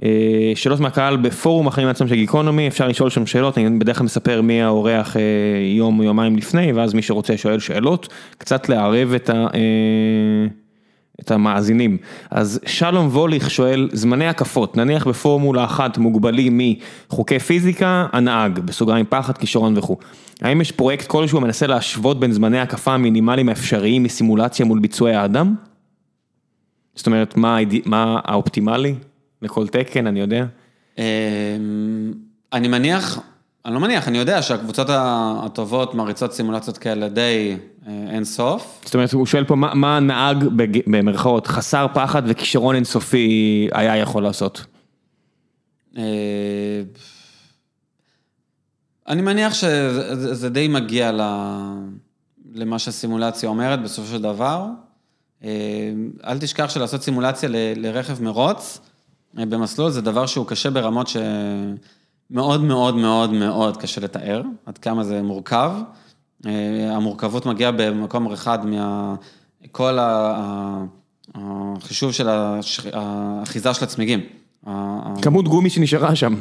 [0.03, 4.05] אה, שאלות מהקהל בפורום החיים עצמם של גיקונומי, אפשר לשאול שם שאלות, אני בדרך כלל
[4.05, 5.21] מספר מי האורח אה,
[5.77, 9.47] יום או יומיים לפני, ואז מי שרוצה שואל שאלות, קצת לערב את ה...
[11.21, 11.97] את המאזינים.
[12.31, 16.61] אז שלום ווליך שואל, זמני הקפות, נניח בפורמולה אחת מוגבלים
[17.09, 19.97] מחוקי פיזיקה, הנהג, בסוגריים פחד, כישרון וכו'.
[20.41, 25.55] האם יש פרויקט כלשהו המנסה להשוות בין זמני הקפה המינימליים האפשריים מסימולציה מול ביצועי האדם?
[26.97, 28.95] זאת אומרת, מה, מה האופטימלי
[29.41, 30.45] לכל תקן, אני יודע?
[30.97, 31.03] אמ,
[32.53, 33.19] אני מניח,
[33.65, 38.81] אני לא מניח, אני יודע שהקבוצות הטובות מריצות סימולציות כאלה די אה, אין סוף.
[38.85, 40.45] זאת אומרת, הוא שואל פה, מה, מה הנהג
[40.87, 44.65] במרכאות חסר פחד וכישרון אינסופי היה יכול לעשות?
[45.97, 46.03] אה,
[49.07, 51.11] אני מניח שזה די מגיע
[52.53, 54.65] למה שהסימולציה אומרת בסופו של דבר.
[55.43, 55.49] אה,
[56.27, 58.79] אל תשכח שלעשות סימולציה לרכב מרוץ
[59.39, 65.03] אה, במסלול זה דבר שהוא קשה ברמות שמאוד מאוד מאוד מאוד קשה לתאר, עד כמה
[65.03, 65.71] זה מורכב.
[66.45, 66.51] אה,
[66.95, 69.97] המורכבות מגיעה במקום אחד מכל
[71.35, 72.29] החישוב של
[72.93, 74.19] האחיזה של הצמיגים.
[75.21, 76.35] כמות גומי שנשארה שם.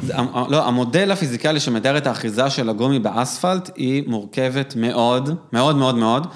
[0.49, 6.27] לא, המודל הפיזיקלי שמתאר את האחיזה של הגומי באספלט היא מורכבת מאוד, מאוד מאוד מאוד.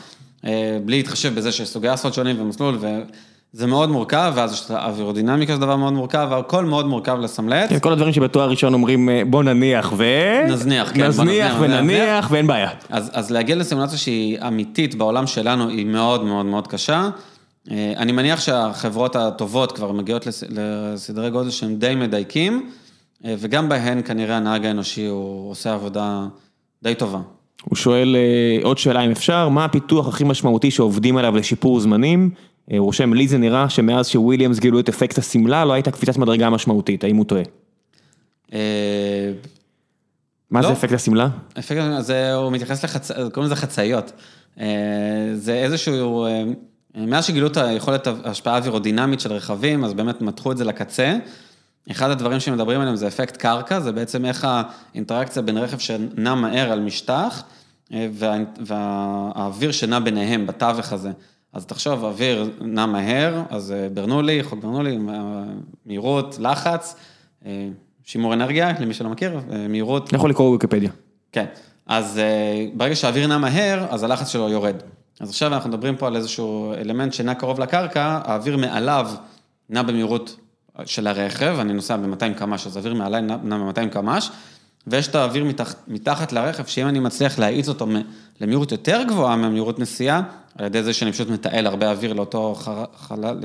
[0.46, 4.72] אה, בלי להתחשב בזה שיש סוגי אספלט שונים ומסלול, וזה מאוד מורכב, ואז יש את
[4.72, 7.70] האווירודינמיקה, זה דבר מאוד מורכב, והכל מאוד מורכב לסמלץ.
[7.70, 10.06] כן, כל הדברים שבתואר ראשון אומרים אה, בוא נניח ו...
[10.48, 11.08] נזניח, כן.
[11.08, 12.70] נזניח ונניח ואין בעיה.
[12.89, 17.10] אז, אז להגיע לסימולציה שהיא אמיתית בעולם שלנו היא מאוד מאוד מאוד קשה.
[17.72, 22.70] אה, אני מניח שהחברות הטובות כבר מגיעות לסדרי גודל שהם די מדייקים,
[23.26, 26.26] וגם בהן כנראה הנהג האנושי הוא עושה עבודה
[26.84, 27.20] די טובה.
[27.66, 32.30] הוא שואל אה, עוד שאלה אם אפשר, מה הפיתוח הכי משמעותי שעובדים עליו לשיפור זמנים?
[32.72, 36.18] אה, הוא רושם, לי זה נראה שמאז שוויליאמס גילו את אפקט השמלה, לא הייתה קפיצת
[36.18, 37.43] מדרגה משמעותית, האם הוא טועה?
[38.53, 38.59] אה,
[40.51, 40.74] מה זה לא.
[40.74, 41.30] אפקט השמלה?
[41.59, 43.12] אפקט השמלה, הוא מתייחס לחצ...
[43.12, 44.12] קוראים לזה חצאיות.
[45.34, 46.28] זה איזשהו,
[46.95, 51.18] מאז שגילו את היכולת ההשפעה אווירודינמית של רכבים, אז באמת מתחו את זה לקצה.
[51.92, 54.48] אחד הדברים שמדברים עליהם זה אפקט קרקע, זה בעצם איך
[54.94, 57.44] האינטראקציה בין רכב שנע מהר על משטח,
[57.94, 61.12] אה, וה, והאוויר שנע ביניהם, בתווך הזה.
[61.54, 64.98] אז תחשוב, אוויר נע מהר, אז אה, ברנולי, חוק ברנולי,
[65.86, 66.96] מהירות, לחץ,
[67.46, 67.68] אה,
[68.04, 70.10] שימור אנרגיה, למי שלא מכיר, מהירות.
[70.10, 70.90] אני יכול לקרוא בוויקיפדיה.
[71.32, 71.46] כן,
[71.88, 72.20] אז
[72.74, 74.76] ברגע שהאוויר נע מהר, אז הלחץ שלו יורד.
[75.20, 79.10] אז עכשיו אנחנו מדברים פה על איזשהו אלמנט שנע קרוב לקרקע, האוויר מעליו
[79.70, 80.38] נע במהירות
[80.86, 84.30] של הרכב, אני נוסע ב-200 קמ"ש, אז האוויר מעליי נע ב-200 קמ"ש,
[84.88, 87.88] ויש את האוויר מתח, מתחת לרכב, שאם אני מצליח להאיץ אותו
[88.42, 90.22] למהירות יותר גבוהה מהמהירות נסיעה,
[90.58, 92.56] על ידי זה שאני פשוט מתעל הרבה אוויר לאותו
[92.98, 93.40] חלל,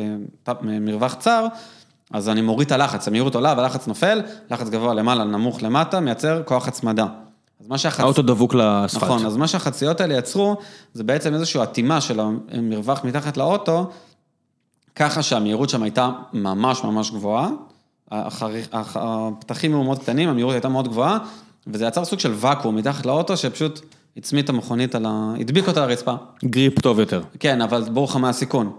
[0.48, 1.46] אה, מרווח צר,
[2.12, 6.42] אז אני מוריד את הלחץ, המהירות עולה והלחץ נופל, לחץ גבוה למעלה, נמוך למטה, מייצר
[6.44, 7.06] כוח הצמדה.
[7.60, 8.00] אז מה שהחצ...
[8.00, 9.02] האוטו דבוק לאספלט.
[9.02, 10.56] נכון, אז מה שהחציות האלה יצרו,
[10.94, 13.90] זה בעצם איזושהי אטימה של המרווח מתחת לאוטו,
[14.96, 17.48] ככה שהמהירות שם הייתה ממש ממש גבוהה,
[18.10, 21.18] הפתחים היו מאוד קטנים, המהירות הייתה מאוד גבוהה,
[21.66, 23.80] וזה יצר סוג של ואקום מתחת לאוטו, שפשוט
[24.16, 25.34] הצמיד את המכונית על ה...
[25.40, 26.14] הדביק אותה לרצפה.
[26.44, 27.22] גריפ טוב יותר.
[27.40, 28.72] כן, אבל ברור לך מה הסיכון.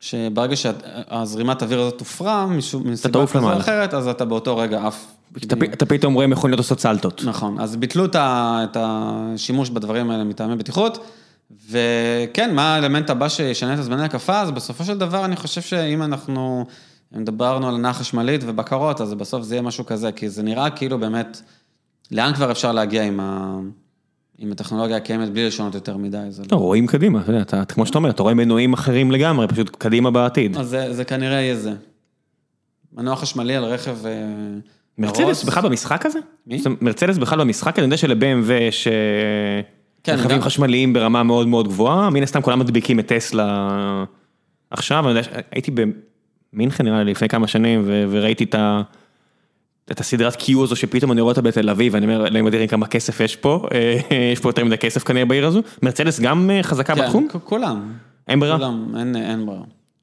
[0.00, 2.02] שברגע שהזרימת האוויר הזאת
[2.48, 3.56] משום- מסיבה כזו או.
[3.58, 5.06] אחרת, אז אתה באותו רגע עף.
[5.72, 7.22] אתה פתאום רואה מכוניות עושות סלטות.
[7.24, 10.98] נכון, אז ביטלו את השימוש בדברים האלה מטעמי בטיחות,
[11.70, 16.02] וכן, מה האלמנט הבא שישנה את הזמני הקפה, אז בסופו של דבר אני חושב שאם
[16.02, 16.66] אנחנו,
[17.16, 20.70] אם דיברנו על הנעה חשמלית ובקרות, אז בסוף זה יהיה משהו כזה, כי זה נראה
[20.70, 21.40] כאילו באמת,
[22.10, 23.58] לאן כבר אפשר להגיע עם, ה,
[24.38, 27.98] עם הטכנולוגיה הקיימת בלי לשנות יותר מדי, זה לא, רואים קדימה, אתה אתה- כמו שאתה
[27.98, 30.56] אומר, אתה רואה מנועים אחרים לגמרי, פשוט קדימה בעתיד.
[30.56, 31.72] אז זה, זה כנראה יהיה זה.
[32.92, 34.06] מנוע חשמלי על רכב...
[34.06, 34.12] אה,
[34.98, 35.44] מרצדס.
[35.44, 36.18] בכלל במשחק הזה?
[36.46, 36.62] מי?
[36.80, 38.88] מרצדס בכלל במשחק, אני יודע של-BMW יש
[40.14, 44.04] רכבים גם- חשמליים ברמה מאוד מאוד גבוהה, מן הסתם כולם מדביקים את טסלה
[44.70, 45.70] עכשיו, אני יודע, הייתי
[46.52, 48.82] במינכן נראה לי לפני כמה שנים ו- וראיתי את ה...
[49.90, 52.86] את הסדרת קיו הזו שפתאום אני רואה אותה בתל אביב ואני אומר אלוהים אדירים כמה
[52.86, 53.98] כסף יש פה, אה,
[54.32, 57.26] יש פה יותר מדי כסף כנראה בעיר הזו, מרצדס גם אה, חזקה כן, בתחום?
[57.32, 57.92] כ- כולם.
[58.28, 58.56] אין ברירה?
[58.58, 59.62] כולם, אין, אין ברירה.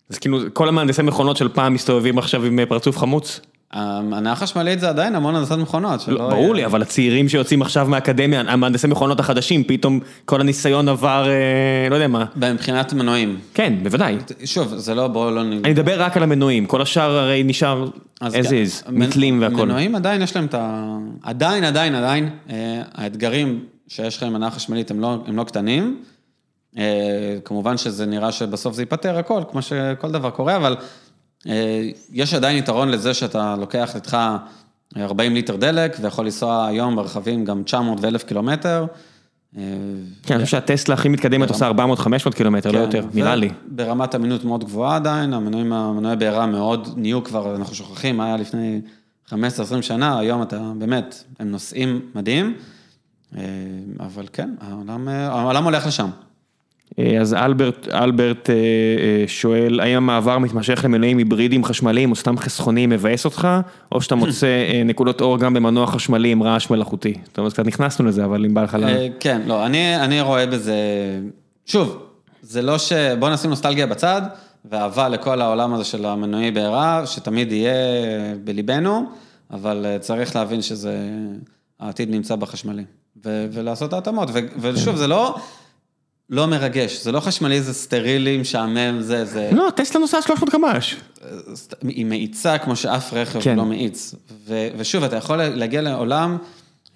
[0.10, 3.40] אז כאילו כל המהנדסי מכונות של פעם מסתובבים עכשיו עם אה, פרצוף חמוץ?
[3.76, 6.08] הנעה חשמלית זה עדיין המון הנדסת מכונות.
[6.08, 10.90] לא, ברור יהיה- לי, אבל הצעירים שיוצאים עכשיו מהאקדמיה, המהנדסי מכונות החדשים, פתאום כל הניסיון
[10.90, 12.26] עבר, אה, לא יודע מה.
[12.36, 13.38] מבחינת מנועים.
[13.54, 14.18] כן, בוודאי.
[14.46, 15.52] שוב, זה לא, בואו לא נ...
[15.52, 17.88] אני מדבר רק על המנועים, כל השאר הרי נשאר
[18.24, 19.66] as is, מתלים והכל.
[19.66, 20.98] מנועים עדיין יש להם את ה...
[21.24, 22.56] עדיין, עדיין, עדיין, אה,
[22.96, 25.98] האתגרים שיש לך עם הנעה חשמלית הם לא, הם לא קטנים.
[26.78, 26.84] אה,
[27.46, 30.76] כמובן שזה נראה שבסוף זה ייפתר הכל, כמו שכל דבר קורה, אבל
[32.12, 34.18] יש עדיין יתרון לזה שאתה לוקח איתך
[34.98, 38.86] 40 ליטר דלק ויכול לנסוע היום ברכבים גם 900 ו-1000 קילומטר.
[39.58, 39.64] אה,
[40.24, 41.72] כן, אני חושב שהטסלה הכי מתקדמת עושה
[42.30, 43.50] 400-500 קילומטר, לא כן, יותר, נראה לי.
[43.68, 48.38] ברמת אמינות מאוד גבוהה עדיין, המנועים, המנועי בעירה מאוד נהיו כבר, אנחנו שוכחים, מה היה
[48.38, 48.82] לפני
[49.30, 49.34] 15-20
[49.82, 52.54] שנה, היום אתה באמת, הם נוסעים מדהים,
[53.38, 53.44] אה,
[54.00, 56.10] אבל כן, אה, העולם הולך לשם.
[57.00, 62.38] אה, אז אלברט, אלברט אה, אה, שואל, האם המעבר מתמשך למנועים היברידיים חשמליים או סתם
[62.38, 63.48] חסכוניים מבאס אותך,
[63.92, 64.48] או שאתה מוצא
[64.86, 67.14] נקודות אור גם במנוע חשמלי עם רעש מלאכותי?
[67.32, 68.86] טוב, אז קצת נכנסנו לזה, אבל אם בא לך ל...
[69.20, 70.76] כן, לא, אני, אני רואה בזה,
[71.66, 72.06] שוב,
[72.42, 72.94] זה לא ש...
[73.20, 74.22] בוא נשים נוסטלגיה בצד,
[74.66, 77.74] ואהבה לכל העולם הזה של המנועי בעירה, שתמיד יהיה
[78.44, 79.06] בליבנו,
[79.52, 80.98] אבל צריך להבין שזה,
[81.80, 82.84] העתיד נמצא בחשמלי,
[83.26, 85.36] ו, ולעשות את ההתאמות, ו, ושוב, זה לא,
[86.30, 90.96] לא מרגש, זה לא חשמלי, זה סטרילי, משעמם, זה, זה, לא, טסלה נוסעה 300 קמ"ש.
[91.82, 93.56] היא מאיצה כמו שאף רכב כן.
[93.56, 94.16] לא מאיץ.
[94.48, 96.38] ו, ושוב, אתה יכול להגיע לעולם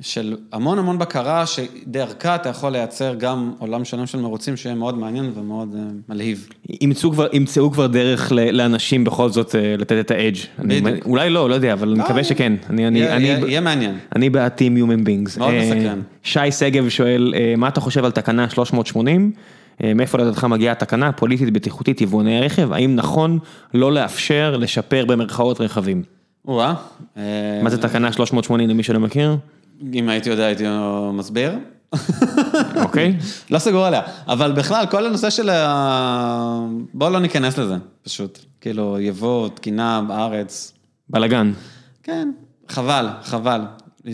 [0.02, 4.97] של המון המון בקרה, שדרכה אתה יכול לייצר גם עולם שלם של מרוצים שיהיה מאוד
[4.97, 5.78] מעניין ומאוד uh,
[6.14, 6.47] מלהיב.
[6.82, 10.38] ימצאו כבר, ימצאו כבר דרך לאנשים בכל זאת אה, לתת את האדג'.
[10.60, 11.06] בדיוק.
[11.06, 12.54] אולי לא, לא יודע, אבל אני מקווה יהיה- שכן.
[12.70, 13.97] אני, אני, יהיה- אני, יהיה- יהיה מעניין.
[14.16, 15.39] אני בעד Team Human Beings.
[15.39, 16.02] מאוד אה, מסקרן.
[16.24, 19.32] שי שגב שואל, אה, מה אתה חושב על תקנה 380?
[19.84, 22.74] אה, מאיפה לדעתך מגיעה התקנה פוליטית בטיחותית יבואני הרכב?
[22.74, 23.39] האם נכון
[23.74, 26.04] לא לאפשר לשפר במרכאות רכבים?
[26.47, 26.74] או-אה.
[27.64, 29.38] מה זה תקנה 380 למי שלא מכיר?
[29.94, 30.64] אם הייתי יודע, הייתי
[31.14, 31.52] מסביר.
[32.76, 33.18] אוקיי?
[33.52, 36.66] לא סגור עליה, אבל בכלל, כל הנושא של ה...
[36.94, 38.40] בואו לא ניכנס לזה, פשוט.
[38.62, 40.74] כאילו, יבוא, תקינה בארץ,
[41.10, 41.52] בלאגן.
[42.03, 42.32] כן,
[42.70, 43.62] חבל, חבל.
[44.08, 44.14] אה.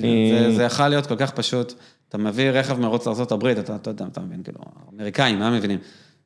[0.55, 1.73] זה, יכול להיות כל כך פשוט.
[2.09, 4.59] אתה מביא רכב מרוץ לארה"ב, אתה, אתה יודע, אתה מבין, כאילו,
[4.91, 5.79] האמריקאים, מה מבינים?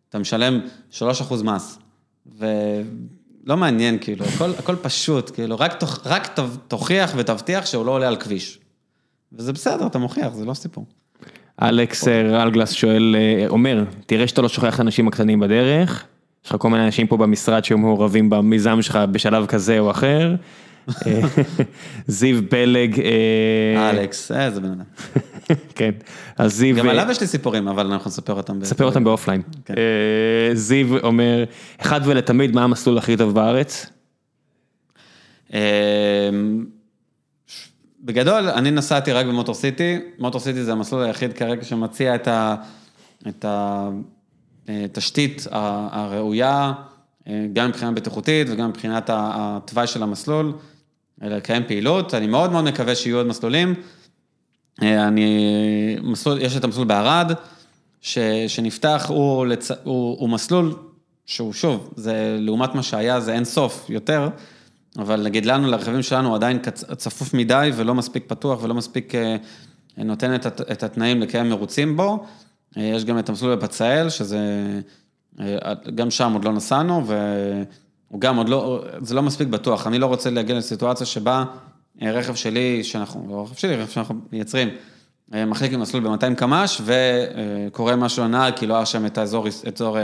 [0.09, 0.59] אתה משלם
[0.91, 1.01] 3%
[1.43, 1.80] מס,
[2.38, 8.07] ולא מעניין, כאילו, הכל, הכל פשוט, כאילו, רק, תוכ, רק תוכיח ותבטיח שהוא לא עולה
[8.07, 8.59] על כביש.
[9.34, 10.85] וזה בסדר, אתה מוכיח, זה לא סיפור.
[11.61, 16.06] אלכס אה, רלגלס שואל, אה, אומר, תראה שאתה לא שוכח את האנשים הקטנים בדרך,
[16.45, 20.35] יש לך כל מיני אנשים פה במשרד שהיו מעורבים במיזם שלך בשלב כזה או אחר.
[21.07, 21.22] אה,
[22.07, 24.84] זיו פלג, אה, אלכס, איזה בן אדם.
[25.76, 25.91] כן,
[26.38, 28.60] אז זיו, גם אה, עליו יש לי סיפורים, אבל אנחנו נספר אותם.
[28.60, 29.41] ב- ספר אותם באופליין.
[29.65, 29.73] כן.
[29.77, 31.43] אה, זיו אומר,
[31.81, 33.85] אחד ולתמיד, מה המסלול הכי טוב בארץ?
[38.03, 42.55] בגדול, אני נסעתי רק במוטור סיטי, מוטור סיטי זה המסלול היחיד כרגע שמציע את ה-
[43.27, 43.45] את
[44.67, 46.73] התשתית ה- הראויה,
[47.27, 50.53] אה, גם מבחינה בטיחותית וגם מבחינת התוואי של המסלול,
[51.21, 53.73] לקיים פעילות, אני מאוד מאוד מקווה שיהיו עוד מסלולים.
[54.81, 57.31] אה, אני, מסלול, יש את המסלול בערד,
[58.01, 58.17] ש,
[58.47, 59.05] שנפתח.
[59.09, 59.71] הוא, לצ...
[59.71, 60.76] הוא, הוא מסלול
[61.26, 64.30] שהוא שוב, זה לעומת מה שהיה זה אין סוף יותר,
[64.97, 66.59] אבל נגיד לנו, לרכבים שלנו עדיין
[66.97, 69.35] צפוף מדי ולא מספיק פתוח ולא מספיק אה,
[69.97, 72.25] נותן את, התנאים לקיים מרוצים בו.
[72.77, 74.39] אה, יש גם את המסלול בבצאל, שזה,
[75.39, 79.87] אה, גם שם עוד לא נסענו, והוא גם עוד לא, זה לא מספיק בטוח.
[79.87, 81.43] אני לא רוצה להגיע לסיטואציה שבה
[82.01, 84.69] רכב שלי, שאנחנו, לא רכב שלי, רכב שאנחנו מייצרים,
[85.31, 89.97] מחליק עם מסלול ב-200 קמ"ש, וקורה משהו לנהג, כי לא היה שם את האזור, אזור...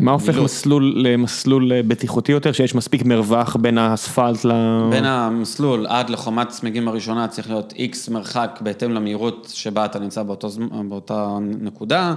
[0.00, 4.52] מה הופך מסלול למסלול בטיחותי יותר, שיש מספיק מרווח בין האספלט ל...
[4.90, 10.22] בין המסלול עד לחומת צמיגים הראשונה צריך להיות איקס מרחק בהתאם למהירות שבה אתה נמצא
[10.22, 10.48] באותו,
[10.88, 12.14] באותה נקודה.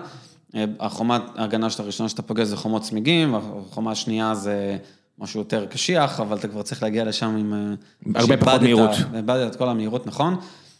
[0.79, 4.77] החומת ההגנה של הראשונה שאתה פוגש זה חומות צמיגים, החומה השנייה זה
[5.19, 7.75] משהו יותר קשיח, אבל אתה כבר צריך להגיע לשם עם...
[8.15, 8.89] הרבה פחות מהירות.
[9.15, 10.35] איבדת את כל המהירות, נכון.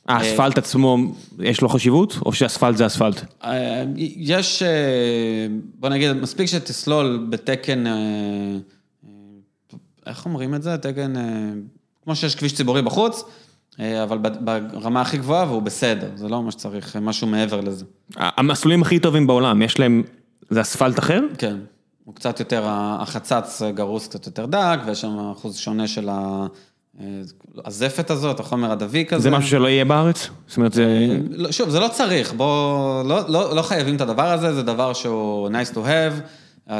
[0.09, 0.97] האספלט עצמו,
[1.39, 3.21] יש לו חשיבות, או שאספלט זה אספלט?
[3.97, 4.63] יש,
[5.79, 7.83] בוא נגיד, מספיק שתסלול בתקן,
[10.05, 10.77] איך אומרים את זה?
[10.77, 11.13] תקן,
[12.03, 13.23] כמו שיש כביש ציבורי בחוץ,
[13.79, 17.85] אבל ברמה הכי גבוהה והוא בסדר, זה לא מה שצריך, משהו מעבר לזה.
[18.15, 20.03] המסלולים הכי טובים בעולם, יש להם,
[20.49, 21.21] זה אספלט אחר?
[21.37, 21.57] כן,
[22.03, 26.47] הוא קצת יותר, החצץ גרוס קצת יותר דק, ויש שם אחוז שונה של ה...
[27.65, 29.23] הזפת הזאת, החומר הדביק הזה.
[29.23, 30.29] זה משהו שלא יהיה בארץ?
[30.47, 31.17] זאת אומרת, זה...
[31.51, 35.49] שוב, זה לא צריך, בוא, לא, לא, לא חייבים את הדבר הזה, זה דבר שהוא
[35.49, 36.21] nice to have,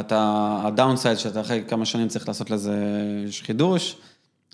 [0.00, 2.76] אתה, הדאונסייד שאתה אחרי כמה שנים צריך לעשות לזה
[3.42, 3.96] חידוש,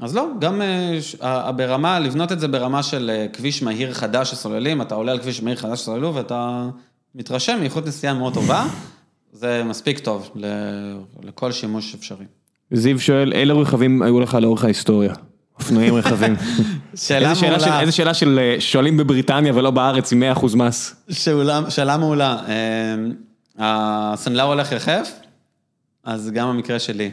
[0.01, 0.62] אז לא, גם
[1.56, 5.56] ברמה, לבנות את זה ברמה של כביש מהיר חדש שסוללים, אתה עולה על כביש מהיר
[5.56, 6.68] חדש שסוללו ואתה
[7.14, 8.66] מתרשם מאיכות נסיעה מאוד טובה,
[9.32, 10.30] זה מספיק טוב
[11.22, 12.24] לכל שימוש אפשרי.
[12.70, 15.14] זיו שואל, אילו רכבים היו לך לאורך ההיסטוריה?
[15.60, 16.36] אופנועים רחבים.
[17.80, 20.94] איזה שאלה של שואלים בבריטניה ולא בארץ עם 100% מס.
[21.68, 22.36] שאלה מעולה.
[23.58, 25.10] הסנדלר הולך יחף,
[26.04, 27.10] אז גם המקרה שלי.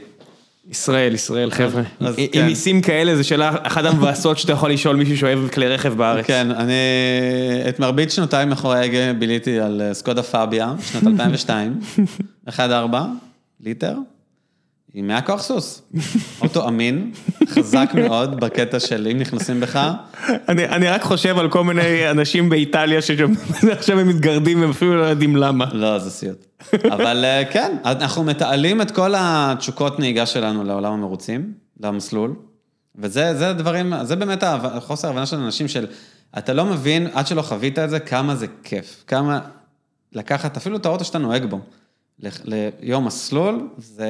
[0.70, 1.82] ישראל, ישראל, חבר'ה.
[2.00, 2.46] עם כן.
[2.46, 6.26] מיסים כאלה, זו שאלה אחת המבאסות שאתה יכול לשאול מישהו שאוהב כלי רכב בארץ.
[6.26, 6.74] כן, אני
[7.70, 11.80] את מרבית שנותיי מאחורי ההגה ביליתי על סקודה פאביה, שנת 2002,
[12.50, 12.62] 1.4
[13.60, 13.98] ליטר.
[14.96, 15.82] עם 100 כוח סוס,
[16.42, 17.12] אוטו אמין,
[17.48, 19.92] חזק מאוד בקטע של אם נכנסים בך.
[20.50, 25.36] אני רק חושב על כל מיני אנשים באיטליה שעכשיו הם מתגרדים והם אפילו לא יודעים
[25.36, 25.66] למה.
[25.74, 26.46] לא, זה סיוט.
[26.92, 32.36] אבל כן, אנחנו מתעלים את כל התשוקות נהיגה שלנו לעולם המרוצים, למסלול,
[32.96, 35.88] וזה הדברים, זה באמת החוסר הבנה של אנשים של,
[36.38, 39.40] אתה לא מבין, עד שלא חווית את זה, כמה זה כיף, כמה
[40.14, 41.60] לקחת אפילו את האוטו שאתה נוהג בו.
[42.46, 44.06] ליום מסלול, זה...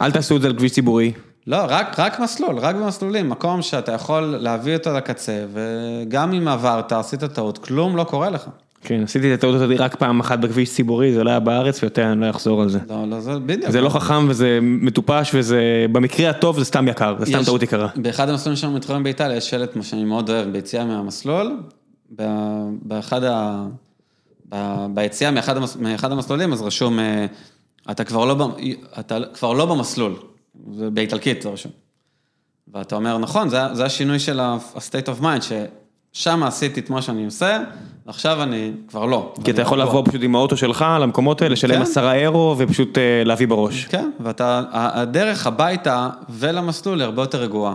[0.00, 1.12] אל תעשו את זה על כביש ציבורי.
[1.46, 6.92] לא, רק, רק מסלול, רק במסלולים, מקום שאתה יכול להביא אותו לקצה, וגם אם עברת,
[6.92, 8.48] עשית טעות, כלום לא קורה לך.
[8.86, 12.12] כן, עשיתי את הטעות הזאת רק פעם אחת בכביש ציבורי, זה לא היה בארץ, ויותר
[12.12, 12.78] אני לא אחזור על זה.
[12.88, 13.70] לא, לא, זה בדיוק.
[13.70, 17.88] זה לא חכם וזה מטופש וזה, במקרה הטוב זה סתם יקר, זה סתם טעות יקרה.
[17.96, 21.56] באחד המסלולים שלנו מתחרים באיטליה, יש שלט, מה שאני מאוד אוהב, ביציאה מהמסלול,
[22.82, 23.66] באחד ה...
[24.94, 25.76] ביציאה מאחד, המס...
[25.76, 27.26] מאחד המסלולים, אז רשום, אה,
[27.90, 28.56] אתה כבר לא,
[29.00, 30.14] אתה כבר לא במסלול,
[30.92, 31.72] באיטלקית זה רשום.
[32.72, 35.42] ואתה אומר, נכון, זה, זה השינוי של ה-state of mind,
[36.12, 37.58] ששם עשיתי את מה שאני עושה,
[38.06, 39.34] ועכשיו אני כבר לא.
[39.44, 41.82] כי אתה יכול לבוא פשוט עם האוטו שלך למקומות האלה, לשלם כן.
[41.82, 43.84] עשרה אירו ופשוט אה, להביא בראש.
[43.84, 47.74] כן, ואתה, הדרך הביתה ולמסלול היא הרבה יותר רגועה,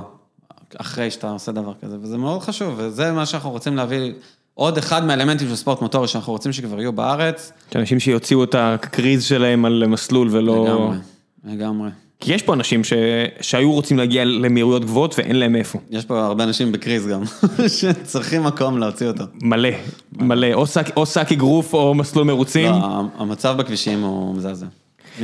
[0.78, 4.14] אחרי שאתה עושה דבר כזה, וזה מאוד חשוב, וזה מה שאנחנו רוצים להביא.
[4.60, 7.52] עוד אחד מהאלמנטים של ספורט מוטורי שאנחנו רוצים שכבר יהיו בארץ.
[7.74, 10.66] שאנשים שיוציאו את הקריז שלהם על מסלול ולא...
[10.66, 10.98] לגמרי,
[11.46, 11.90] לגמרי.
[12.20, 12.94] כי יש פה אנשים ש...
[13.42, 15.80] שהיו רוצים להגיע למהירויות גבוהות ואין להם איפה.
[15.90, 17.22] יש פה הרבה אנשים בקריז גם,
[17.78, 19.24] שצריכים מקום להוציא אותו.
[19.42, 19.70] מלא,
[20.18, 20.48] מלא,
[20.96, 22.72] או סאקי גרוף או מסלול מרוצים.
[22.72, 24.66] לא, המצב בכבישים הוא מזעזע.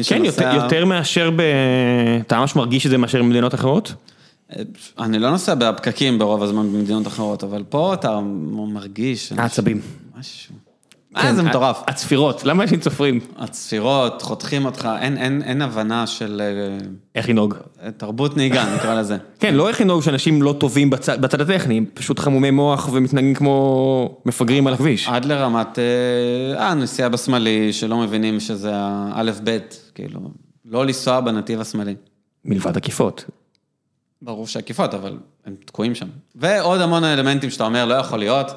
[0.08, 1.42] כן, יותר, יותר מאשר ב...
[2.28, 3.94] אתה ממש מרגיש את זה מאשר במדינות אחרות?
[5.00, 8.20] אני לא נוסע בפקקים ברוב הזמן במדינות אחרות, אבל פה אתה
[8.54, 9.32] מרגיש...
[9.32, 9.82] העצבים.
[10.20, 10.56] משהו.
[11.18, 11.82] אה, זה מטורף.
[11.88, 13.20] הצפירות, למה אנשים צופרים?
[13.38, 16.42] הצפירות, חותכים אותך, אין הבנה של...
[16.42, 16.86] אה,
[17.16, 17.56] איך לנהוג.
[17.98, 19.18] תרבות נהיגה, נקרא לזה.
[19.40, 24.68] כן, לא איך לנהוג שאנשים לא טובים בצד הטכני, פשוט חמומי מוח ומתנהגים כמו מפגרים
[24.68, 25.08] על הכביש.
[25.08, 25.80] עד לרמת,
[26.60, 30.20] אה, נסיעה בשמאלי, שלא מבינים שזה האלף-בית, כאילו,
[30.66, 31.96] לא לנסוע בנתיב השמאלי.
[32.46, 33.26] מלבד עקיפות.
[34.22, 36.08] ברור שעקיפות, אבל הם תקועים שם.
[36.36, 38.52] ועוד המון אלמנטים שאתה אומר, לא יכול להיות,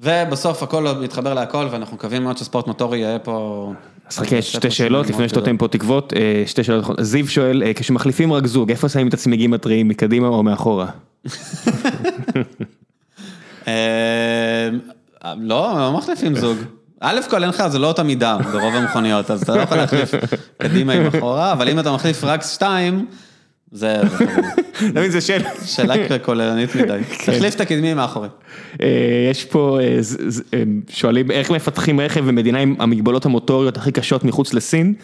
[0.00, 3.72] ובסוף הכל מתחבר להכל, ואנחנו מקווים מאוד שספורט מוטורי יהיה פה...
[4.08, 6.86] אז חכה, שתי שאלות, לפני שאתה נותן פה תקוות, אה, שתי שאלות.
[7.00, 10.86] זיו שואל, אה, כשמחליפים רק זוג, איפה שמים את הצמיגים הטריים, מקדימה או מאחורה?
[13.68, 14.70] אה,
[15.36, 16.58] לא, לא מחליפים זוג.
[17.00, 20.14] א' כל אין לך, זה לא אותה מידה ברוב המכוניות, אז אתה לא יכול להחליף
[20.58, 23.06] קדימה עם אחורה, אבל אם אתה מחליף רק שתיים,
[23.72, 24.00] זה...
[24.90, 25.50] אתה מבין, זה שאלה.
[25.64, 27.00] שאלה כוללנית מדי.
[27.26, 28.28] תחליף את הקדמי עם האחורי.
[28.82, 29.98] אה, יש פה, אה,
[30.54, 34.94] אה, שואלים איך מפתחים רכב במדינה עם המגבלות המוטוריות הכי קשות מחוץ לסין?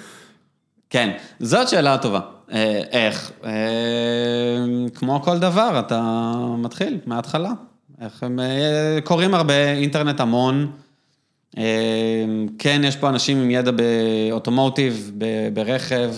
[0.90, 1.10] כן,
[1.40, 2.20] זאת שאלה טובה.
[2.92, 3.32] איך?
[4.94, 7.50] כמו כל דבר, אתה מתחיל מההתחלה.
[8.00, 8.38] איך הם
[9.04, 10.70] קוראים הרבה, אינטרנט המון.
[12.58, 15.12] כן, יש פה אנשים עם ידע באוטומוטיב,
[15.54, 16.10] ברכב,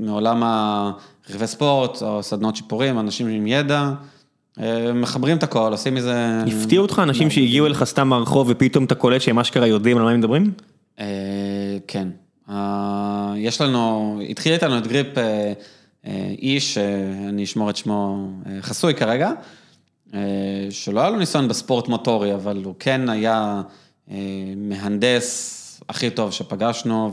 [0.00, 3.90] מעולם הרכבי ספורט או סדנות שיפורים, אנשים עם ידע.
[4.94, 6.42] מחברים את הכל, עושים מזה...
[6.46, 10.10] הפתיעו אותך אנשים שהגיעו אליך סתם מהרחוב ופתאום אתה קולט שהם אשכרה יודעים על מה
[10.10, 10.52] הם מדברים?
[11.00, 11.06] אה,
[11.86, 12.08] כן.
[12.50, 15.52] אה, יש לנו, התחיל איתנו את גריפ אה,
[16.38, 16.78] איש,
[17.28, 18.28] אני אשמור את שמו
[18.60, 19.30] חסוי כרגע,
[20.70, 23.62] שלא היה לו ניסיון בספורט מוטורי, אבל הוא כן היה
[24.56, 27.10] מהנדס הכי טוב שפגשנו,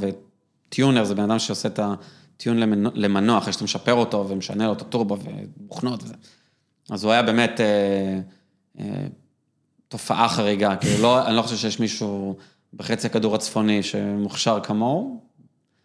[0.68, 2.58] וטיונר זה בן אדם שעושה את הטיון
[2.96, 6.14] למנוע- אחרי שאתה משפר אותו ומשנה לו את הטורבו ובוכנות וזה.
[6.90, 8.20] אז הוא היה באמת אה,
[8.80, 9.08] אה,
[9.88, 12.36] תופעה חריגה, כאילו לא, אני לא חושב שיש מישהו
[12.74, 15.22] בחצי הכדור הצפוני שמוכשר כמוהו.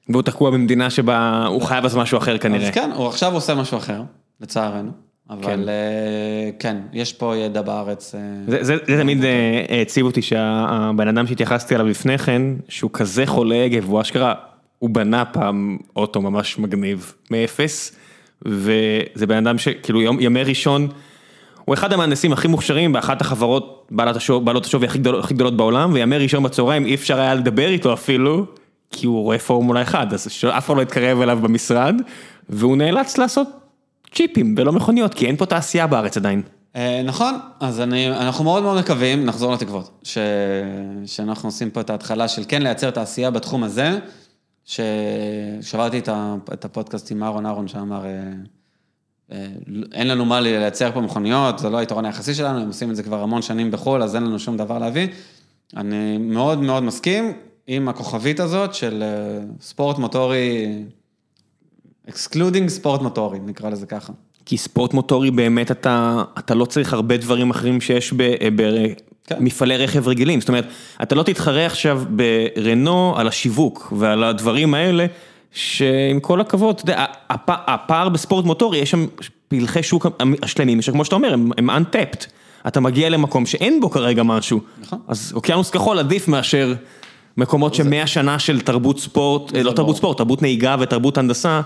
[0.09, 2.69] והוא תקוע במדינה שבה הוא חייב לעשות משהו אחר כנראה.
[2.69, 4.03] אז כן, הוא עכשיו עושה משהו אחר,
[4.41, 4.91] לצערנו.
[5.31, 5.61] אבל כן.
[5.65, 8.15] כן, כן יש פה ידע בארץ.
[8.15, 12.91] אה, זה, זה, זה תמיד אה, העציב אותי שהבן אדם שהתייחסתי אליו לפני כן, שהוא
[12.95, 14.35] כזה חולה אגב, הוא אשכרה,
[14.81, 17.97] הוא בנה פעם אוטו ממש מגניב, מאפס,
[18.43, 20.89] וזה בן אדם שכאילו יום, ימי ראשון,
[21.65, 25.57] הוא אחד המהנדסים הכי מוכשרים באחת החברות בעלת השווי, בעלות השווי הכי, גדול, הכי גדולות
[25.57, 28.47] בעולם, וימי ראשון בצהריים אי אפשר היה לדבר איתו אפילו,
[28.91, 31.95] כי הוא רואה פורמולה 1, אז שאף אחד לא התקרב אליו במשרד,
[32.49, 33.49] והוא נאלץ לעשות
[34.15, 36.43] צ'יפים ולא מכוניות, כי אין פה תעשייה בארץ עדיין.
[36.77, 40.19] אה, נכון, אז אני, אנחנו מאוד מאוד מקווים, נחזור לתקוות, ש,
[41.07, 43.99] שאנחנו עושים פה את ההתחלה של כן לייצר תעשייה בתחום הזה,
[44.71, 45.99] ששברתי
[46.53, 48.11] את, הפודקאסט עם אהרון אהרון שאמר, אה,
[49.33, 49.47] אה,
[49.93, 53.03] אין לנו מה לייצר פה מכוניות, זה לא היתרון היחסי שלנו, הם עושים את זה
[53.03, 55.09] כבר המון שנים בחו"ל, אז אין לנו שום דבר להביא.
[55.77, 57.33] אני מאוד מאוד מסכים
[57.67, 60.67] עם הכוכבית הזאת של אה, ספורט מוטורי,
[62.09, 64.13] excluding ספורט מוטורי, נקרא לזה ככה.
[64.45, 69.10] כי ספורט מוטורי באמת אתה, אתה לא צריך הרבה דברים אחרים שיש כן.
[69.39, 70.67] במפעלי רכב רגילים, זאת אומרת,
[71.03, 75.07] אתה לא תתחרה עכשיו ברנו על השיווק ועל הדברים האלה,
[75.53, 79.07] שעם כל הכבוד, אתה יודע, הפ, הפער בספורט מוטורי, יש שם
[79.49, 80.07] פלחי שוק
[80.43, 82.27] השלמים, שכמו שאתה אומר, הם, הם untapped,
[82.67, 84.99] אתה מגיע למקום שאין בו כרגע משהו, נכון.
[85.09, 86.75] אז אוקיינוס כחול עדיף מאשר
[87.37, 89.75] מקומות שמאה שנה של תרבות ספורט, לא ברור.
[89.75, 91.61] תרבות ספורט, תרבות נהיגה ותרבות הנדסה,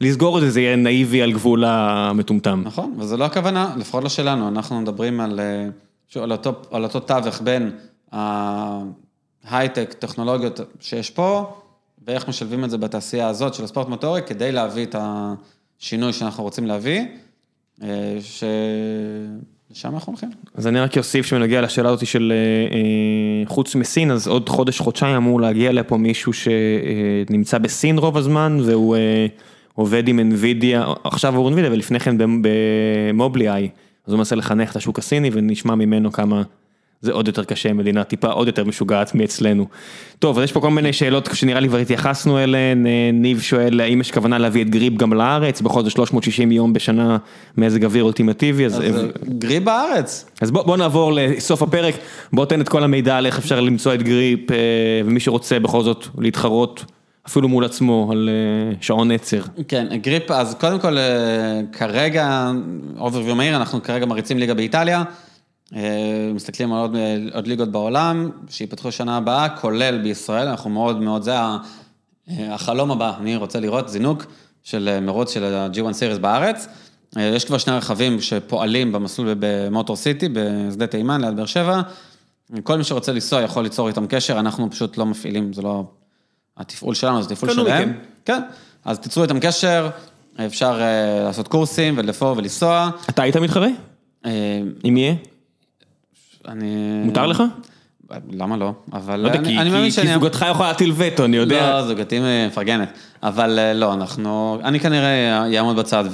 [0.00, 2.62] לסגור את זה, זה יהיה נאיבי על גבול המטומטם.
[2.64, 5.68] נכון, וזו לא הכוונה, לפחות לא שלנו, אנחנו מדברים על, אה,
[6.14, 7.70] על, אותו, על אותו תווך בין
[9.44, 11.52] ההייטק, טכנולוגיות שיש פה,
[12.06, 16.66] ואיך משלבים את זה בתעשייה הזאת של הספורט מוטורי, כדי להביא את השינוי שאנחנו רוצים
[16.66, 17.02] להביא,
[17.82, 20.30] אה, שלשם אנחנו הולכים.
[20.54, 24.80] אז אני רק אוסיף שנגיע לשאלה הזאת של אה, אה, חוץ מסין, אז עוד חודש,
[24.80, 28.96] חודשיים אמור להגיע לפה מישהו שנמצא בסין רוב הזמן, והוא
[29.74, 33.68] עובד עם NVIDIA, עכשיו הוא NVIDIA ולפני כן במובלי-איי,
[34.06, 36.42] אז הוא מנסה לחנך את השוק הסיני ונשמע ממנו כמה
[37.00, 39.66] זה עוד יותר קשה, מדינה טיפה עוד יותר משוגעת מאצלנו.
[40.18, 43.80] טוב, אז יש פה כל מיני שאלות שנראה לי כבר התייחסנו אליהן, אה, ניב שואל
[43.80, 47.16] האם יש כוונה להביא את גריפ גם לארץ, בכל זאת 360 יום בשנה
[47.56, 48.74] מזג אוויר אולטימטיבי, אז...
[48.74, 49.08] אז אה,
[49.38, 50.30] גרי בארץ.
[50.40, 51.94] אז בוא, בוא נעבור לסוף הפרק,
[52.32, 54.56] בוא תן את כל המידע על איך אפשר למצוא את Griiip, אה,
[55.04, 56.84] ומי שרוצה בכל זאת להתחרות,
[57.26, 59.42] אפילו מול עצמו, על אה, שעון עצר.
[59.68, 62.50] כן, Griiip, אז קודם כל, אה, כרגע,
[62.98, 65.02] overview מהיר, אנחנו כרגע מריצים ליגה באיטליה,
[65.74, 66.96] אה, מסתכלים על עוד,
[67.34, 71.34] עוד ליגות בעולם, שיפתחו שנה הבאה, כולל בישראל, אנחנו מאוד מאוד, זה
[72.28, 74.26] החלום הבא, אני רוצה לראות זינוק
[74.62, 76.68] של מרוץ של ה-G1 Series בארץ.
[77.16, 81.80] יש כבר שני רכבים שפועלים במסלול במוטור סיטי, בשדה תימן, ליד באר שבע.
[82.62, 85.84] כל מי שרוצה לנסוע יכול ליצור איתם קשר, אנחנו פשוט לא מפעילים, זה לא
[86.56, 87.90] התפעול שלנו, זה תפעול שלהם.
[87.90, 87.98] מכם.
[88.24, 88.42] כן,
[88.84, 89.90] אז תיצרו איתם קשר,
[90.46, 92.90] אפשר אה, לעשות קורסים ולפה ולנסוע.
[93.10, 93.68] אתה היית מתחרה?
[94.26, 95.14] אה, אם יהיה?
[96.48, 97.02] אני...
[97.04, 97.42] מותר לך?
[98.32, 98.72] למה לא?
[98.92, 100.00] אבל לא יודע, אני כי- אני כי.
[100.00, 101.70] כי זוגתך יכולה להטיל וטו, אני יודע.
[101.80, 102.88] לא, זוגתי מפרגנת.
[103.22, 104.58] אבל אה, לא, אנחנו...
[104.64, 106.04] אני כנראה אעמוד בצד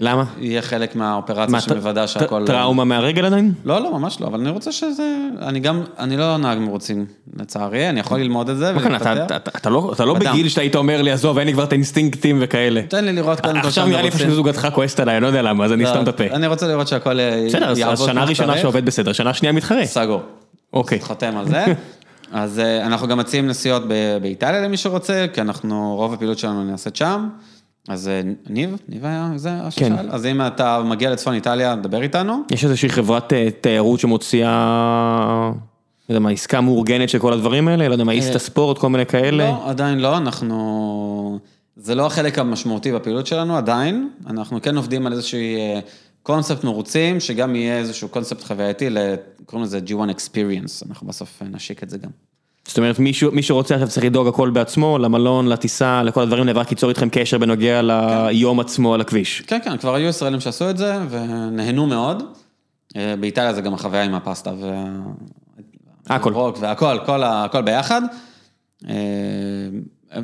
[0.00, 0.24] למה?
[0.40, 2.42] ויהיה חלק מהאופרציה מה, שמוודא שהכל...
[2.46, 3.52] טראומה מהרגל עדיין?
[3.64, 5.12] לא, לא, ממש לא, אבל אני רוצה שזה...
[5.42, 5.82] אני גם...
[5.98, 7.06] אני לא נהג מרוצים,
[7.40, 9.36] לצערי, אני יכול ללמוד את זה כאן, אתה- ולהתפתח.
[9.36, 10.14] אתה- אתה לא- אתה לא.
[10.14, 12.82] בגיל שהיית אומר לי, עזוב, אין לי כבר את האינסטינקטים וכאלה.
[12.88, 14.10] תן לי לראות קודם כל עכשיו נראה לי.
[14.10, 16.24] פשוט זוגתך כועסת עליי, אני לא יודע למה, אז אני לא, סתם את הפה.
[16.24, 18.58] אני רוצה לראות שהכל אה, בסדר, אז- יעבוד שנה ראשונה.
[18.58, 19.86] שעובד בסדר, שנה שנייה מתחרה.
[19.86, 20.22] סגור.
[20.76, 21.00] אוקיי.
[21.00, 21.64] חותם על זה.
[22.32, 23.82] אז אה, אנחנו גם מציעים נסיעות
[24.22, 27.28] באיטליה למי שרוצה, כי אנחנו, רוב הפעילות שלנו נעשית שם.
[27.88, 29.70] אז אה, ניב, ניב היה זה כן.
[29.70, 30.10] ששאל?
[30.10, 32.42] אז אם אתה מגיע לצפון איטליה, דבר איתנו.
[32.50, 35.50] יש איזושהי חברת אה, תיירות שמוציאה,
[36.08, 37.88] לא יודע מה, עסקה מאורגנת של כל הדברים האלה?
[37.88, 39.48] לא יודע מה, איסטה ספורט, כל מיני כאלה?
[39.48, 41.38] לא, עדיין לא, אנחנו...
[41.76, 44.08] זה לא החלק המשמעותי בפעילות שלנו, עדיין.
[44.26, 45.80] אנחנו כן עובדים על איזשהי אה,
[46.26, 48.88] קונספט מרוצים, שגם יהיה איזשהו קונספט חווייתי,
[49.46, 52.10] קוראים לזה G1 Experience, אנחנו בסוף אה, נשיק את זה גם.
[52.68, 56.70] זאת אומרת, מישהו, מי שרוצה עכשיו צריך לדאוג הכל בעצמו, למלון, לטיסה, לכל הדברים, רק
[56.70, 59.40] ייצור איתכם קשר בנוגע ליום עצמו על הכביש.
[59.46, 62.22] כן, כן, כבר היו ישראלים שעשו את זה, ונהנו מאוד.
[62.96, 64.84] אה, באיטליה זה גם החוויה עם הפסטה וה...
[66.06, 66.32] הכל.
[66.60, 68.02] והכל, כל הכל ביחד.
[68.88, 68.94] אה,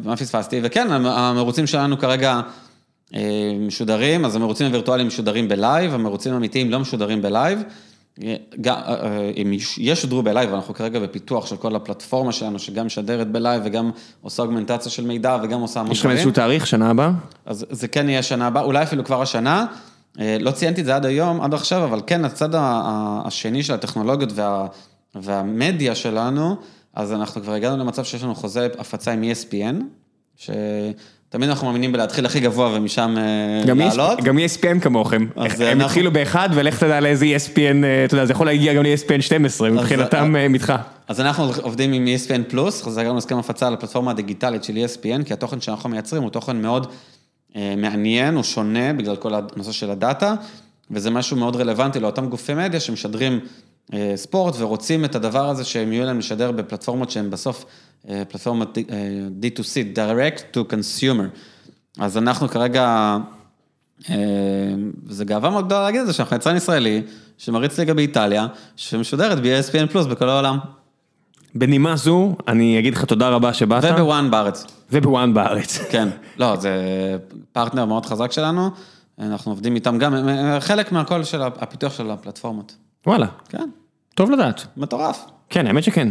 [0.04, 0.60] מה פספסתי?
[0.62, 2.40] וכן, המ- המרוצים שלנו כרגע אה,
[3.60, 7.62] משודרים, אז המרוצים הווירטואליים משודרים ב live, המרוצים האמיתיים לא משודרים ב live.
[8.22, 12.58] אה, גם, אה, אה, הם ישודרו ב live, אנחנו כרגע בפיתוח של כל הפלטפורמה שלנו,
[12.58, 13.90] שגם משדרת ב live וגם
[14.22, 17.10] עושה אוגמנטציה של מידע וגם עושה המון יש לכם איזשהו תאריך, שנה הבאה?
[17.46, 19.66] אז זה כן יהיה שנה הבאה, אולי אפילו כבר השנה.
[20.20, 24.32] אה, לא ציינתי את זה עד היום, עד עכשיו, אבל כן, הצד השני של הטכנולוגיות
[24.34, 24.66] וה,
[25.14, 26.56] והמדיה שלנו,
[26.94, 29.82] אז אנחנו כבר הגענו למצב שיש לנו חוזה הפצה עם ESPN,
[31.32, 34.20] שתמיד אנחנו מאמינים בלהתחיל הכי גבוה ומשם אה, גם לעלות.
[34.22, 35.26] גם ESPN כמוכם.
[35.36, 38.82] הם אנחנו- התחילו באחד ולך תדע לאיזה ESPN, אה, אתה יודע, זה יכול להגיע גם
[38.82, 40.76] ל-ESPN 12, מבחינתם אה, מתחה.
[41.08, 45.60] אז אנחנו עובדים עם ESPN פלוס, חזרנו הסכם הפצה לפלטפורמה הדיגיטלית של ESPN, כי התוכן
[45.60, 46.86] שאנחנו מייצרים הוא תוכן מאוד
[47.76, 50.34] מעניין, הוא שונה בגלל כל הנושא של הדאטה,
[50.90, 53.40] וזה משהו מאוד רלוונטי לאותם גופי מדיה שמשדרים
[54.16, 57.64] ספורט ורוצים את הדבר הזה שהם יהיו להם לשדר בפלטפורמות שהן בסוף
[58.08, 58.82] אה, פלטפורמות אה,
[59.42, 61.38] D2C, Direct to Consumer.
[61.98, 63.16] אז אנחנו כרגע,
[64.10, 64.16] אה,
[65.06, 67.02] וזו גאווה מאוד גדולה להגיד את זה, שאנחנו יצרן ישראלי
[67.38, 68.46] שמריץ ליגה באיטליה,
[68.76, 70.58] שמשודרת ב-ESPN פלוס בכל העולם.
[71.54, 73.84] בנימה זו, אני אגיד לך תודה רבה שבאת.
[73.84, 75.78] ובוואן בארץ, ובוואן בארץ.
[75.92, 76.08] כן.
[76.38, 76.72] לא, זה
[77.52, 78.70] פרטנר מאוד חזק שלנו,
[79.18, 80.14] אנחנו עובדים איתם גם,
[80.60, 82.76] חלק מהכל של הפיתוח של הפלטפורמות.
[83.06, 83.68] וואלה, כן,
[84.14, 84.66] טוב לדעת.
[84.76, 85.24] מטורף.
[85.48, 86.08] כן, האמת שכן.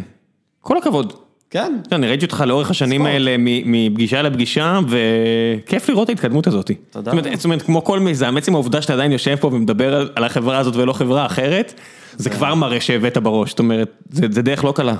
[0.61, 1.13] כל הכבוד.
[1.51, 3.05] כן, לא, אני ראיתי אותך לאורך השנים.
[3.05, 6.71] האלה מפגישה לפגישה, וכיף לראות את ההתקדמות הזאת.
[6.91, 10.23] תודה זאת אומרת, אומרת, כמו כל מיזם, עצם העובדה שאתה עדיין יושב פה ומדבר על-
[10.23, 11.73] החברה הזאת ולא חברה אחרת,
[12.17, 14.95] זה כבר מראה שהבאת בראש, זאת אומרת, זה זה דרך לא קלה.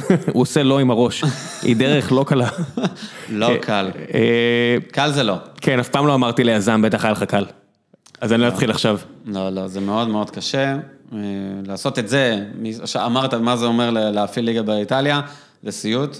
[0.32, 1.24] הוא עושה לא עם הראש,
[1.62, 2.48] היא דרך לא קלה.
[3.30, 3.90] לא קל.
[4.14, 5.34] אה, קל זה לא.
[5.60, 7.44] כן, אף פעם לא אמרתי ליזם, בטח היה לך קל.
[8.20, 8.98] אז אני לא אתחיל עכשיו.
[9.26, 10.76] לא, לא, זה מאוד מאוד קשה.
[11.14, 11.18] אה,
[11.66, 12.44] לעשות את זה,
[12.84, 15.20] שאמרת מה זה אומר להפעיל ליגה באיטליה,
[15.62, 16.18] זה סיוט.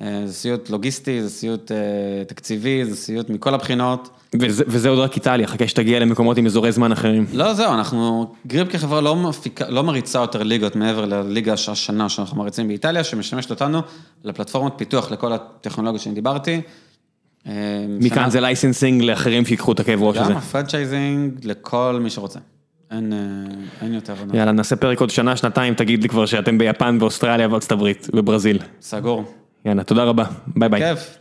[0.00, 1.76] אה, זה סיוט לוגיסטי, זה סיוט אה,
[2.24, 4.08] תקציבי, זה סיוט מכל הבחינות.
[4.40, 7.26] וזה, וזה עוד רק איטליה, חכה שתגיע למקומות עם אזורי זמן אחרים.
[7.32, 12.36] לא, זהו, אנחנו, גריפ כחברה לא, מפיקה, לא מריצה יותר ליגות מעבר לליגה השנה שאנחנו
[12.38, 13.80] מריצים באיטליה, שמשמשת אותנו
[14.24, 16.60] לפלטפורמות פיתוח לכל הטכנולוגיות שאני דיברתי.
[17.88, 20.30] מכאן שנה- זה licensing לאחרים שיקחו את הכאב ראש הזה.
[20.32, 22.38] גם ה franchising לכל מי שרוצה.
[22.90, 23.18] אין, אה,
[23.82, 24.36] אין יותר עונה.
[24.36, 28.58] יאללה, נעשה פרק עוד שנה, שנתיים, תגיד לי כבר שאתם ביפן, באוסטרליה, בארצות הברית, בברזיל.
[28.80, 29.24] סגור.
[29.64, 30.24] יאללה, תודה רבה.
[30.46, 30.80] ביי ביי.
[30.94, 31.18] כיף.